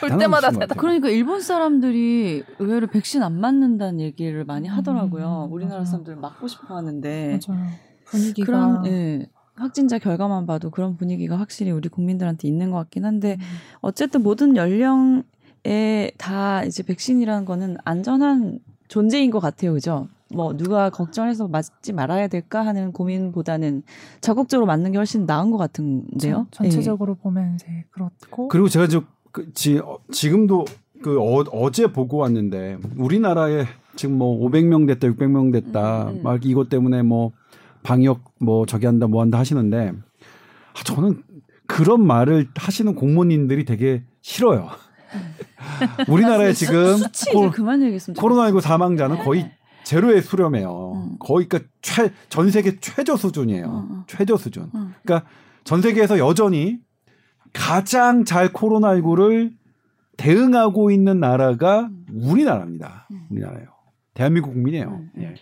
볼 0.00 0.16
때마다 0.18 0.50
대단. 0.52 0.78
그러니까 0.78 1.08
일본 1.08 1.40
사람들이 1.40 2.44
의외로 2.60 2.86
백신 2.86 3.24
안 3.24 3.40
맞는다는 3.40 3.98
얘기를 4.00 4.44
많이 4.44 4.68
음, 4.68 4.74
하더라고요. 4.74 5.46
음, 5.48 5.52
우리나라 5.52 5.84
사람들 5.84 6.14
맞고 6.16 6.46
싶어 6.46 6.76
하는데 6.76 7.40
맞아요. 7.48 7.66
분위기가 8.04 8.46
그런 8.46 8.86
예, 8.86 9.26
확진자 9.54 9.98
결과만 9.98 10.46
봐도 10.46 10.70
그런 10.70 10.96
분위기가 10.96 11.36
확실히 11.38 11.70
우리 11.70 11.88
국민들한테 11.88 12.48
있는 12.48 12.70
것 12.70 12.78
같긴 12.78 13.04
한데 13.04 13.36
음. 13.38 13.44
어쨌든 13.80 14.22
모든 14.22 14.56
연령에 14.56 16.10
다 16.16 16.64
이제 16.64 16.82
백신이라는 16.82 17.44
거는 17.44 17.76
안전한 17.84 18.60
존재인 18.88 19.30
것 19.30 19.40
같아요, 19.40 19.72
그죠? 19.72 20.08
뭐 20.32 20.56
누가 20.56 20.90
걱정해서 20.90 21.48
맞지 21.48 21.92
말아야 21.92 22.28
될까 22.28 22.64
하는 22.64 22.92
고민보다는 22.92 23.82
적극적으로 24.20 24.66
맞는 24.66 24.92
게 24.92 24.98
훨씬 24.98 25.26
나은 25.26 25.50
것 25.50 25.58
같은데요. 25.58 26.46
전, 26.50 26.70
체적으로 26.70 27.14
네. 27.14 27.20
보면 27.20 27.54
이제 27.56 27.84
그렇고 27.90 28.48
그리고 28.48 28.68
제가 28.68 28.86
저 28.86 29.02
그, 29.32 29.52
지, 29.52 29.78
어, 29.78 29.98
지금도 30.10 30.64
그 31.02 31.18
어, 31.20 31.70
제 31.70 31.92
보고 31.92 32.18
왔는데 32.18 32.78
우리나라에 32.96 33.64
지금 33.96 34.18
뭐 34.18 34.38
500명 34.48 34.86
됐다, 34.86 35.08
600명 35.08 35.52
됐다, 35.52 36.10
음, 36.10 36.16
음. 36.16 36.22
막 36.22 36.44
이것 36.44 36.68
때문에 36.68 37.02
뭐 37.02 37.32
방역 37.82 38.22
뭐 38.40 38.66
저기 38.66 38.86
한다 38.86 39.06
뭐 39.06 39.22
한다 39.22 39.38
하시는데 39.38 39.92
아, 39.92 40.82
저는 40.84 41.22
그런 41.66 42.06
말을 42.06 42.48
하시는 42.56 42.94
공무원님들이 42.94 43.64
되게 43.64 44.04
싫어요. 44.22 44.68
음. 45.14 45.34
우리나라에 46.08 46.52
지금 46.52 46.98
코, 47.32 47.50
코로나19 47.50 48.60
사망자는 48.60 49.18
거의 49.18 49.44
네. 49.44 49.52
제로에 49.84 50.20
수렴해요. 50.20 50.92
음. 50.94 51.16
거의 51.18 51.48
그러니까 51.48 51.70
최, 51.82 52.12
전 52.28 52.50
세계 52.50 52.78
최저 52.80 53.16
수준이에요. 53.16 53.86
음. 53.90 54.02
최저 54.06 54.36
수준. 54.36 54.70
음. 54.74 54.94
그러니까 55.02 55.28
전 55.64 55.82
세계에서 55.82 56.18
여전히 56.18 56.78
가장 57.52 58.24
잘 58.24 58.52
코로나19를 58.52 59.52
대응하고 60.16 60.90
있는 60.90 61.18
나라가 61.18 61.82
음. 61.82 62.04
우리나라입니다. 62.12 63.08
음. 63.10 63.26
우리나라예요. 63.30 63.68
대한민국 64.14 64.52
국민이에요. 64.52 65.00
예. 65.18 65.34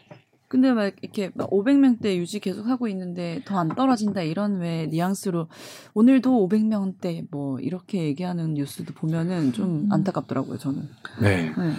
근데 0.48 0.72
막 0.72 0.94
이렇게 1.02 1.30
막 1.34 1.50
500명대 1.50 2.16
유지 2.16 2.40
계속 2.40 2.66
하고 2.66 2.88
있는데 2.88 3.42
더 3.44 3.58
안 3.58 3.68
떨어진다 3.68 4.22
이런 4.22 4.60
왜 4.60 4.86
뉘앙스로 4.86 5.48
오늘도 5.94 6.48
500명대 6.48 7.26
뭐 7.30 7.58
이렇게 7.60 8.04
얘기하는 8.04 8.54
뉴스도 8.54 8.94
보면은 8.94 9.52
좀 9.52 9.88
안타깝더라고요 9.92 10.58
저는. 10.58 10.88
네. 11.20 11.46
네. 11.50 11.72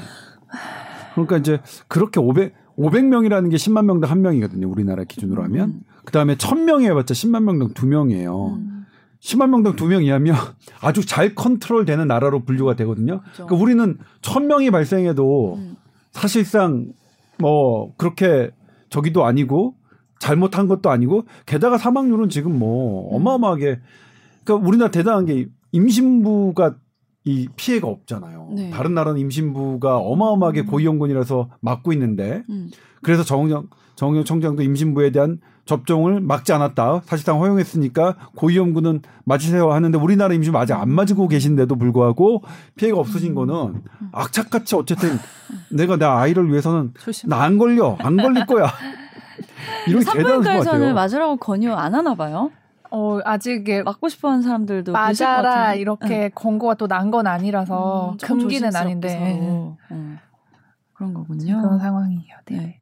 그러니까 1.14 1.38
이제 1.38 1.60
그렇게 1.88 2.20
500 2.20 2.54
500명이라는 2.78 3.52
게 3.52 3.58
10만 3.58 3.86
명당 3.86 4.10
한 4.10 4.22
명이거든요. 4.22 4.70
우리나라 4.70 5.04
기준으로 5.04 5.44
하면. 5.44 5.70
음. 5.70 5.82
그 6.06 6.14
다음에 6.14 6.36
1000명이 6.36 6.84
해봤자 6.86 7.14
10만 7.14 7.44
명당 7.44 7.74
두 7.74 7.86
명이에요. 7.88 8.56
음. 8.56 8.86
10만 9.20 9.50
명당 9.50 9.76
두 9.76 9.86
명이하면 9.88 10.36
아주 10.80 11.06
잘 11.06 11.36
컨트롤되는 11.36 12.08
나라로 12.08 12.46
분류가 12.46 12.76
되거든요. 12.78 13.20
그렇죠. 13.20 13.48
그러니까 13.48 13.56
우리는 13.64 13.98
1000명이 14.22 14.72
발생해도 14.72 15.56
음. 15.56 15.76
사실상 16.12 16.94
뭐 17.38 17.94
그렇게 17.98 18.52
저기도 18.90 19.26
아니고 19.26 19.76
잘못한 20.20 20.68
것도 20.68 20.90
아니고 20.90 21.26
게다가 21.46 21.78
사망률은 21.78 22.30
지금 22.30 22.58
뭐 22.58 23.10
음. 23.10 23.16
어마어마하게 23.16 23.80
그러니까 24.44 24.68
우리나라 24.68 24.92
대단한 24.92 25.26
게 25.26 25.48
임신부가 25.72 26.76
이 27.26 27.48
피해가 27.56 27.88
없잖아요. 27.88 28.50
네. 28.56 28.70
다른 28.70 28.94
나라는 28.94 29.20
임신부가 29.20 29.98
어마어마하게 29.98 30.62
음. 30.62 30.66
고위험군이라서 30.68 31.50
막고 31.62 31.94
있는데 31.94 32.44
음. 32.50 32.70
그래서 33.02 33.24
정영 33.24 33.68
정영 33.96 34.24
청장도 34.24 34.64
임신부에 34.64 35.12
대한 35.12 35.40
접종을 35.70 36.20
막지 36.20 36.52
않았다. 36.52 37.02
사실상 37.06 37.40
허용했으니까 37.40 38.16
고위험군은 38.36 39.02
맞으세요 39.24 39.72
하는데 39.72 39.98
우리나라 39.98 40.34
임신부 40.34 40.58
아직 40.58 40.74
안 40.74 40.90
맞고 40.90 41.28
계신데도 41.28 41.76
불구하고 41.76 42.44
피해가 42.76 42.98
없어진 43.00 43.36
거는 43.36 43.54
음. 43.56 44.10
악착같이 44.12 44.76
어쨌든 44.76 45.18
내가 45.72 45.96
내 45.98 46.06
아이를 46.06 46.50
위해서는 46.50 46.94
나 47.28 47.44
안 47.44 47.58
걸려 47.58 47.96
안 48.00 48.18
걸릴 48.18 48.46
거야. 48.46 48.68
이런 49.88 50.04
대단한 50.04 50.42
것 50.44 50.66
같아요. 50.66 50.94
맞으라고 50.94 51.38
권유 51.38 51.74
안 51.74 51.96
하나 51.96 52.16
봐요. 52.16 52.52
어 52.92 53.20
아직 53.24 53.64
맞고 53.86 54.10
싶어하는 54.10 54.42
사람들도 54.42 54.92
맞아라 54.92 55.76
이렇게 55.76 56.24
응. 56.26 56.30
권고가 56.34 56.74
또 56.74 56.88
난 56.88 57.12
건 57.12 57.28
아니라서 57.28 58.12
음, 58.14 58.18
금기는 58.18 58.76
아닌데 58.76 59.40
음. 59.92 60.18
그런 60.94 61.14
거군요. 61.14 61.62
그런 61.62 61.80
상황이에요. 61.80 62.36
네. 62.48 62.58
네. 62.58 62.79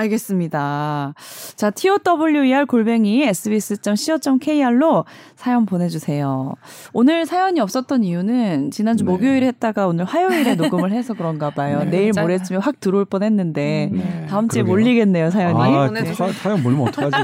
알겠습니다. 0.00 1.14
자, 1.56 1.70
TOWER 1.70 2.66
골뱅이 2.66 3.22
sbs.co.kr로 3.22 5.04
사연 5.36 5.66
보내주세요. 5.66 6.54
오늘 6.92 7.26
사연이 7.26 7.60
없었던 7.60 8.04
이유는 8.04 8.70
지난주 8.70 9.04
네. 9.04 9.10
목요일에 9.10 9.46
했다가 9.46 9.86
오늘 9.86 10.04
화요일에 10.04 10.54
녹음을 10.56 10.92
해서 10.92 11.14
그런가 11.14 11.50
봐요. 11.50 11.80
네. 11.84 11.90
내일 11.90 12.12
모레쯤에 12.18 12.58
확 12.58 12.80
들어올 12.80 13.04
뻔 13.04 13.22
했는데, 13.22 13.90
음, 13.92 13.98
네. 13.98 14.26
다음 14.28 14.48
주에 14.48 14.62
그러게요. 14.62 14.72
몰리겠네요, 14.72 15.30
사연이. 15.30 15.76
아, 15.76 15.90
네. 15.90 16.12
사, 16.12 16.30
사연 16.32 16.62
몰리면 16.62 16.88
어떡하지, 16.88 17.16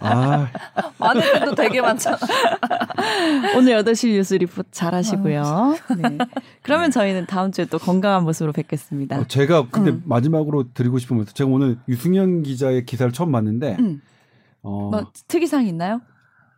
아. 0.00 0.48
많은 0.98 1.22
분도 1.32 1.54
되게 1.54 1.80
많잖아. 1.80 2.16
오늘 3.56 3.82
8시 3.82 4.12
뉴스 4.12 4.34
리포트 4.34 4.68
잘 4.70 4.94
하시고요. 4.94 5.42
아, 5.44 5.74
네. 5.96 6.18
그러면 6.62 6.90
저희는 6.90 7.26
다음 7.26 7.52
주에 7.52 7.64
또 7.64 7.78
건강한 7.78 8.24
모습으로 8.24 8.52
뵙겠습니다. 8.52 9.18
어, 9.18 9.24
제가 9.26 9.66
근데 9.70 9.90
음. 9.90 10.02
마지막으로 10.06 10.72
드리고 10.72 10.98
싶은 10.98 11.16
말씀, 11.16 11.34
제가 11.34 11.50
오늘 11.50 11.78
유승현 11.88 12.42
기자의 12.42 12.84
기사를 12.84 13.10
처음 13.12 13.32
봤는데, 13.32 13.76
음. 13.78 14.00
어, 14.62 14.90
뭐 14.90 15.10
특이사항 15.28 15.66
있나요? 15.66 16.00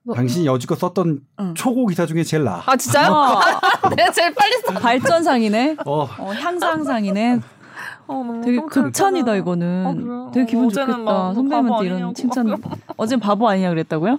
뭐, 0.04 0.16
당신이 0.16 0.46
여지껏 0.46 0.78
썼던 0.78 1.20
응. 1.38 1.54
초고 1.54 1.86
기사 1.86 2.06
중에 2.06 2.24
제일 2.24 2.42
나. 2.44 2.62
아 2.66 2.76
진짜요? 2.76 3.12
어. 3.12 3.40
내가 3.94 4.10
제일 4.10 4.34
빨리 4.34 4.52
써. 4.66 4.72
발전상이네. 4.72 5.76
어. 5.86 6.08
어 6.18 6.32
향상상이네. 6.32 7.40
어, 8.06 8.40
되게 8.44 8.58
극찬이다 8.60 9.36
이거는. 9.36 9.86
어, 9.86 10.30
되게 10.32 10.46
기분 10.46 10.68
좋겠다. 10.68 11.34
선배님한테 11.34 11.86
이런 11.86 12.14
칭찬. 12.14 12.56
어젠 12.96 13.20
바보 13.20 13.48
아니냐 13.48 13.70
그랬다고요? 13.70 14.18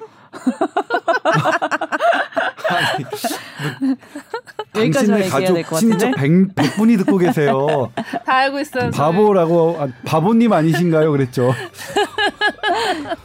당신네 4.74 5.30
가족 5.30 5.78
친척 5.78 6.12
100, 6.16 6.56
100분이 6.56 6.98
듣고 7.00 7.18
계세요. 7.18 7.92
다 8.26 8.36
알고 8.38 8.60
있어요. 8.60 8.90
바보라고 8.92 9.78
아, 9.80 9.88
바보님 10.06 10.52
아니신가요? 10.52 11.12
그랬죠. 11.12 11.54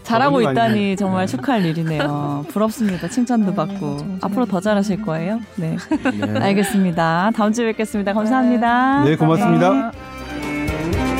잘하고 0.02 0.42
있다니 0.42 0.58
아니네. 0.58 0.96
정말 0.96 1.26
축하할 1.26 1.64
일이네요. 1.64 2.44
부럽습니다. 2.50 3.08
칭찬도 3.08 3.50
네, 3.50 3.56
받고 3.56 4.18
앞으로 4.20 4.44
더 4.44 4.60
잘하실 4.60 5.02
거예요. 5.02 5.40
네. 5.56 5.76
네. 6.02 6.38
알겠습니다. 6.40 7.30
다음 7.34 7.52
주에 7.52 7.66
뵙겠습니다. 7.66 8.12
감사합니다. 8.12 9.04
네, 9.04 9.16
고맙습니다. 9.16 9.72
네. 9.72 10.17
Thank 10.68 11.12
you. 11.12 11.17